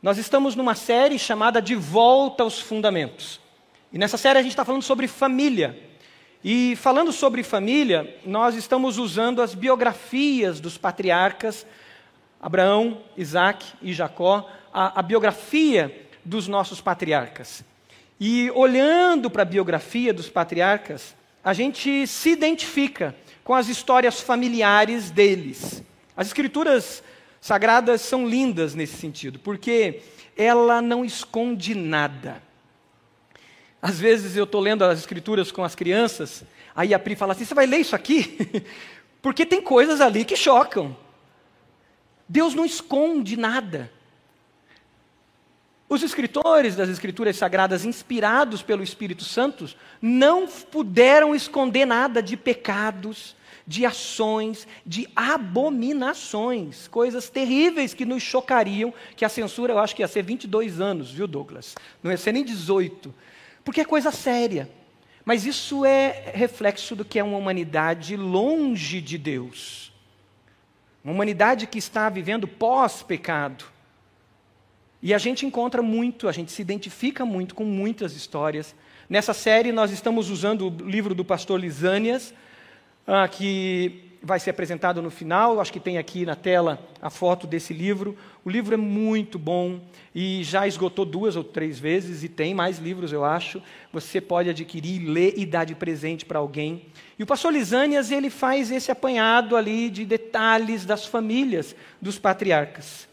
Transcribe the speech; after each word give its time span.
Nós 0.00 0.16
estamos 0.16 0.54
numa 0.54 0.76
série 0.76 1.18
chamada 1.18 1.60
De 1.60 1.74
Volta 1.74 2.44
aos 2.44 2.60
Fundamentos. 2.60 3.40
E 3.92 3.98
nessa 3.98 4.16
série 4.16 4.38
a 4.38 4.42
gente 4.42 4.52
está 4.52 4.64
falando 4.64 4.82
sobre 4.82 5.08
família. 5.08 5.76
E 6.44 6.76
falando 6.76 7.10
sobre 7.10 7.42
família, 7.42 8.16
nós 8.24 8.54
estamos 8.54 8.96
usando 8.96 9.42
as 9.42 9.54
biografias 9.54 10.60
dos 10.60 10.78
patriarcas 10.78 11.66
Abraão, 12.40 13.02
Isaac 13.16 13.66
e 13.82 13.92
Jacó, 13.92 14.48
a, 14.72 15.00
a 15.00 15.02
biografia 15.02 16.06
dos 16.24 16.46
nossos 16.46 16.80
patriarcas. 16.80 17.64
E 18.20 18.52
olhando 18.52 19.28
para 19.28 19.42
a 19.42 19.44
biografia 19.44 20.14
dos 20.14 20.28
patriarcas, 20.28 21.16
a 21.42 21.52
gente 21.52 22.06
se 22.06 22.30
identifica 22.30 23.16
com 23.42 23.52
as 23.52 23.68
histórias 23.68 24.20
familiares 24.20 25.10
deles. 25.10 25.82
As 26.16 26.28
escrituras 26.28 27.02
sagradas 27.40 28.00
são 28.00 28.28
lindas 28.28 28.74
nesse 28.74 28.96
sentido, 28.96 29.38
porque 29.38 30.02
ela 30.36 30.80
não 30.80 31.04
esconde 31.04 31.74
nada. 31.74 32.42
Às 33.80 33.98
vezes 33.98 34.36
eu 34.36 34.44
estou 34.44 34.60
lendo 34.60 34.84
as 34.84 34.98
escrituras 34.98 35.52
com 35.52 35.62
as 35.62 35.74
crianças, 35.74 36.44
aí 36.74 36.92
a 36.92 36.98
Pri 36.98 37.14
fala 37.16 37.32
assim: 37.32 37.44
você 37.44 37.54
vai 37.54 37.66
ler 37.66 37.78
isso 37.78 37.94
aqui? 37.94 38.64
porque 39.22 39.46
tem 39.46 39.60
coisas 39.60 40.00
ali 40.00 40.24
que 40.24 40.36
chocam. 40.36 40.96
Deus 42.28 42.54
não 42.54 42.64
esconde 42.64 43.36
nada. 43.36 43.90
Os 45.88 46.02
escritores 46.02 46.76
das 46.76 46.90
Escrituras 46.90 47.36
Sagradas, 47.36 47.84
inspirados 47.84 48.60
pelo 48.60 48.82
Espírito 48.82 49.24
Santo, 49.24 49.74
não 50.02 50.46
puderam 50.46 51.34
esconder 51.34 51.86
nada 51.86 52.22
de 52.22 52.36
pecados, 52.36 53.34
de 53.68 53.84
ações, 53.84 54.66
de 54.84 55.06
abominações, 55.14 56.88
coisas 56.88 57.28
terríveis 57.28 57.92
que 57.92 58.06
nos 58.06 58.22
chocariam, 58.22 58.94
que 59.14 59.26
a 59.26 59.28
censura 59.28 59.74
eu 59.74 59.78
acho 59.78 59.94
que 59.94 60.00
ia 60.00 60.08
ser 60.08 60.22
22 60.22 60.80
anos, 60.80 61.12
viu, 61.12 61.26
Douglas? 61.26 61.74
Não 62.02 62.10
ia 62.10 62.16
ser 62.16 62.32
nem 62.32 62.42
18, 62.42 63.14
porque 63.62 63.82
é 63.82 63.84
coisa 63.84 64.10
séria. 64.10 64.70
Mas 65.22 65.44
isso 65.44 65.84
é 65.84 66.32
reflexo 66.34 66.96
do 66.96 67.04
que 67.04 67.18
é 67.18 67.22
uma 67.22 67.36
humanidade 67.36 68.16
longe 68.16 69.02
de 69.02 69.18
Deus. 69.18 69.92
Uma 71.04 71.12
humanidade 71.12 71.66
que 71.66 71.78
está 71.78 72.08
vivendo 72.08 72.48
pós-pecado. 72.48 73.66
E 75.02 75.12
a 75.12 75.18
gente 75.18 75.44
encontra 75.44 75.82
muito, 75.82 76.26
a 76.26 76.32
gente 76.32 76.50
se 76.50 76.62
identifica 76.62 77.26
muito 77.26 77.54
com 77.54 77.64
muitas 77.64 78.16
histórias. 78.16 78.74
Nessa 79.10 79.34
série, 79.34 79.72
nós 79.72 79.90
estamos 79.90 80.30
usando 80.30 80.68
o 80.68 80.88
livro 80.88 81.14
do 81.14 81.22
pastor 81.22 81.60
Lisânias, 81.60 82.32
ah, 83.08 83.26
que 83.26 84.18
vai 84.22 84.38
ser 84.38 84.50
apresentado 84.50 85.00
no 85.00 85.10
final. 85.10 85.60
Acho 85.60 85.72
que 85.72 85.80
tem 85.80 85.96
aqui 85.96 86.26
na 86.26 86.36
tela 86.36 86.78
a 87.00 87.08
foto 87.08 87.46
desse 87.46 87.72
livro. 87.72 88.14
O 88.44 88.50
livro 88.50 88.74
é 88.74 88.76
muito 88.76 89.38
bom 89.38 89.80
e 90.14 90.44
já 90.44 90.66
esgotou 90.66 91.06
duas 91.06 91.34
ou 91.34 91.42
três 91.42 91.78
vezes 91.78 92.22
e 92.22 92.28
tem 92.28 92.52
mais 92.52 92.78
livros, 92.78 93.10
eu 93.10 93.24
acho. 93.24 93.62
Você 93.94 94.20
pode 94.20 94.50
adquirir, 94.50 95.08
ler 95.08 95.32
e 95.38 95.46
dar 95.46 95.64
de 95.64 95.74
presente 95.74 96.26
para 96.26 96.38
alguém. 96.38 96.84
E 97.18 97.22
o 97.22 97.26
pastor 97.26 97.50
Lisânias, 97.50 98.10
ele 98.10 98.28
faz 98.28 98.70
esse 98.70 98.90
apanhado 98.90 99.56
ali 99.56 99.88
de 99.88 100.04
detalhes 100.04 100.84
das 100.84 101.06
famílias 101.06 101.74
dos 102.02 102.18
patriarcas. 102.18 103.08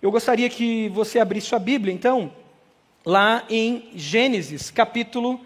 Eu 0.00 0.10
gostaria 0.10 0.48
que 0.48 0.88
você 0.88 1.18
abrisse 1.18 1.48
sua 1.48 1.58
Bíblia, 1.58 1.92
então, 1.92 2.32
lá 3.04 3.44
em 3.50 3.90
Gênesis, 3.94 4.70
capítulo 4.70 5.40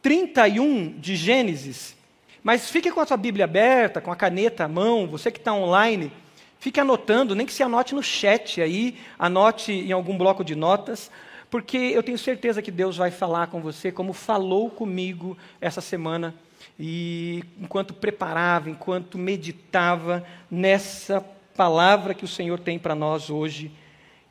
31 0.00 1.00
de 1.00 1.16
Gênesis. 1.16 2.03
Mas 2.44 2.68
fique 2.68 2.92
com 2.92 3.00
a 3.00 3.06
sua 3.06 3.16
Bíblia 3.16 3.46
aberta, 3.46 4.02
com 4.02 4.12
a 4.12 4.16
caneta 4.16 4.64
à 4.64 4.68
mão, 4.68 5.06
você 5.06 5.32
que 5.32 5.38
está 5.38 5.54
online, 5.54 6.12
fique 6.58 6.78
anotando, 6.78 7.34
nem 7.34 7.46
que 7.46 7.52
se 7.54 7.62
anote 7.62 7.94
no 7.94 8.02
chat 8.02 8.60
aí, 8.60 8.98
anote 9.18 9.72
em 9.72 9.92
algum 9.92 10.18
bloco 10.18 10.44
de 10.44 10.54
notas, 10.54 11.10
porque 11.48 11.78
eu 11.78 12.02
tenho 12.02 12.18
certeza 12.18 12.60
que 12.60 12.70
Deus 12.70 12.98
vai 12.98 13.10
falar 13.10 13.46
com 13.46 13.62
você, 13.62 13.90
como 13.90 14.12
falou 14.12 14.68
comigo 14.68 15.38
essa 15.58 15.80
semana, 15.80 16.34
e 16.78 17.42
enquanto 17.58 17.94
preparava, 17.94 18.68
enquanto 18.68 19.16
meditava 19.16 20.22
nessa 20.50 21.24
palavra 21.56 22.12
que 22.12 22.26
o 22.26 22.28
Senhor 22.28 22.58
tem 22.58 22.78
para 22.78 22.94
nós 22.94 23.30
hoje, 23.30 23.72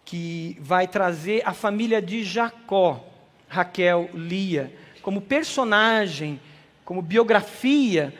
que 0.05 0.55
vai 0.59 0.87
trazer 0.87 1.41
a 1.47 1.53
família 1.53 1.99
de 1.99 2.23
Jacó, 2.23 3.03
Raquel, 3.47 4.07
Lia, 4.13 4.71
como 5.01 5.19
personagem 5.19 6.39
como 6.85 7.01
biografia, 7.01 8.13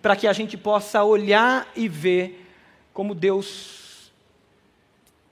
para 0.00 0.16
que 0.16 0.26
a 0.26 0.32
gente 0.32 0.56
possa 0.56 1.02
olhar 1.02 1.70
e 1.76 1.88
ver 1.88 2.46
como 2.92 3.14
Deus 3.14 4.12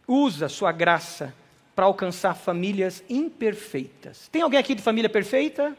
usa 0.06 0.48
sua 0.48 0.72
graça 0.72 1.34
para 1.74 1.86
alcançar 1.86 2.34
famílias 2.34 3.02
imperfeitas. 3.08 4.28
Tem 4.30 4.42
alguém 4.42 4.58
aqui 4.58 4.74
de 4.74 4.82
família 4.82 5.08
perfeita? 5.08 5.76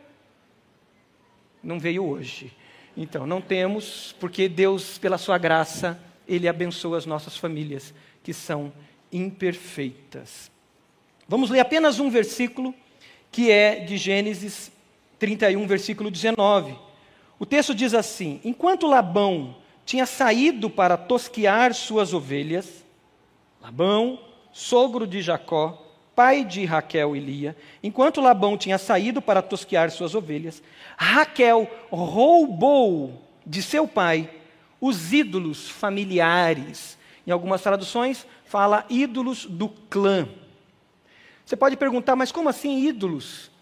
Não 1.62 1.80
veio 1.80 2.04
hoje. 2.04 2.52
Então, 2.96 3.25
não 3.25 3.42
temos, 3.42 4.16
porque 4.20 4.50
Deus, 4.50 4.98
pela 4.98 5.18
sua 5.18 5.38
graça, 5.38 6.00
Ele 6.28 6.48
abençoa 6.48 6.98
as 6.98 7.06
nossas 7.06 7.38
famílias 7.38 7.94
que 8.24 8.34
são 8.34 8.74
imperfeitas. 9.12 10.52
Vamos 11.28 11.50
ler 11.50 11.60
apenas 11.60 12.00
um 12.00 12.10
versículo, 12.10 12.74
que 13.31 13.50
é 13.52 13.80
de 13.80 13.98
Gênesis 13.98 14.72
31, 15.23 15.66
versículo 15.66 16.11
19. 16.11 16.75
O 17.39 17.45
texto 17.45 17.73
diz 17.73 17.94
assim: 17.94 18.41
Enquanto 18.44 18.88
Labão 18.88 19.56
tinha 19.85 20.06
saído 20.06 20.69
para 20.69 20.97
tosquear 20.97 21.73
suas 21.73 22.13
ovelhas, 22.13 22.84
Labão, 23.62 24.19
sogro 24.51 25.07
de 25.07 25.22
Jacó, 25.22 25.81
pai 26.13 26.44
de 26.44 26.66
Raquel 26.66 27.16
e 27.16 27.22
Lia, 27.22 27.56
enquanto 27.81 28.19
Labão 28.19 28.57
tinha 28.57 28.78
saído 28.78 29.22
para 29.22 29.41
tosquear 29.41 29.89
suas 29.91 30.13
ovelhas, 30.13 30.62
Raquel 30.97 31.72
roubou 31.89 33.25
de 33.45 33.63
seu 33.63 33.88
pai 33.88 34.29
os 34.81 35.13
ídolos 35.13 35.69
familiares. 35.69 36.97
Em 37.25 37.31
algumas 37.31 37.62
traduções, 37.62 38.28
fala 38.44 38.85
ídolos 38.89 39.45
do 39.45 39.69
clã. 39.69 40.28
Você 41.45 41.56
pode 41.56 41.78
perguntar, 41.78 42.17
mas 42.17 42.29
como 42.29 42.50
assim 42.50 42.85
ídolos? 42.85 43.53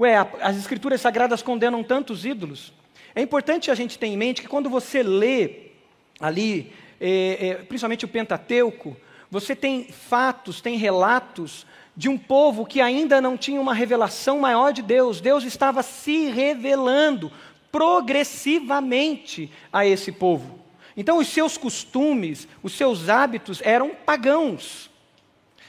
Ué, 0.00 0.16
as 0.40 0.56
escrituras 0.56 0.98
sagradas 1.02 1.42
condenam 1.42 1.84
tantos 1.84 2.24
ídolos. 2.24 2.72
É 3.14 3.20
importante 3.20 3.70
a 3.70 3.74
gente 3.74 3.98
ter 3.98 4.06
em 4.06 4.16
mente 4.16 4.40
que 4.40 4.48
quando 4.48 4.70
você 4.70 5.02
lê 5.02 5.72
ali, 6.18 6.72
é, 6.98 7.48
é, 7.48 7.54
principalmente 7.56 8.06
o 8.06 8.08
Pentateuco, 8.08 8.96
você 9.30 9.54
tem 9.54 9.84
fatos, 9.84 10.62
tem 10.62 10.78
relatos 10.78 11.66
de 11.94 12.08
um 12.08 12.16
povo 12.16 12.64
que 12.64 12.80
ainda 12.80 13.20
não 13.20 13.36
tinha 13.36 13.60
uma 13.60 13.74
revelação 13.74 14.40
maior 14.40 14.72
de 14.72 14.80
Deus. 14.80 15.20
Deus 15.20 15.44
estava 15.44 15.82
se 15.82 16.30
revelando 16.30 17.30
progressivamente 17.70 19.52
a 19.70 19.84
esse 19.84 20.10
povo. 20.10 20.60
Então, 20.96 21.18
os 21.18 21.28
seus 21.28 21.58
costumes, 21.58 22.48
os 22.62 22.72
seus 22.72 23.10
hábitos 23.10 23.60
eram 23.62 23.90
pagãos, 23.90 24.88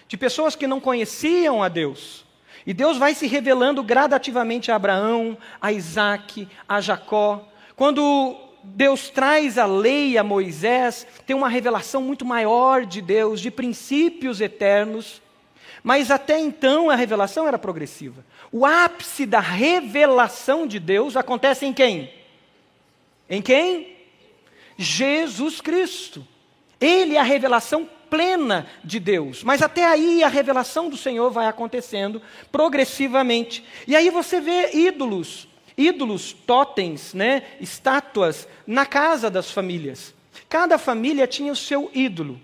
de 0.07 0.15
pessoas 0.15 0.55
que 0.55 0.67
não 0.67 0.79
conheciam 0.79 1.61
a 1.61 1.67
Deus. 1.67 2.30
E 2.65 2.73
Deus 2.73 2.97
vai 2.97 3.13
se 3.13 3.27
revelando 3.27 3.81
gradativamente 3.83 4.71
a 4.71 4.75
Abraão, 4.75 5.37
a 5.59 5.71
Isaac, 5.71 6.47
a 6.67 6.79
Jacó. 6.79 7.47
Quando 7.75 8.37
Deus 8.63 9.09
traz 9.09 9.57
a 9.57 9.65
lei 9.65 10.17
a 10.17 10.23
Moisés, 10.23 11.07
tem 11.25 11.35
uma 11.35 11.49
revelação 11.49 12.01
muito 12.01 12.23
maior 12.23 12.85
de 12.85 13.01
Deus, 13.01 13.41
de 13.41 13.49
princípios 13.49 14.39
eternos. 14.39 15.21
Mas 15.83 16.11
até 16.11 16.39
então 16.39 16.89
a 16.89 16.95
revelação 16.95 17.47
era 17.47 17.57
progressiva. 17.57 18.23
O 18.51 18.65
ápice 18.65 19.25
da 19.25 19.39
revelação 19.39 20.67
de 20.67 20.79
Deus 20.79 21.17
acontece 21.17 21.65
em 21.65 21.73
quem? 21.73 22.13
Em 23.27 23.41
quem? 23.41 23.95
Jesus 24.77 25.59
Cristo. 25.59 26.27
Ele 26.79 27.15
é 27.15 27.19
a 27.19 27.23
revelação 27.23 27.89
plena 28.11 28.67
de 28.83 28.99
Deus. 28.99 29.41
Mas 29.41 29.61
até 29.61 29.85
aí 29.85 30.21
a 30.21 30.27
revelação 30.27 30.89
do 30.89 30.97
Senhor 30.97 31.31
vai 31.31 31.47
acontecendo 31.47 32.21
progressivamente. 32.51 33.63
E 33.87 33.95
aí 33.95 34.09
você 34.09 34.41
vê 34.41 34.71
ídolos, 34.73 35.47
ídolos, 35.77 36.33
totens, 36.33 37.13
né, 37.13 37.43
estátuas 37.61 38.47
na 38.67 38.85
casa 38.85 39.29
das 39.29 39.49
famílias. 39.49 40.13
Cada 40.49 40.77
família 40.77 41.25
tinha 41.25 41.53
o 41.53 41.55
seu 41.55 41.89
ídolo, 41.93 42.37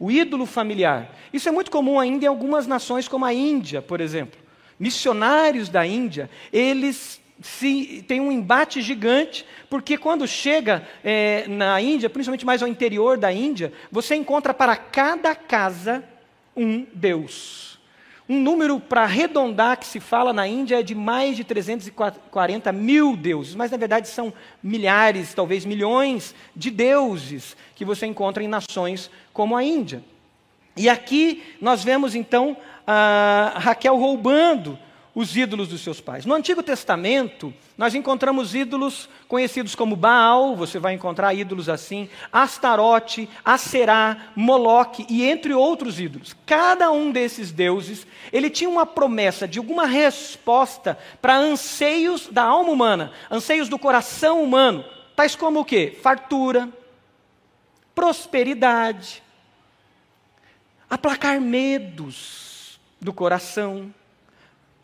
o 0.00 0.10
ídolo 0.10 0.46
familiar. 0.46 1.14
Isso 1.30 1.48
é 1.50 1.52
muito 1.52 1.70
comum 1.70 2.00
ainda 2.00 2.24
em 2.24 2.28
algumas 2.28 2.66
nações, 2.66 3.06
como 3.06 3.26
a 3.26 3.34
Índia, 3.34 3.82
por 3.82 4.00
exemplo. 4.00 4.40
Missionários 4.80 5.68
da 5.68 5.86
Índia, 5.86 6.30
eles 6.50 7.20
se, 7.44 8.02
tem 8.08 8.20
um 8.20 8.32
embate 8.32 8.80
gigante, 8.80 9.44
porque 9.68 9.98
quando 9.98 10.26
chega 10.26 10.88
é, 11.04 11.44
na 11.46 11.78
Índia, 11.78 12.08
principalmente 12.08 12.46
mais 12.46 12.62
ao 12.62 12.68
interior 12.68 13.18
da 13.18 13.30
Índia, 13.30 13.70
você 13.92 14.14
encontra 14.14 14.54
para 14.54 14.74
cada 14.74 15.34
casa 15.34 16.02
um 16.56 16.86
Deus. 16.94 17.78
Um 18.26 18.40
número 18.40 18.80
para 18.80 19.02
arredondar 19.02 19.78
que 19.78 19.86
se 19.86 20.00
fala 20.00 20.32
na 20.32 20.48
Índia 20.48 20.80
é 20.80 20.82
de 20.82 20.94
mais 20.94 21.36
de 21.36 21.44
340 21.44 22.72
mil 22.72 23.14
deuses, 23.14 23.54
mas 23.54 23.70
na 23.70 23.76
verdade 23.76 24.08
são 24.08 24.32
milhares, 24.62 25.34
talvez 25.34 25.66
milhões 25.66 26.34
de 26.56 26.70
deuses 26.70 27.54
que 27.74 27.84
você 27.84 28.06
encontra 28.06 28.42
em 28.42 28.48
nações 28.48 29.10
como 29.34 29.54
a 29.54 29.62
Índia. 29.62 30.02
E 30.74 30.88
aqui 30.88 31.42
nós 31.60 31.84
vemos 31.84 32.14
então 32.14 32.56
Raquel 33.56 33.98
roubando 33.98 34.78
os 35.14 35.36
ídolos 35.36 35.68
dos 35.68 35.80
seus 35.80 36.00
pais. 36.00 36.26
No 36.26 36.34
Antigo 36.34 36.62
Testamento, 36.62 37.54
nós 37.78 37.94
encontramos 37.94 38.54
ídolos 38.54 39.08
conhecidos 39.28 39.74
como 39.74 39.94
Baal, 39.94 40.56
você 40.56 40.78
vai 40.78 40.92
encontrar 40.94 41.32
ídolos 41.32 41.68
assim, 41.68 42.08
Astarote, 42.32 43.28
Aserá, 43.44 44.32
Moloque 44.34 45.06
e 45.08 45.24
entre 45.24 45.54
outros 45.54 46.00
ídolos. 46.00 46.34
Cada 46.44 46.90
um 46.90 47.12
desses 47.12 47.52
deuses, 47.52 48.06
ele 48.32 48.50
tinha 48.50 48.68
uma 48.68 48.84
promessa 48.84 49.46
de 49.46 49.58
alguma 49.58 49.86
resposta 49.86 50.98
para 51.22 51.36
anseios 51.36 52.28
da 52.28 52.42
alma 52.42 52.72
humana, 52.72 53.12
anseios 53.30 53.68
do 53.68 53.78
coração 53.78 54.42
humano, 54.42 54.84
tais 55.14 55.36
como 55.36 55.60
o 55.60 55.64
quê? 55.64 55.96
Fartura, 56.02 56.68
prosperidade, 57.94 59.22
aplacar 60.90 61.40
medos 61.40 62.80
do 63.00 63.12
coração, 63.12 63.94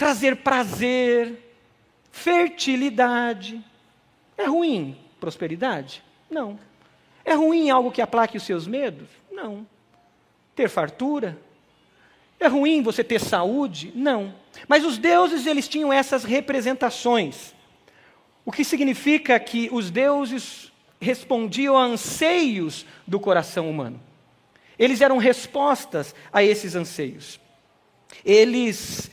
trazer 0.00 0.37
prazer, 0.37 1.38
fertilidade. 2.11 3.62
É 4.38 4.47
ruim 4.47 4.97
prosperidade? 5.20 6.02
Não. 6.31 6.58
É 7.23 7.35
ruim 7.35 7.69
algo 7.69 7.93
que 7.93 8.00
aplaque 8.00 8.38
os 8.38 8.44
seus 8.44 8.67
medos? 8.67 9.06
Não. 9.31 9.67
Ter 10.56 10.70
fartura? 10.70 11.38
É 12.38 12.47
ruim 12.47 12.81
você 12.81 13.05
ter 13.05 13.20
saúde? 13.20 13.93
Não. 13.94 14.35
Mas 14.67 14.87
os 14.87 14.97
deuses, 14.97 15.44
eles 15.44 15.69
tinham 15.69 15.93
essas 15.93 16.25
representações. 16.25 17.55
O 18.43 18.50
que 18.50 18.64
significa 18.64 19.38
que 19.38 19.69
os 19.70 19.91
deuses 19.91 20.73
respondiam 20.99 21.76
a 21.76 21.85
anseios 21.85 22.87
do 23.06 23.20
coração 23.20 23.69
humano. 23.69 24.00
Eles 24.79 25.02
eram 25.02 25.19
respostas 25.19 26.14
a 26.32 26.43
esses 26.43 26.75
anseios. 26.75 27.38
Eles 28.25 29.11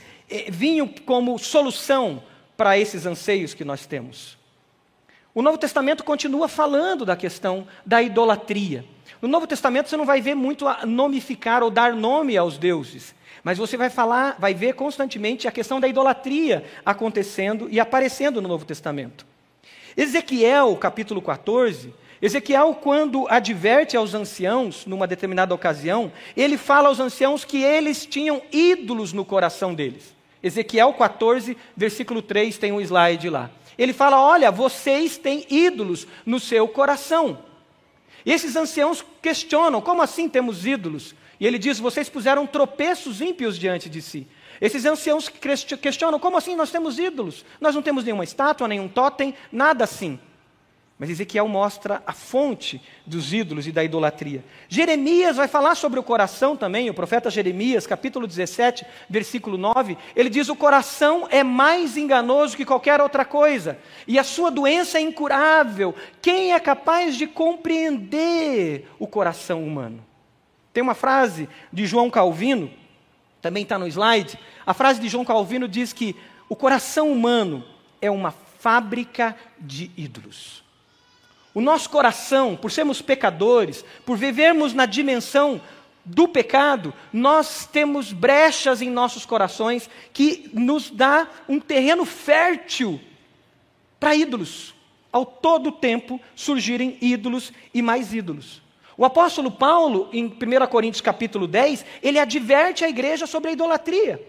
vinham 0.50 0.88
como 0.88 1.38
solução 1.38 2.24
para 2.56 2.78
esses 2.78 3.06
anseios 3.06 3.54
que 3.54 3.64
nós 3.64 3.86
temos. 3.86 4.38
O 5.34 5.42
Novo 5.42 5.58
Testamento 5.58 6.04
continua 6.04 6.48
falando 6.48 7.06
da 7.06 7.16
questão 7.16 7.68
da 7.86 8.02
idolatria. 8.02 8.84
No 9.22 9.28
Novo 9.28 9.46
Testamento 9.46 9.88
você 9.88 9.96
não 9.96 10.06
vai 10.06 10.20
ver 10.20 10.36
muito 10.36 10.66
nomificar 10.86 11.62
ou 11.62 11.70
dar 11.70 11.94
nome 11.94 12.36
aos 12.36 12.58
deuses, 12.58 13.14
mas 13.44 13.58
você 13.58 13.78
vai 13.78 13.90
falar, 13.90 14.36
vai 14.40 14.54
ver 14.54 14.74
constantemente 14.74 15.48
a 15.48 15.52
questão 15.52 15.80
da 15.80 15.88
idolatria 15.88 16.66
acontecendo 16.84 17.68
e 17.70 17.80
aparecendo 17.80 18.42
no 18.42 18.48
Novo 18.48 18.66
Testamento. 18.66 19.26
Ezequiel, 19.96 20.76
capítulo 20.78 21.22
14, 21.22 21.94
Ezequiel, 22.20 22.74
quando 22.82 23.28
adverte 23.30 23.96
aos 23.96 24.16
anciãos, 24.16 24.88
numa 24.88 25.06
determinada 25.06 25.54
ocasião, 25.54 26.12
ele 26.36 26.58
fala 26.58 26.90
aos 26.90 27.00
anciãos 27.00 27.46
que 27.46 27.62
eles 27.62 28.08
tinham 28.08 28.42
ídolos 28.52 29.14
no 29.14 29.24
coração 29.24 29.76
deles. 29.76 30.17
Ezequiel 30.42 30.94
14, 30.94 31.58
versículo 31.76 32.22
3, 32.22 32.58
tem 32.58 32.72
um 32.72 32.82
slide 32.82 33.30
lá. 33.30 33.50
Ele 33.78 33.94
fala: 33.94 34.22
Olha, 34.22 34.52
vocês 34.52 35.18
têm 35.18 35.46
ídolos 35.50 36.08
no 36.26 36.40
seu 36.40 36.68
coração. 36.68 37.40
E 38.26 38.32
esses 38.32 38.56
anciãos 38.56 39.06
questionam: 39.22 39.82
Como 39.82 40.02
assim 40.02 40.28
temos 40.28 40.66
ídolos? 40.66 41.16
E 41.40 41.46
ele 41.46 41.58
diz: 41.60 41.80
Vocês 41.80 42.10
puseram 42.10 42.48
tropeços 42.48 43.22
ímpios 43.22 43.58
diante 43.58 43.90
de 43.90 44.02
si. 44.02 44.28
Esses 44.60 44.86
anciãos 44.86 45.30
questionam: 45.30 46.20
Como 46.20 46.38
assim 46.38 46.56
nós 46.56 46.72
temos 46.72 46.98
ídolos? 46.98 47.46
Nós 47.62 47.76
não 47.76 47.82
temos 47.82 48.04
nenhuma 48.04 48.24
estátua, 48.24 48.68
nenhum 48.68 48.88
totem, 48.88 49.34
nada 49.52 49.84
assim. 49.84 50.20
Mas 51.00 51.12
Ezequiel 51.12 51.48
mostra 51.48 52.02
a 52.08 52.12
fonte 52.12 52.82
dos 53.06 53.32
ídolos 53.32 53.68
e 53.68 53.72
da 53.72 53.84
idolatria. 53.84 54.44
Jeremias 54.68 55.36
vai 55.36 55.48
falar 55.48 55.76
sobre 55.76 56.00
o 56.00 56.04
coração 56.04 56.58
também, 56.58 56.90
o 56.90 56.94
profeta 56.94 57.30
Jeremias, 57.30 57.86
capítulo 57.86 58.26
17, 58.26 58.84
versículo 59.08 59.60
9. 59.60 59.96
Ele 60.16 60.28
diz: 60.28 60.50
O 60.50 60.56
coração 60.56 61.28
é 61.30 61.44
mais 61.44 61.98
enganoso 61.98 62.58
que 62.58 62.66
qualquer 62.66 63.00
outra 63.00 63.24
coisa, 63.24 63.78
e 64.08 64.18
a 64.18 64.24
sua 64.24 64.50
doença 64.50 64.98
é 64.98 65.02
incurável. 65.02 65.94
Quem 66.20 66.54
é 66.54 66.60
capaz 66.60 67.16
de 67.16 67.28
compreender 67.28 68.88
o 68.98 69.06
coração 69.06 69.64
humano? 69.64 70.04
Tem 70.74 70.82
uma 70.82 70.96
frase 70.96 71.48
de 71.72 71.86
João 71.86 72.10
Calvino, 72.10 72.72
também 73.40 73.62
está 73.62 73.78
no 73.78 73.88
slide. 73.88 74.38
A 74.66 74.74
frase 74.74 75.00
de 75.00 75.10
João 75.10 75.24
Calvino 75.24 75.68
diz 75.68 75.94
que 75.94 76.16
o 76.50 76.56
coração 76.56 77.12
humano 77.12 77.64
é 78.02 78.10
uma 78.10 78.32
fábrica 78.32 79.36
de 79.60 79.92
ídolos. 79.96 80.66
O 81.58 81.62
nosso 81.62 81.90
coração, 81.90 82.56
por 82.56 82.72
sermos 82.72 83.02
pecadores, 83.02 83.84
por 84.06 84.16
vivermos 84.16 84.76
na 84.76 84.86
dimensão 84.86 85.60
do 86.06 86.28
pecado, 86.28 86.94
nós 87.12 87.66
temos 87.66 88.14
brechas 88.14 88.80
em 88.80 88.92
nossos 88.92 89.26
corações 89.26 89.90
que 90.14 90.52
nos 90.54 90.92
dá 90.92 91.28
um 91.50 91.60
terreno 91.60 92.06
fértil 92.06 93.02
para 94.00 94.14
ídolos. 94.14 94.76
Ao 95.12 95.26
todo 95.26 95.72
tempo 95.72 96.22
surgirem 96.36 96.96
ídolos 97.02 97.52
e 97.74 97.82
mais 97.82 98.14
ídolos. 98.14 98.62
O 98.96 99.04
apóstolo 99.04 99.50
Paulo, 99.50 100.10
em 100.14 100.26
1 100.26 100.68
Coríntios 100.70 101.02
capítulo 101.02 101.48
10, 101.48 101.84
ele 102.04 102.20
adverte 102.20 102.86
a 102.86 102.90
igreja 102.90 103.26
sobre 103.26 103.50
a 103.50 103.54
idolatria. 103.54 104.24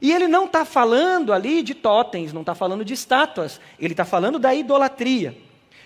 E 0.00 0.10
ele 0.10 0.26
não 0.26 0.46
está 0.46 0.64
falando 0.64 1.34
ali 1.34 1.62
de 1.62 1.74
totens, 1.74 2.32
não 2.32 2.40
está 2.40 2.54
falando 2.54 2.82
de 2.82 2.94
estátuas, 2.94 3.60
ele 3.78 3.92
está 3.92 4.06
falando 4.06 4.38
da 4.38 4.54
idolatria. 4.54 5.36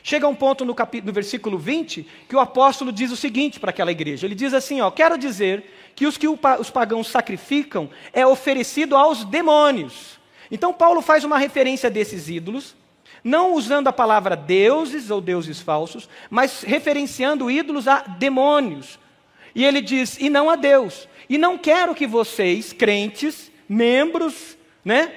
Chega 0.09 0.29
um 0.29 0.37
ponto 0.37 0.65
no, 0.65 0.73
capítulo, 0.73 1.09
no 1.09 1.13
versículo 1.13 1.59
20 1.59 2.07
que 2.29 2.37
o 2.37 2.39
apóstolo 2.39 2.93
diz 2.93 3.11
o 3.11 3.17
seguinte 3.17 3.59
para 3.59 3.71
aquela 3.71 3.91
igreja: 3.91 4.25
ele 4.25 4.37
diz 4.37 4.55
assim, 4.55 4.81
ó, 4.81 4.89
quero 4.89 5.19
dizer 5.19 5.69
que 5.97 6.07
os 6.07 6.17
que 6.17 6.29
os 6.29 6.71
pagãos 6.71 7.09
sacrificam 7.09 7.91
é 8.13 8.25
oferecido 8.25 8.95
aos 8.95 9.25
demônios. 9.25 10.21
Então 10.49 10.73
Paulo 10.73 11.03
faz 11.03 11.25
uma 11.25 11.39
referência 11.39 11.91
desses 11.91 12.29
ídolos, 12.29 12.77
não 13.25 13.53
usando 13.55 13.89
a 13.89 13.93
palavra 13.93 14.37
deuses 14.37 15.11
ou 15.11 15.21
deuses 15.21 15.61
falsos, 15.61 16.09
mas 16.31 16.63
referenciando 16.63 17.51
ídolos 17.51 17.89
a 17.89 18.03
demônios. 18.03 19.01
E 19.57 19.65
ele 19.65 19.81
diz: 19.81 20.21
e 20.21 20.31
não 20.31 20.49
a 20.49 20.55
Deus. 20.55 21.09
E 21.29 21.37
não 21.37 21.59
quero 21.59 21.97
que 21.97 22.07
vocês, 22.07 22.73
crentes, 22.73 23.51
membros, 23.69 24.57
né, 24.85 25.13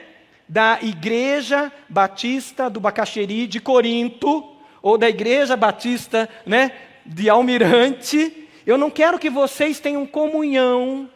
da 0.47 0.79
Igreja 0.81 1.71
Batista 1.87 2.71
do 2.71 2.79
Bacaxeri 2.79 3.45
de 3.45 3.59
Corinto, 3.59 4.57
ou 4.81 4.97
da 4.97 5.09
Igreja 5.09 5.55
Batista 5.55 6.29
né, 6.45 6.71
de 7.05 7.29
Almirante, 7.29 8.47
eu 8.65 8.77
não 8.77 8.91
quero 8.91 9.17
que 9.17 9.29
vocês 9.29 9.79
tenham 9.79 10.05
comunhão 10.05 11.09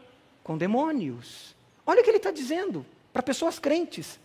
com 0.43 0.57
demônios. 0.57 1.55
Olha 1.85 2.01
o 2.01 2.03
que 2.03 2.09
ele 2.09 2.17
está 2.17 2.31
dizendo 2.31 2.85
para 3.11 3.21
pessoas 3.21 3.59
crentes. 3.59 4.19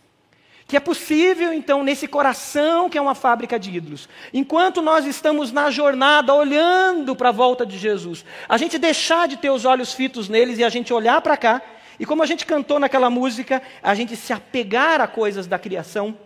Que 0.67 0.77
é 0.77 0.79
possível, 0.79 1.51
então, 1.51 1.83
nesse 1.83 2.07
coração 2.07 2.89
que 2.89 2.97
é 2.97 3.01
uma 3.01 3.15
fábrica 3.15 3.59
de 3.59 3.71
ídolos, 3.71 4.07
enquanto 4.33 4.81
nós 4.81 5.05
estamos 5.05 5.51
na 5.51 5.71
jornada 5.71 6.33
olhando 6.33 7.15
para 7.15 7.29
a 7.29 7.31
volta 7.31 7.65
de 7.65 7.77
Jesus, 7.77 8.23
a 8.47 8.55
gente 8.57 8.77
deixar 8.77 9.27
de 9.27 9.37
ter 9.37 9.49
os 9.49 9.65
olhos 9.65 9.93
fitos 9.93 10.29
neles 10.29 10.59
e 10.59 10.63
a 10.63 10.69
gente 10.69 10.93
olhar 10.93 11.21
para 11.21 11.37
cá, 11.37 11.61
e 11.99 12.05
como 12.05 12.21
a 12.23 12.25
gente 12.25 12.45
cantou 12.45 12.79
naquela 12.79 13.09
música, 13.09 13.61
a 13.81 13.93
gente 13.95 14.15
se 14.15 14.31
apegar 14.31 15.01
a 15.01 15.07
coisas 15.07 15.47
da 15.47 15.57
criação 15.59 16.17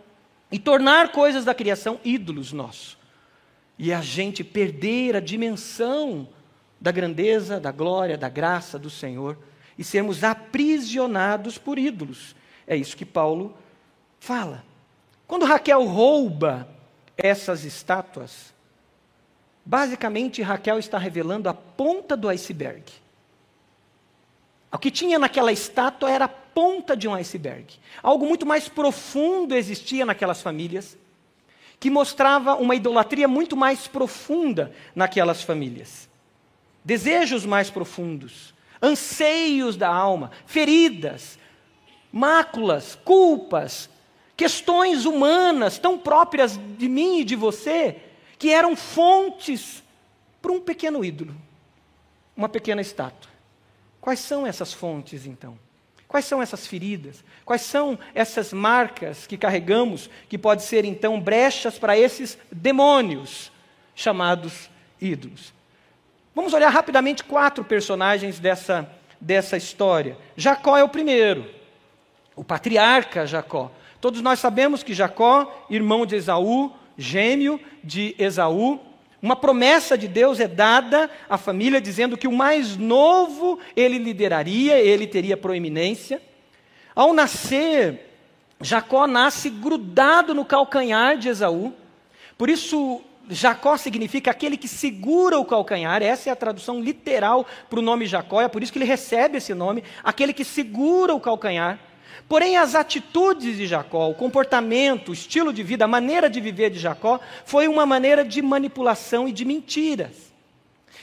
e 0.52 0.60
tornar 0.60 1.14
coisas 1.14 1.46
da 1.46 1.54
criação 1.54 2.00
ídolos 2.04 2.52
nossos 2.52 3.03
e 3.77 3.92
a 3.92 4.01
gente 4.01 4.44
perder 4.44 5.15
a 5.15 5.20
dimensão 5.20 6.27
da 6.80 6.92
grandeza, 6.92 7.60
da 7.60 7.72
glória, 7.72 8.18
da 8.18 8.30
graça 8.30 8.77
do 8.77 8.89
Senhor 8.89 9.38
e 9.77 9.84
sermos 9.84 10.24
aprisionados 10.24 11.58
por 11.58 11.80
ídolos. 11.80 12.36
É 12.68 12.75
isso 12.75 12.96
que 12.96 13.06
Paulo 13.06 13.56
fala. 14.20 14.63
Quando 15.27 15.46
Raquel 15.46 15.84
rouba 15.86 16.68
essas 17.18 17.63
estátuas, 17.63 18.53
basicamente 19.65 20.42
Raquel 20.42 20.77
está 20.77 20.98
revelando 20.98 21.50
a 21.50 21.53
ponta 21.53 22.15
do 22.15 22.30
iceberg. 22.30 22.84
O 24.72 24.77
que 24.77 24.92
tinha 24.92 25.20
naquela 25.20 25.51
estátua 25.51 26.12
era 26.12 26.25
a 26.25 26.30
ponta 26.30 26.98
de 26.98 27.08
um 27.08 27.13
iceberg. 27.13 27.75
Algo 28.01 28.25
muito 28.25 28.46
mais 28.46 28.68
profundo 28.68 29.56
existia 29.56 30.06
naquelas 30.06 30.42
famílias 30.42 30.98
que 31.84 31.90
mostrava 31.90 32.56
uma 32.56 32.75
idolatria 32.75 33.28
muito 33.28 33.58
mais 33.58 33.90
profunda 33.90 34.74
naquelas 34.96 35.44
famílias. 35.44 36.08
Desejos 36.82 37.46
mais 37.46 37.70
profundos, 37.70 38.54
anseios 38.82 39.75
da 39.75 39.90
alma, 39.94 40.32
feridas, 40.46 41.38
máculas, 42.10 42.98
culpas, 43.04 43.90
questões 44.38 45.04
humanas 45.04 45.78
tão 45.78 46.00
próprias 46.00 46.58
de 46.78 46.88
mim 46.88 47.20
e 47.20 47.25
de 47.25 47.36
você, 47.36 47.98
que 48.40 48.50
eram 48.50 48.78
fontes 48.78 49.84
para 50.42 50.54
um 50.54 50.62
pequeno 50.62 51.04
ídolo, 51.04 51.36
uma 52.34 52.48
pequena 52.48 52.80
estátua. 52.80 53.30
Quais 54.00 54.22
são 54.22 54.48
essas 54.48 54.72
fontes 54.72 55.25
então? 55.25 55.60
Quais 56.13 56.25
são 56.25 56.43
essas 56.43 56.67
feridas? 56.67 57.24
Quais 57.43 57.63
são 57.63 57.98
essas 58.13 58.53
marcas 58.53 59.25
que 59.25 59.36
carregamos 59.36 60.12
que 60.29 60.38
podem 60.38 60.63
ser 60.63 60.86
então 60.86 61.20
brechas 61.20 61.79
para 61.79 61.98
esses 61.98 62.38
demônios 62.51 63.51
chamados 63.96 64.70
ídolos? 65.01 65.51
Vamos 66.36 66.53
olhar 66.53 66.70
rapidamente 66.70 67.24
quatro 67.24 67.63
personagens 67.63 68.38
dessa, 68.38 68.88
dessa 69.20 69.58
história. 69.58 70.15
Jacó 70.38 70.77
é 70.77 70.84
o 70.84 70.88
primeiro, 70.88 71.50
o 72.36 72.43
patriarca 72.43 73.25
Jacó. 73.25 73.72
Todos 74.00 74.22
nós 74.22 74.38
sabemos 74.38 74.84
que 74.84 74.93
Jacó, 74.93 75.65
irmão 75.67 76.05
de 76.05 76.15
Esaú, 76.15 76.72
gêmeo 76.96 77.60
de 77.84 78.13
Esaú, 78.20 78.79
uma 79.24 79.38
promessa 79.38 79.98
de 79.98 80.06
Deus 80.06 80.42
é 80.42 80.50
dada 80.50 81.10
à 81.30 81.38
família 81.38 81.80
dizendo 81.80 82.18
que 82.18 82.27
o 82.27 82.32
mais 82.32 82.75
novo 82.75 83.58
ele 83.74 83.98
lideraria, 83.98 84.77
ele 84.77 85.08
teria 85.08 85.38
proeminência. 85.38 86.22
Ao 86.94 87.13
nascer, 87.13 88.06
Jacó 88.60 89.08
nasce 89.08 89.50
grudado 89.50 90.36
no 90.36 90.44
calcanhar 90.44 91.18
de 91.18 91.30
Esaú. 91.30 91.74
Por 92.38 92.50
isso, 92.50 93.00
Jacó 93.30 93.77
significa 93.77 94.30
aquele 94.30 94.58
que 94.58 94.68
segura 94.68 95.39
o 95.39 95.46
calcanhar, 95.46 96.03
essa 96.03 96.30
é 96.30 96.34
a 96.34 96.36
tradução 96.36 96.82
literal 96.82 97.48
para 97.70 97.80
o 97.80 97.82
nome 97.82 98.06
Jacó, 98.06 98.42
é 98.42 98.50
por 98.50 98.62
isso 98.62 98.74
que 98.74 98.77
ele 98.77 98.84
recebe 98.86 99.38
esse 99.38 99.53
nome, 99.53 99.86
aquele 100.03 100.34
que 100.34 100.44
segura 100.44 101.15
o 101.15 101.20
calcanhar. 101.22 101.80
Porém, 102.27 102.58
as 102.58 102.75
atitudes 102.75 103.58
de 103.58 103.67
Jacó, 103.67 104.10
o 104.10 104.15
comportamento, 104.15 105.10
o 105.10 105.13
estilo 105.13 105.51
de 105.51 105.63
vida, 105.63 105.86
a 105.86 105.88
maneira 105.88 106.29
de 106.29 106.39
viver 106.39 106.70
de 106.70 106.79
Jacó, 106.79 107.20
foi 107.46 107.67
uma 107.67 107.86
maneira 107.86 108.24
de 108.24 108.41
manipulação 108.41 109.27
e 109.27 109.32
de 109.32 109.46
mentiras. 109.46 110.34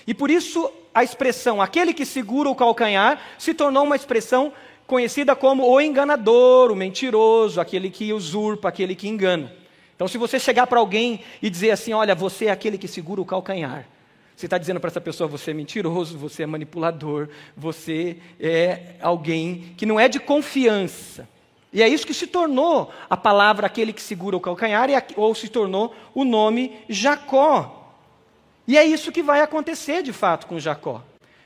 E 0.06 0.14
por 0.14 0.30
isso 0.30 0.70
a 0.94 1.04
expressão 1.04 1.62
aquele 1.62 1.94
que 1.94 2.04
segura 2.04 2.48
o 2.48 2.54
calcanhar 2.54 3.20
se 3.38 3.54
tornou 3.54 3.84
uma 3.84 3.96
expressão 3.96 4.52
conhecida 4.86 5.36
como 5.36 5.68
o 5.68 5.80
enganador, 5.80 6.72
o 6.72 6.76
mentiroso, 6.76 7.60
aquele 7.60 7.90
que 7.90 8.12
usurpa, 8.12 8.68
aquele 8.68 8.96
que 8.96 9.08
engana. 9.08 9.52
Então, 9.94 10.08
se 10.08 10.18
você 10.18 10.38
chegar 10.40 10.66
para 10.66 10.80
alguém 10.80 11.20
e 11.40 11.48
dizer 11.48 11.70
assim: 11.70 11.92
Olha, 11.92 12.14
você 12.14 12.46
é 12.46 12.50
aquele 12.50 12.78
que 12.78 12.88
segura 12.88 13.20
o 13.20 13.24
calcanhar, 13.24 13.86
você 14.40 14.46
está 14.46 14.56
dizendo 14.56 14.80
para 14.80 14.88
essa 14.88 15.00
pessoa: 15.00 15.28
você 15.28 15.50
é 15.50 15.54
mentiroso, 15.54 16.16
você 16.16 16.44
é 16.44 16.46
manipulador, 16.46 17.28
você 17.56 18.16
é 18.40 18.94
alguém 19.00 19.74
que 19.76 19.84
não 19.84 20.00
é 20.00 20.08
de 20.08 20.18
confiança. 20.18 21.28
E 21.72 21.82
é 21.82 21.88
isso 21.88 22.06
que 22.06 22.14
se 22.14 22.26
tornou 22.26 22.90
a 23.08 23.16
palavra 23.16 23.66
aquele 23.66 23.92
que 23.92 24.02
segura 24.02 24.36
o 24.36 24.40
calcanhar, 24.40 24.88
ou 25.14 25.34
se 25.34 25.48
tornou 25.48 25.94
o 26.14 26.24
nome 26.24 26.78
Jacó. 26.88 27.94
E 28.66 28.76
é 28.76 28.84
isso 28.84 29.12
que 29.12 29.22
vai 29.22 29.40
acontecer 29.40 30.02
de 30.02 30.12
fato 30.12 30.46
com 30.46 30.58
Jacó. 30.58 31.02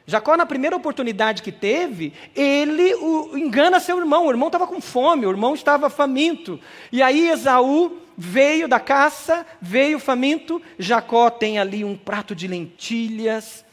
Jacó, 0.06 0.36
na 0.36 0.46
primeira 0.46 0.76
oportunidade 0.76 1.42
que 1.42 1.50
teve, 1.50 2.12
ele 2.34 2.94
o, 2.94 3.36
engana 3.36 3.80
seu 3.80 3.98
irmão. 3.98 4.26
O 4.26 4.30
irmão 4.30 4.48
estava 4.48 4.66
com 4.66 4.80
fome, 4.80 5.26
o 5.26 5.30
irmão 5.30 5.54
estava 5.54 5.90
faminto. 5.90 6.60
E 6.92 7.02
aí 7.02 7.28
Esaú 7.28 8.03
veio 8.16 8.68
da 8.68 8.80
caça, 8.80 9.46
veio 9.60 9.98
faminto. 9.98 10.60
Jacó 10.78 11.30
tem 11.30 11.58
ali 11.58 11.84
um 11.84 11.96
prato 11.96 12.34
de 12.34 12.46
lentilhas. 12.46 13.64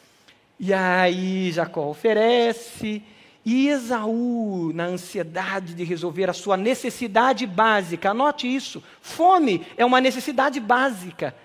E 0.60 0.74
aí 0.74 1.52
Jacó 1.52 1.88
oferece. 1.88 3.04
E 3.44 3.70
Esaú, 3.70 4.72
na 4.74 4.86
ansiedade 4.86 5.74
de 5.74 5.84
resolver 5.84 6.30
a 6.30 6.34
sua 6.34 6.56
necessidade 6.56 7.48
básica, 7.48 8.12
anote 8.12 8.54
isso: 8.54 8.84
fome 9.02 9.66
é 9.76 9.84
uma 9.84 10.00
necessidade 10.00 10.60
básica. 10.60 11.36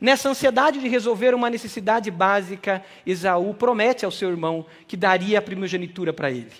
Nessa 0.00 0.30
ansiedade 0.30 0.80
de 0.80 0.88
resolver 0.88 1.34
uma 1.34 1.50
necessidade 1.50 2.10
básica, 2.10 2.82
Esaú 3.04 3.52
promete 3.52 4.04
ao 4.04 4.10
seu 4.10 4.30
irmão 4.30 4.64
que 4.86 4.96
daria 4.96 5.38
a 5.38 5.42
primogenitura 5.42 6.12
para 6.12 6.30
ele. 6.30 6.52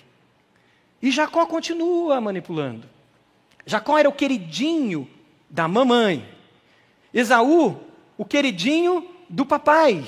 E 1.01 1.09
Jacó 1.09 1.45
continua 1.47 2.21
manipulando. 2.21 2.87
Jacó 3.65 3.97
era 3.97 4.07
o 4.07 4.13
queridinho 4.13 5.07
da 5.51 5.67
mamãe. 5.67 6.27
Esaú, 7.13 7.77
o 8.17 8.23
queridinho 8.23 9.05
do 9.29 9.45
papai. 9.45 10.05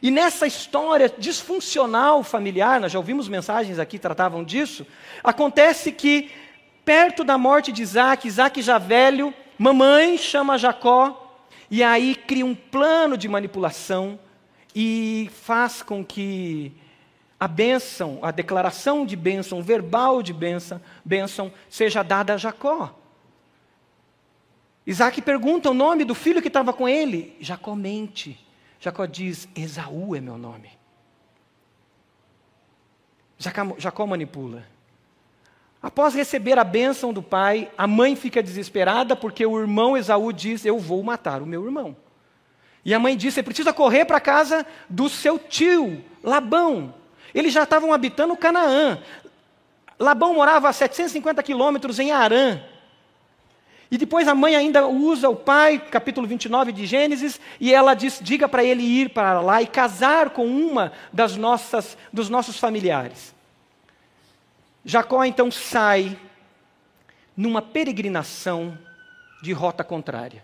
E 0.00 0.10
nessa 0.10 0.46
história 0.46 1.12
disfuncional 1.18 2.22
familiar, 2.22 2.80
nós 2.80 2.92
já 2.92 2.98
ouvimos 2.98 3.28
mensagens 3.28 3.78
aqui 3.78 3.98
que 3.98 4.02
tratavam 4.02 4.42
disso, 4.42 4.86
acontece 5.22 5.92
que, 5.92 6.30
perto 6.84 7.24
da 7.24 7.36
morte 7.36 7.72
de 7.72 7.82
Isaac, 7.82 8.26
Isaac 8.26 8.62
já 8.62 8.78
velho, 8.78 9.34
mamãe 9.58 10.16
chama 10.16 10.56
Jacó 10.56 11.18
e 11.70 11.82
aí 11.82 12.14
cria 12.14 12.46
um 12.46 12.54
plano 12.54 13.18
de 13.18 13.28
manipulação 13.28 14.18
e 14.74 15.30
faz 15.42 15.82
com 15.82 16.04
que 16.04 16.72
a 17.38 17.48
bênção, 17.48 18.18
a 18.22 18.30
declaração 18.30 19.04
de 19.04 19.16
bênção, 19.16 19.60
verbal 19.60 20.22
de 20.22 20.32
bênção, 20.32 20.80
bênção 21.04 21.52
seja 21.68 22.02
dada 22.02 22.34
a 22.34 22.36
Jacó. 22.36 23.01
Isaac 24.86 25.22
pergunta 25.22 25.70
o 25.70 25.74
nome 25.74 26.04
do 26.04 26.14
filho 26.14 26.42
que 26.42 26.48
estava 26.48 26.72
com 26.72 26.88
ele. 26.88 27.36
Jacó 27.40 27.74
mente. 27.74 28.38
Jacó 28.80 29.06
diz: 29.06 29.48
Esaú 29.54 30.16
é 30.16 30.20
meu 30.20 30.36
nome. 30.36 30.70
Jacó, 33.78 34.06
manipula. 34.06 34.64
Após 35.80 36.14
receber 36.14 36.58
a 36.58 36.64
bênção 36.64 37.12
do 37.12 37.22
pai, 37.22 37.70
a 37.76 37.88
mãe 37.88 38.14
fica 38.14 38.42
desesperada 38.42 39.16
porque 39.16 39.44
o 39.44 39.60
irmão 39.60 39.96
Esaú 39.96 40.32
diz: 40.32 40.64
Eu 40.64 40.78
vou 40.78 41.02
matar 41.02 41.42
o 41.42 41.46
meu 41.46 41.64
irmão. 41.64 41.96
E 42.84 42.92
a 42.92 42.98
mãe 42.98 43.16
diz: 43.16 43.34
Você 43.34 43.42
precisa 43.42 43.72
correr 43.72 44.04
para 44.04 44.16
a 44.16 44.20
casa 44.20 44.66
do 44.88 45.08
seu 45.08 45.38
tio, 45.38 46.04
Labão. 46.22 46.94
Eles 47.32 47.52
já 47.52 47.62
estavam 47.62 47.92
habitando 47.92 48.36
Canaã. 48.36 48.98
Labão 49.98 50.34
morava 50.34 50.68
a 50.68 50.72
750 50.72 51.42
quilômetros 51.42 51.98
em 51.98 52.10
Arã. 52.10 52.60
E 53.92 53.98
depois 53.98 54.26
a 54.26 54.34
mãe 54.34 54.56
ainda 54.56 54.86
usa 54.86 55.28
o 55.28 55.36
pai, 55.36 55.78
capítulo 55.78 56.26
29 56.26 56.72
de 56.72 56.86
Gênesis, 56.86 57.38
e 57.60 57.74
ela 57.74 57.92
diz: 57.92 58.20
diga 58.22 58.48
para 58.48 58.64
ele 58.64 58.82
ir 58.82 59.10
para 59.10 59.42
lá 59.42 59.60
e 59.60 59.66
casar 59.66 60.30
com 60.30 60.46
uma 60.46 60.92
das 61.12 61.36
nossas, 61.36 61.98
dos 62.10 62.30
nossos 62.30 62.56
familiares. 62.56 63.34
Jacó 64.82 65.22
então 65.22 65.50
sai 65.50 66.18
numa 67.36 67.60
peregrinação 67.60 68.78
de 69.42 69.52
rota 69.52 69.84
contrária. 69.84 70.42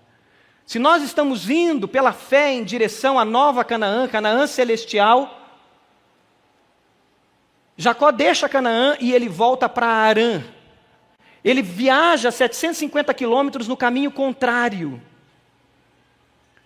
Se 0.67 0.78
nós 0.78 1.02
estamos 1.02 1.49
indo 1.49 1.88
pela 1.88 2.12
fé 2.12 2.52
em 2.52 2.62
direção 2.62 3.19
à 3.19 3.25
nova 3.25 3.64
Canaã, 3.64 4.07
Canaã 4.09 4.47
celestial, 4.47 5.40
Jacó 7.78 8.11
deixa 8.11 8.47
Canaã 8.47 8.95
e 9.00 9.11
ele 9.14 9.26
volta 9.26 9.71
para 9.71 9.87
Arã. 9.87 10.43
Ele 11.49 11.62
viaja 11.62 12.31
750 12.31 13.14
quilômetros 13.14 13.67
no 13.67 13.75
caminho 13.75 14.11
contrário 14.11 15.00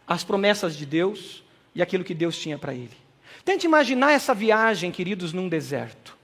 às 0.04 0.24
promessas 0.24 0.76
de 0.76 0.84
Deus 0.84 1.44
e 1.72 1.80
aquilo 1.80 2.02
que 2.02 2.12
Deus 2.12 2.36
tinha 2.36 2.58
para 2.58 2.74
ele. 2.74 2.96
Tente 3.44 3.64
imaginar 3.64 4.10
essa 4.10 4.34
viagem, 4.34 4.90
queridos, 4.90 5.32
num 5.32 5.48
deserto. 5.48 6.18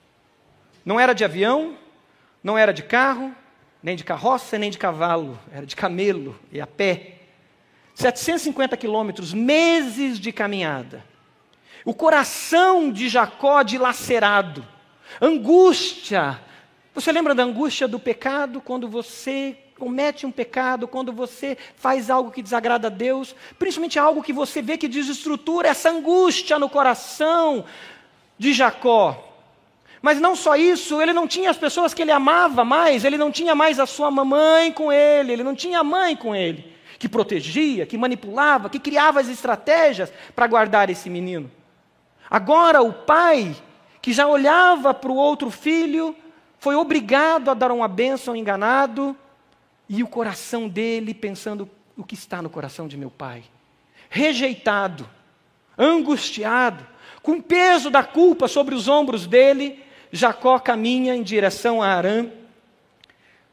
Não 0.85 0.99
era 0.99 1.13
de 1.13 1.25
avião, 1.25 1.77
não 2.43 2.59
era 2.59 2.73
de 2.73 2.83
carro, 2.83 3.33
nem 3.81 3.95
de 3.95 4.03
carroça, 4.03 4.59
nem 4.59 4.73
de 4.73 4.79
cavalo, 4.79 5.39
era 5.53 5.65
de 5.65 5.77
camelo 5.77 6.37
e 6.51 6.61
a 6.61 6.67
pé. 6.67 7.21
750 7.95 8.77
quilômetros, 8.77 9.33
meses 9.33 10.19
de 10.19 10.33
caminhada. 10.33 11.05
O 11.85 11.95
coração 11.95 12.91
de 12.91 13.09
Jacó 13.09 13.63
dilacerado, 13.63 14.67
angústia. 15.23 16.41
Você 16.99 17.13
lembra 17.13 17.33
da 17.33 17.45
angústia 17.45 17.87
do 17.87 18.01
pecado 18.01 18.61
quando 18.61 18.89
você 18.89 19.57
comete 19.79 20.27
um 20.27 20.33
pecado, 20.33 20.89
quando 20.89 21.13
você 21.13 21.57
faz 21.77 22.11
algo 22.11 22.33
que 22.33 22.43
desagrada 22.43 22.89
a 22.89 22.91
Deus, 22.91 23.37
principalmente 23.57 24.01
algo 24.01 24.21
que 24.21 24.33
você 24.33 24.61
vê 24.61 24.77
que 24.77 24.89
desestrutura 24.89 25.69
essa 25.69 25.91
angústia 25.91 26.59
no 26.59 26.69
coração 26.69 27.65
de 28.37 28.53
Jacó. 28.53 29.33
Mas 30.03 30.21
não 30.21 30.35
só 30.35 30.57
isso, 30.57 31.01
ele 31.01 31.13
não 31.13 31.29
tinha 31.29 31.51
as 31.51 31.57
pessoas 31.57 31.95
que 31.95 32.03
ele 32.03 32.11
amava 32.11 32.65
mais, 32.65 33.05
ele 33.05 33.17
não 33.17 33.31
tinha 33.31 33.55
mais 33.55 33.79
a 33.79 33.87
sua 33.87 34.11
mamãe 34.11 34.73
com 34.73 34.91
ele, 34.91 35.35
ele 35.35 35.45
não 35.45 35.55
tinha 35.55 35.79
a 35.79 35.85
mãe 35.85 36.17
com 36.17 36.35
ele, 36.35 36.75
que 36.99 37.09
protegia, 37.09 37.87
que 37.87 37.97
manipulava, 37.97 38.69
que 38.69 38.81
criava 38.81 39.21
as 39.21 39.29
estratégias 39.29 40.13
para 40.35 40.49
guardar 40.49 40.91
esse 40.91 41.09
menino. 41.09 41.49
Agora 42.29 42.83
o 42.83 42.93
pai, 42.93 43.55
que 44.03 44.13
já 44.13 44.27
olhava 44.27 44.93
para 44.93 45.13
o 45.13 45.17
outro 45.17 45.49
filho, 45.49 46.17
foi 46.59 46.75
obrigado 46.75 47.51
a 47.51 47.55
dar 47.55 47.71
uma 47.71 47.89
bênção 47.89 48.35
enganado, 48.35 49.17
e 49.89 50.03
o 50.03 50.09
coração 50.09 50.69
dele 50.69 51.15
pensando: 51.15 51.69
o 51.97 52.05
que 52.05 52.15
está 52.15 52.43
no 52.43 52.51
coração 52.51 52.87
de 52.87 52.97
meu 52.97 53.11
pai? 53.11 53.45
Rejeitado, 54.11 55.09
angustiado, 55.77 56.87
com 57.23 57.41
peso 57.41 57.91
da 57.91 58.03
culpa 58.03 58.49
sobre 58.49 58.75
os 58.75 58.89
ombros 58.89 59.27
dele, 59.27 59.83
Jacó 60.11 60.59
caminha 60.59 61.15
em 61.15 61.23
direção 61.23 61.83
a 61.83 61.89
Arã, 61.89 62.31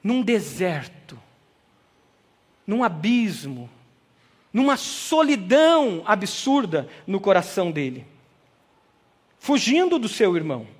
num 0.03 0.21
deserto, 0.21 1.19
num 2.65 2.83
abismo, 2.83 3.69
numa 4.53 4.77
solidão 4.77 6.01
absurda 6.05 6.87
no 7.05 7.19
coração 7.19 7.71
dele, 7.71 8.05
fugindo 9.37 9.99
do 9.99 10.07
seu 10.07 10.35
irmão. 10.35 10.74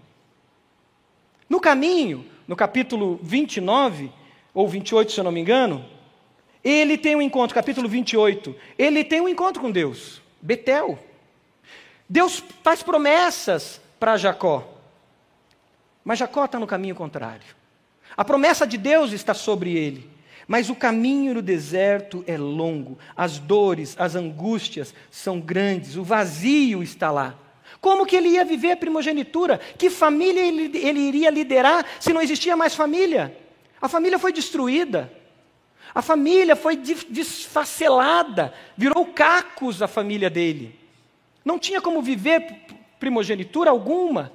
No 1.56 1.62
caminho, 1.62 2.26
no 2.46 2.54
capítulo 2.54 3.18
29, 3.24 4.12
ou 4.54 4.68
28, 4.68 5.14
se 5.14 5.18
eu 5.22 5.24
não 5.24 5.32
me 5.32 5.40
engano, 5.40 5.86
ele 6.62 6.98
tem 6.98 7.16
um 7.16 7.22
encontro, 7.22 7.56
capítulo 7.56 7.88
28, 7.88 8.54
ele 8.78 9.06
tem 9.06 9.22
um 9.22 9.30
encontro 9.30 9.62
com 9.62 9.72
Deus, 9.72 10.22
Betel. 10.42 11.00
Deus 12.10 12.44
faz 12.62 12.84
promessas 12.84 13.80
para 13.98 14.18
Jacó. 14.18 14.68
Mas 16.04 16.20
Jacó 16.20 16.44
está 16.44 16.60
no 16.60 16.68
caminho 16.68 16.94
contrário. 16.94 17.56
A 18.18 18.26
promessa 18.26 18.68
de 18.68 18.78
Deus 18.78 19.14
está 19.14 19.34
sobre 19.34 19.78
ele. 19.78 20.10
Mas 20.46 20.70
o 20.70 20.76
caminho 20.76 21.36
no 21.36 21.42
deserto 21.42 22.22
é 22.28 22.38
longo, 22.38 23.00
as 23.16 23.40
dores, 23.40 23.96
as 23.98 24.14
angústias 24.14 24.94
são 25.10 25.40
grandes, 25.40 25.96
o 25.96 26.04
vazio 26.04 26.84
está 26.84 27.10
lá. 27.12 27.45
Como 27.86 28.04
que 28.04 28.16
ele 28.16 28.30
ia 28.30 28.44
viver 28.44 28.72
a 28.72 28.78
primogenitura? 28.78 29.60
Que 29.78 29.92
família 29.92 30.42
ele, 30.42 30.76
ele 30.76 31.02
iria 31.02 31.30
liderar 31.30 31.86
se 32.00 32.12
não 32.12 32.20
existia 32.20 32.58
mais 32.58 32.74
família? 32.74 33.38
A 33.80 33.88
família 33.88 34.18
foi 34.18 34.34
destruída. 34.34 35.14
A 35.94 36.02
família 36.02 36.56
foi 36.56 36.78
desfacelada, 36.78 38.52
virou 38.76 39.06
cacos 39.06 39.84
a 39.84 39.88
família 39.88 40.32
dele. 40.32 40.80
Não 41.46 41.60
tinha 41.60 41.80
como 41.80 42.02
viver 42.02 42.66
primogenitura 43.00 43.70
alguma. 43.70 44.32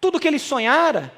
Tudo 0.00 0.18
que 0.18 0.26
ele 0.26 0.38
sonhara, 0.38 1.12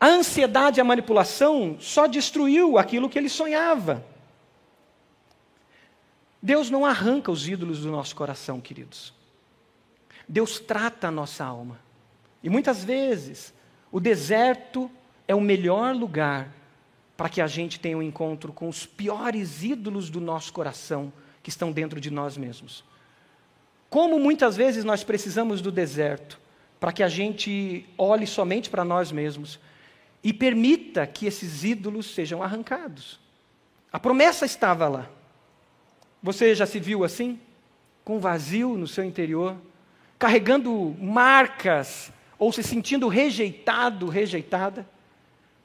a 0.00 0.08
ansiedade 0.08 0.80
e 0.80 0.80
a 0.80 0.84
manipulação 0.84 1.76
só 1.78 2.08
destruiu 2.08 2.78
aquilo 2.78 3.08
que 3.08 3.16
ele 3.16 3.28
sonhava. 3.28 4.04
Deus 6.42 6.68
não 6.68 6.84
arranca 6.84 7.30
os 7.30 7.46
ídolos 7.46 7.82
do 7.82 7.92
nosso 7.92 8.16
coração, 8.16 8.60
queridos. 8.60 9.21
Deus 10.28 10.58
trata 10.58 11.08
a 11.08 11.10
nossa 11.10 11.44
alma. 11.44 11.78
E 12.42 12.50
muitas 12.50 12.84
vezes, 12.84 13.52
o 13.90 14.00
deserto 14.00 14.90
é 15.28 15.34
o 15.34 15.40
melhor 15.40 15.94
lugar 15.94 16.48
para 17.16 17.28
que 17.28 17.40
a 17.40 17.46
gente 17.46 17.78
tenha 17.78 17.96
um 17.96 18.02
encontro 18.02 18.52
com 18.52 18.68
os 18.68 18.84
piores 18.84 19.62
ídolos 19.62 20.10
do 20.10 20.20
nosso 20.20 20.52
coração 20.52 21.12
que 21.42 21.50
estão 21.50 21.70
dentro 21.70 22.00
de 22.00 22.10
nós 22.10 22.36
mesmos. 22.36 22.84
Como 23.88 24.18
muitas 24.18 24.56
vezes 24.56 24.84
nós 24.84 25.04
precisamos 25.04 25.60
do 25.60 25.70
deserto 25.70 26.40
para 26.80 26.92
que 26.92 27.02
a 27.02 27.08
gente 27.08 27.86
olhe 27.96 28.26
somente 28.26 28.70
para 28.70 28.84
nós 28.84 29.12
mesmos 29.12 29.60
e 30.24 30.32
permita 30.32 31.06
que 31.06 31.26
esses 31.26 31.62
ídolos 31.62 32.06
sejam 32.14 32.42
arrancados. 32.42 33.20
A 33.92 34.00
promessa 34.00 34.46
estava 34.46 34.88
lá. 34.88 35.08
Você 36.22 36.54
já 36.54 36.66
se 36.66 36.80
viu 36.80 37.04
assim? 37.04 37.38
Com 38.04 38.18
vazio 38.18 38.76
no 38.76 38.88
seu 38.88 39.04
interior, 39.04 39.56
carregando 40.22 40.96
marcas 41.00 42.12
ou 42.38 42.52
se 42.52 42.62
sentindo 42.62 43.08
rejeitado, 43.08 44.08
rejeitada, 44.08 44.88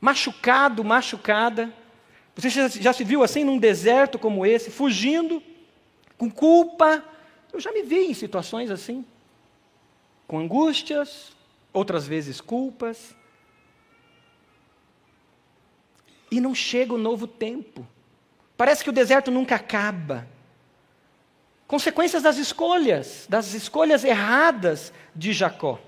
machucado, 0.01 0.83
machucada. 0.83 1.71
Você 2.35 2.49
já, 2.49 2.67
já 2.67 2.91
se 2.91 3.03
viu 3.03 3.21
assim 3.21 3.43
num 3.43 3.59
deserto 3.59 4.17
como 4.17 4.43
esse, 4.43 4.71
fugindo, 4.71 5.43
com 6.17 6.27
culpa, 6.27 7.03
eu 7.53 7.59
já 7.59 7.71
me 7.71 7.83
vi 7.83 8.07
em 8.07 8.15
situações 8.15 8.71
assim, 8.71 9.05
com 10.27 10.39
angústias, 10.39 11.33
outras 11.71 12.07
vezes 12.07 12.41
culpas. 12.41 13.15
E 16.31 16.41
não 16.41 16.55
chega 16.55 16.95
o 16.95 16.97
novo 16.97 17.27
tempo. 17.27 17.87
Parece 18.57 18.83
que 18.83 18.89
o 18.89 18.93
deserto 18.93 19.29
nunca 19.29 19.53
acaba. 19.53 20.27
Consequências 21.67 22.23
das 22.23 22.37
escolhas, 22.37 23.25
das 23.27 23.53
escolhas 23.53 24.05
erradas 24.05 24.93
de 25.13 25.33
Jacó. 25.33 25.79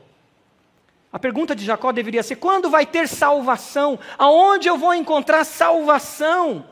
A 1.12 1.18
pergunta 1.18 1.56
de 1.56 1.64
Jacó 1.64 1.92
deveria 1.92 2.22
ser: 2.22 2.36
quando 2.36 2.70
vai 2.70 2.86
ter 2.86 3.08
salvação? 3.08 3.98
Aonde 4.18 4.68
eu 4.68 4.78
vou 4.78 4.94
encontrar 4.94 5.46
salvação? 5.46 6.66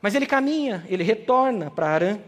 Mas 0.00 0.14
ele 0.14 0.26
caminha, 0.26 0.84
ele 0.88 1.02
retorna 1.02 1.70
para 1.70 1.88
Arã 1.88 2.18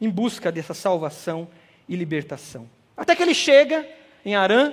em 0.00 0.08
busca 0.08 0.52
dessa 0.52 0.72
salvação 0.72 1.48
e 1.88 1.96
libertação. 1.96 2.68
Até 2.96 3.14
que 3.14 3.22
ele 3.22 3.34
chega 3.34 3.86
em 4.24 4.36
Arã, 4.36 4.72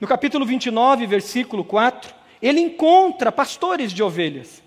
no 0.00 0.06
capítulo 0.06 0.46
29, 0.46 1.06
versículo 1.06 1.64
4, 1.64 2.14
ele 2.40 2.60
encontra 2.60 3.32
pastores 3.32 3.92
de 3.92 4.02
ovelhas. 4.02 4.62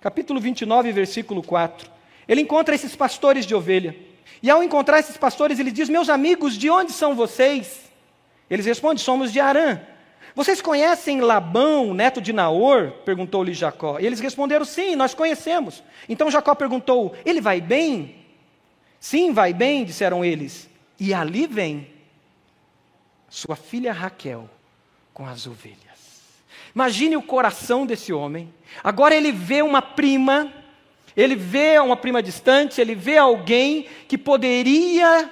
Capítulo 0.00 0.40
29, 0.40 0.92
versículo 0.92 1.42
4. 1.42 1.90
Ele 2.28 2.40
encontra 2.40 2.74
esses 2.74 2.94
pastores 2.94 3.44
de 3.44 3.54
ovelha. 3.54 4.09
E 4.42 4.50
ao 4.50 4.62
encontrar 4.62 4.98
esses 4.98 5.16
pastores, 5.16 5.58
ele 5.58 5.70
diz: 5.70 5.88
Meus 5.88 6.08
amigos, 6.08 6.56
de 6.56 6.70
onde 6.70 6.92
são 6.92 7.14
vocês? 7.14 7.90
Eles 8.48 8.66
respondem: 8.66 8.98
Somos 8.98 9.32
de 9.32 9.40
Arã. 9.40 9.80
Vocês 10.34 10.62
conhecem 10.62 11.20
Labão, 11.20 11.92
neto 11.92 12.20
de 12.20 12.32
Naor? 12.32 12.92
perguntou-lhe 13.04 13.52
Jacó. 13.52 13.98
E 13.98 14.06
eles 14.06 14.20
responderam: 14.20 14.64
Sim, 14.64 14.96
nós 14.96 15.14
conhecemos. 15.14 15.82
Então 16.08 16.30
Jacó 16.30 16.54
perguntou: 16.54 17.14
Ele 17.24 17.40
vai 17.40 17.60
bem? 17.60 18.16
Sim, 18.98 19.32
vai 19.32 19.52
bem, 19.52 19.84
disseram 19.84 20.24
eles. 20.24 20.68
E 20.98 21.14
ali 21.14 21.46
vem 21.46 21.90
sua 23.28 23.56
filha 23.56 23.92
Raquel 23.92 24.48
com 25.14 25.26
as 25.26 25.46
ovelhas. 25.46 25.78
Imagine 26.74 27.16
o 27.16 27.22
coração 27.22 27.86
desse 27.86 28.12
homem. 28.12 28.52
Agora 28.84 29.14
ele 29.14 29.32
vê 29.32 29.62
uma 29.62 29.80
prima, 29.80 30.52
ele 31.16 31.34
vê 31.34 31.78
uma 31.78 31.96
prima 31.96 32.22
distante, 32.22 32.80
ele 32.80 32.94
vê 32.94 33.16
alguém 33.18 33.86
que 34.06 34.16
poderia 34.16 35.30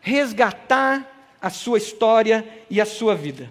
resgatar 0.00 1.08
a 1.40 1.50
sua 1.50 1.78
história 1.78 2.46
e 2.68 2.80
a 2.80 2.86
sua 2.86 3.14
vida. 3.14 3.50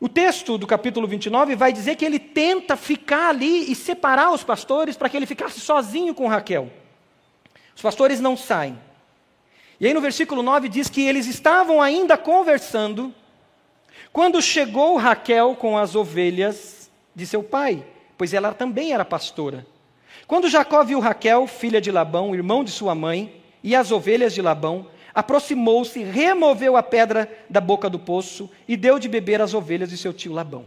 O 0.00 0.08
texto 0.08 0.58
do 0.58 0.66
capítulo 0.66 1.06
29 1.06 1.56
vai 1.56 1.72
dizer 1.72 1.96
que 1.96 2.04
ele 2.04 2.18
tenta 2.18 2.76
ficar 2.76 3.30
ali 3.30 3.70
e 3.70 3.74
separar 3.74 4.32
os 4.32 4.44
pastores 4.44 4.96
para 4.96 5.08
que 5.08 5.16
ele 5.16 5.26
ficasse 5.26 5.60
sozinho 5.60 6.14
com 6.14 6.26
Raquel. 6.26 6.70
Os 7.74 7.80
pastores 7.80 8.20
não 8.20 8.36
saem. 8.36 8.78
E 9.80 9.86
aí 9.86 9.94
no 9.94 10.00
versículo 10.00 10.42
9 10.42 10.68
diz 10.68 10.88
que 10.88 11.02
eles 11.02 11.26
estavam 11.26 11.80
ainda 11.80 12.16
conversando 12.16 13.14
quando 14.12 14.40
chegou 14.40 14.96
Raquel 14.96 15.56
com 15.56 15.76
as 15.76 15.94
ovelhas 15.94 16.90
de 17.14 17.26
seu 17.26 17.42
pai, 17.42 17.84
pois 18.16 18.32
ela 18.32 18.52
também 18.52 18.92
era 18.92 19.04
pastora. 19.04 19.66
Quando 20.26 20.48
Jacó 20.48 20.82
viu 20.82 21.00
Raquel, 21.00 21.46
filha 21.46 21.80
de 21.80 21.90
Labão, 21.90 22.34
irmão 22.34 22.64
de 22.64 22.70
sua 22.70 22.94
mãe, 22.94 23.42
e 23.62 23.74
as 23.74 23.90
ovelhas 23.90 24.32
de 24.32 24.40
Labão, 24.40 24.86
aproximou-se, 25.14 26.02
removeu 26.02 26.76
a 26.76 26.82
pedra 26.82 27.30
da 27.48 27.60
boca 27.60 27.88
do 27.88 27.98
poço 27.98 28.50
e 28.66 28.76
deu 28.76 28.98
de 28.98 29.08
beber 29.08 29.40
às 29.40 29.54
ovelhas 29.54 29.90
de 29.90 29.96
seu 29.96 30.12
tio 30.12 30.32
Labão. 30.32 30.66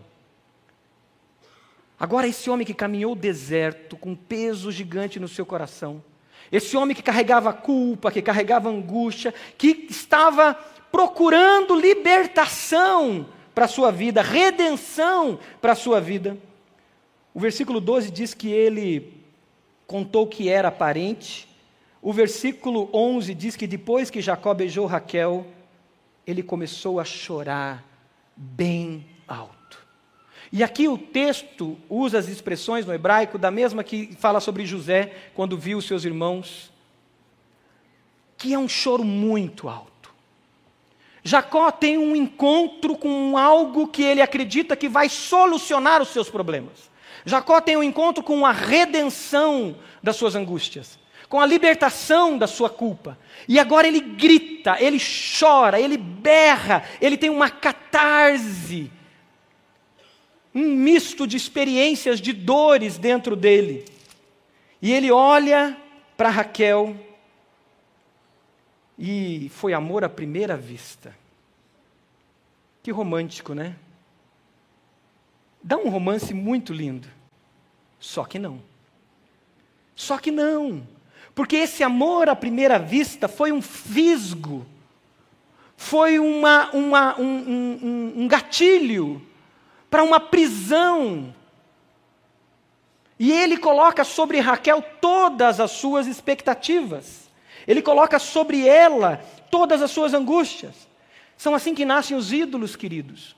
Agora, 1.99 2.27
esse 2.27 2.49
homem 2.49 2.65
que 2.65 2.73
caminhou 2.73 3.13
o 3.13 3.15
deserto 3.15 3.97
com 3.97 4.11
um 4.11 4.15
peso 4.15 4.71
gigante 4.71 5.19
no 5.19 5.27
seu 5.27 5.45
coração, 5.45 6.03
esse 6.51 6.77
homem 6.77 6.95
que 6.95 7.01
carregava 7.01 7.51
culpa, 7.51 8.11
que 8.11 8.21
carregava 8.21 8.69
angústia, 8.69 9.33
que 9.57 9.87
estava 9.89 10.53
procurando 10.91 11.75
libertação 11.75 13.27
para 13.53 13.65
a 13.65 13.67
sua 13.67 13.91
vida, 13.91 14.21
redenção 14.21 15.39
para 15.59 15.73
a 15.73 15.75
sua 15.75 15.99
vida. 15.99 16.37
O 17.33 17.39
versículo 17.39 17.81
12 17.81 18.11
diz 18.11 18.33
que 18.33 18.49
ele 18.49 19.16
contou 19.87 20.27
que 20.27 20.49
era 20.49 20.69
parente. 20.69 21.47
O 22.01 22.13
versículo 22.13 22.89
11 22.93 23.33
diz 23.33 23.55
que 23.55 23.65
depois 23.65 24.09
que 24.09 24.21
Jacó 24.21 24.53
beijou 24.53 24.85
Raquel, 24.85 25.47
ele 26.25 26.43
começou 26.43 26.99
a 26.99 27.05
chorar 27.05 27.83
bem 28.35 29.05
alto. 29.27 29.57
E 30.51 30.63
aqui 30.63 30.87
o 30.87 30.97
texto 30.97 31.77
usa 31.89 32.19
as 32.19 32.27
expressões 32.27 32.85
no 32.85 32.93
hebraico 32.93 33.37
da 33.37 33.49
mesma 33.49 33.83
que 33.83 34.15
fala 34.19 34.39
sobre 34.39 34.65
José 34.65 35.13
quando 35.33 35.57
viu 35.57 35.81
seus 35.81 36.05
irmãos, 36.05 36.71
que 38.37 38.53
é 38.53 38.59
um 38.59 38.67
choro 38.69 39.03
muito 39.03 39.67
alto. 39.67 40.13
Jacó 41.23 41.71
tem 41.71 41.97
um 41.97 42.15
encontro 42.15 42.97
com 42.97 43.37
algo 43.37 43.87
que 43.87 44.03
ele 44.03 44.21
acredita 44.21 44.77
que 44.77 44.87
vai 44.87 45.09
solucionar 45.09 46.01
os 46.01 46.09
seus 46.09 46.29
problemas. 46.29 46.89
Jacó 47.27 47.61
tem 47.61 47.77
um 47.77 47.83
encontro 47.83 48.23
com 48.23 48.45
a 48.45 48.51
redenção 48.51 49.75
das 50.01 50.15
suas 50.15 50.35
angústias, 50.35 50.97
com 51.29 51.39
a 51.39 51.45
libertação 51.45 52.37
da 52.37 52.47
sua 52.47 52.69
culpa. 52.69 53.19
E 53.47 53.59
agora 53.59 53.87
ele 53.87 53.99
grita, 53.99 54.77
ele 54.79 54.97
chora, 54.99 55.79
ele 55.79 55.97
berra, 55.97 56.83
ele 56.99 57.17
tem 57.17 57.29
uma 57.29 57.49
catarse 57.49 58.91
um 60.57 60.73
misto 60.73 61.27
de 61.27 61.37
experiências, 61.37 62.19
de 62.19 62.33
dores 62.33 62.97
dentro 62.97 63.35
dele. 63.35 63.85
E 64.81 64.91
ele 64.91 65.11
olha 65.11 65.77
para 66.17 66.29
Raquel 66.29 66.95
e 68.97 69.49
foi 69.49 69.73
amor 69.73 70.03
à 70.03 70.09
primeira 70.09 70.57
vista. 70.57 71.15
Que 72.81 72.89
romântico, 72.89 73.53
né? 73.53 73.75
Dá 75.61 75.77
um 75.77 75.89
romance 75.89 76.33
muito 76.33 76.73
lindo. 76.73 77.07
Só 77.99 78.23
que 78.25 78.37
não. 78.39 78.61
Só 79.95 80.17
que 80.17 80.31
não. 80.31 80.87
Porque 81.33 81.55
esse 81.55 81.83
amor 81.83 82.29
à 82.29 82.35
primeira 82.35 82.79
vista 82.79 83.27
foi 83.27 83.51
um 83.51 83.61
fisgo, 83.61 84.65
foi 85.75 86.17
uma, 86.17 86.71
uma, 86.71 87.19
um, 87.19 87.25
um, 87.25 88.13
um 88.23 88.27
gatilho 88.27 89.21
para 89.89 90.03
uma 90.03 90.19
prisão. 90.19 91.33
E 93.19 93.31
ele 93.31 93.57
coloca 93.57 94.03
sobre 94.03 94.39
Raquel 94.39 94.83
todas 94.99 95.59
as 95.59 95.71
suas 95.71 96.07
expectativas. 96.07 97.29
Ele 97.67 97.81
coloca 97.81 98.17
sobre 98.17 98.67
ela 98.67 99.17
todas 99.51 99.81
as 99.81 99.91
suas 99.91 100.13
angústias. 100.13 100.87
São 101.37 101.53
assim 101.53 101.75
que 101.75 101.85
nascem 101.85 102.17
os 102.17 102.31
ídolos, 102.33 102.75
queridos. 102.75 103.35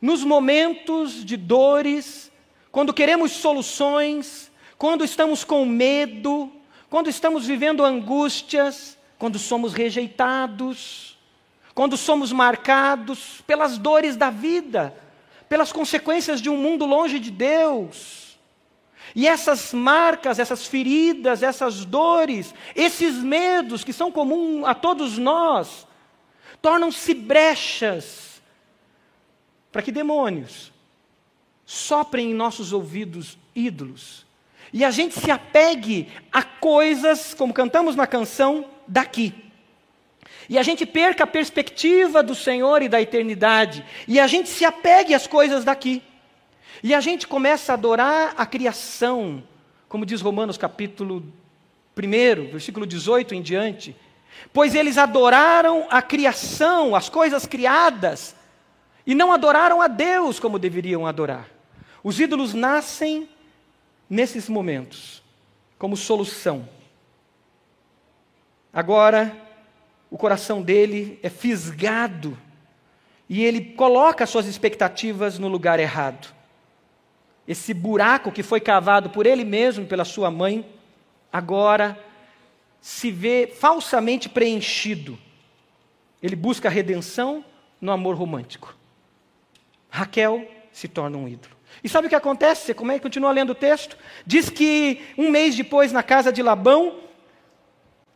nos 0.00 0.22
momentos 0.22 1.24
de 1.24 1.36
dores, 1.36 2.30
quando 2.76 2.92
queremos 2.92 3.32
soluções, 3.32 4.52
quando 4.76 5.02
estamos 5.02 5.42
com 5.42 5.64
medo, 5.64 6.52
quando 6.90 7.08
estamos 7.08 7.46
vivendo 7.46 7.82
angústias, 7.82 8.98
quando 9.16 9.38
somos 9.38 9.72
rejeitados, 9.72 11.16
quando 11.74 11.96
somos 11.96 12.32
marcados 12.32 13.40
pelas 13.46 13.78
dores 13.78 14.14
da 14.14 14.28
vida, 14.28 14.94
pelas 15.48 15.72
consequências 15.72 16.38
de 16.38 16.50
um 16.50 16.58
mundo 16.58 16.84
longe 16.84 17.18
de 17.18 17.30
Deus. 17.30 18.38
E 19.14 19.26
essas 19.26 19.72
marcas, 19.72 20.38
essas 20.38 20.66
feridas, 20.66 21.42
essas 21.42 21.82
dores, 21.86 22.54
esses 22.74 23.14
medos 23.14 23.84
que 23.84 23.92
são 23.94 24.12
comuns 24.12 24.66
a 24.66 24.74
todos 24.74 25.16
nós, 25.16 25.86
tornam-se 26.60 27.14
brechas 27.14 28.42
para 29.72 29.80
que 29.80 29.90
demônios 29.90 30.75
soprem 31.66 32.30
em 32.30 32.34
nossos 32.34 32.72
ouvidos 32.72 33.36
ídolos 33.54 34.26
e 34.72 34.84
a 34.84 34.90
gente 34.90 35.18
se 35.18 35.30
apegue 35.30 36.08
a 36.32 36.42
coisas, 36.42 37.34
como 37.34 37.52
cantamos 37.52 37.96
na 37.96 38.06
canção, 38.06 38.66
daqui. 38.86 39.34
E 40.48 40.58
a 40.58 40.62
gente 40.62 40.84
perca 40.84 41.24
a 41.24 41.26
perspectiva 41.26 42.22
do 42.22 42.34
Senhor 42.34 42.82
e 42.82 42.88
da 42.88 43.00
eternidade. 43.00 43.84
E 44.06 44.20
a 44.20 44.26
gente 44.26 44.48
se 44.48 44.64
apegue 44.64 45.14
às 45.14 45.26
coisas 45.26 45.64
daqui. 45.64 46.02
E 46.82 46.94
a 46.94 47.00
gente 47.00 47.26
começa 47.26 47.72
a 47.72 47.74
adorar 47.74 48.34
a 48.36 48.44
criação, 48.44 49.42
como 49.88 50.06
diz 50.06 50.20
Romanos 50.20 50.58
capítulo 50.58 51.24
1, 51.96 52.50
versículo 52.50 52.86
18 52.86 53.34
em 53.34 53.42
diante. 53.42 53.96
Pois 54.52 54.74
eles 54.74 54.98
adoraram 54.98 55.86
a 55.88 56.02
criação, 56.02 56.94
as 56.94 57.08
coisas 57.08 57.46
criadas, 57.46 58.36
e 59.06 59.14
não 59.14 59.32
adoraram 59.32 59.80
a 59.80 59.88
Deus 59.88 60.38
como 60.38 60.58
deveriam 60.58 61.06
adorar. 61.06 61.55
Os 62.06 62.20
ídolos 62.20 62.54
nascem 62.54 63.28
nesses 64.08 64.48
momentos 64.48 65.20
como 65.76 65.96
solução. 65.96 66.68
Agora, 68.72 69.36
o 70.08 70.16
coração 70.16 70.62
dele 70.62 71.18
é 71.20 71.28
fisgado 71.28 72.38
e 73.28 73.44
ele 73.44 73.72
coloca 73.72 74.24
suas 74.24 74.46
expectativas 74.46 75.36
no 75.36 75.48
lugar 75.48 75.80
errado. 75.80 76.32
Esse 77.48 77.74
buraco 77.74 78.30
que 78.30 78.44
foi 78.44 78.60
cavado 78.60 79.10
por 79.10 79.26
ele 79.26 79.44
mesmo, 79.44 79.84
pela 79.84 80.04
sua 80.04 80.30
mãe, 80.30 80.64
agora 81.32 82.00
se 82.80 83.10
vê 83.10 83.48
falsamente 83.48 84.28
preenchido. 84.28 85.18
Ele 86.22 86.36
busca 86.36 86.68
redenção 86.68 87.44
no 87.80 87.90
amor 87.90 88.14
romântico. 88.14 88.76
Raquel 89.90 90.48
se 90.70 90.86
torna 90.86 91.18
um 91.18 91.26
ídolo. 91.26 91.55
E 91.82 91.88
sabe 91.88 92.06
o 92.06 92.10
que 92.10 92.16
acontece? 92.16 92.74
Você 92.74 93.00
continua 93.00 93.32
lendo 93.32 93.50
o 93.50 93.54
texto? 93.54 93.96
Diz 94.26 94.50
que 94.50 95.04
um 95.16 95.30
mês 95.30 95.54
depois, 95.54 95.92
na 95.92 96.02
casa 96.02 96.32
de 96.32 96.42
Labão, 96.42 97.00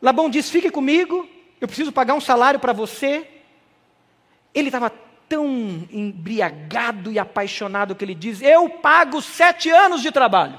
Labão 0.01 0.31
diz: 0.31 0.51
Fique 0.51 0.71
comigo, 0.71 1.29
eu 1.61 1.69
preciso 1.69 1.93
pagar 1.93 2.15
um 2.15 2.21
salário 2.21 2.59
para 2.59 2.73
você. 2.73 3.27
Ele 4.55 4.69
estava 4.69 4.91
tão 5.29 5.47
embriagado 5.93 7.13
e 7.13 7.19
apaixonado 7.19 7.95
que 7.95 8.05
ele 8.05 8.15
diz: 8.15 8.41
Eu 8.43 8.69
pago 8.69 9.21
sete 9.21 9.71
anos 9.71 10.03
de 10.03 10.11
trabalho. 10.11 10.59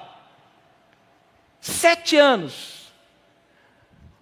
Sete 1.59 2.15
anos. 2.17 2.91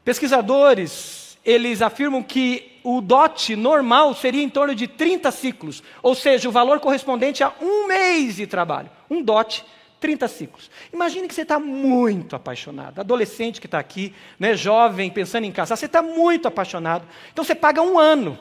Pesquisadores, 0.04 1.38
eles 1.46 1.82
afirmam 1.82 2.24
que 2.24 2.69
o 2.84 3.02
dote 3.02 3.56
normal 3.56 4.14
seria 4.14 4.44
em 4.44 4.50
torno 4.50 4.74
de 4.74 4.88
30 4.88 5.32
ciclos, 5.32 5.84
ou 6.02 6.16
seja, 6.16 6.48
o 6.48 6.52
valor 6.52 6.80
correspondente 6.80 7.44
a 7.44 7.54
um 7.62 7.88
mês 7.88 8.36
de 8.36 8.48
trabalho. 8.48 8.90
Um 9.10 9.22
dote 9.22 9.66
30 10.00 10.28
ciclos. 10.28 10.72
Imagine 10.94 11.28
que 11.28 11.34
você 11.34 11.42
está 11.42 11.60
muito 11.60 12.36
apaixonado. 12.36 13.00
Adolescente 13.00 13.60
que 13.60 13.68
está 13.68 13.80
aqui, 13.80 14.14
né, 14.40 14.56
jovem, 14.56 15.10
pensando 15.10 15.46
em 15.46 15.52
casar, 15.52 15.76
você 15.76 15.86
está 15.86 16.02
muito 16.02 16.48
apaixonado. 16.48 17.08
Então 17.32 17.44
você 17.44 17.56
paga 17.56 17.82
um 17.82 18.00
ano. 18.00 18.38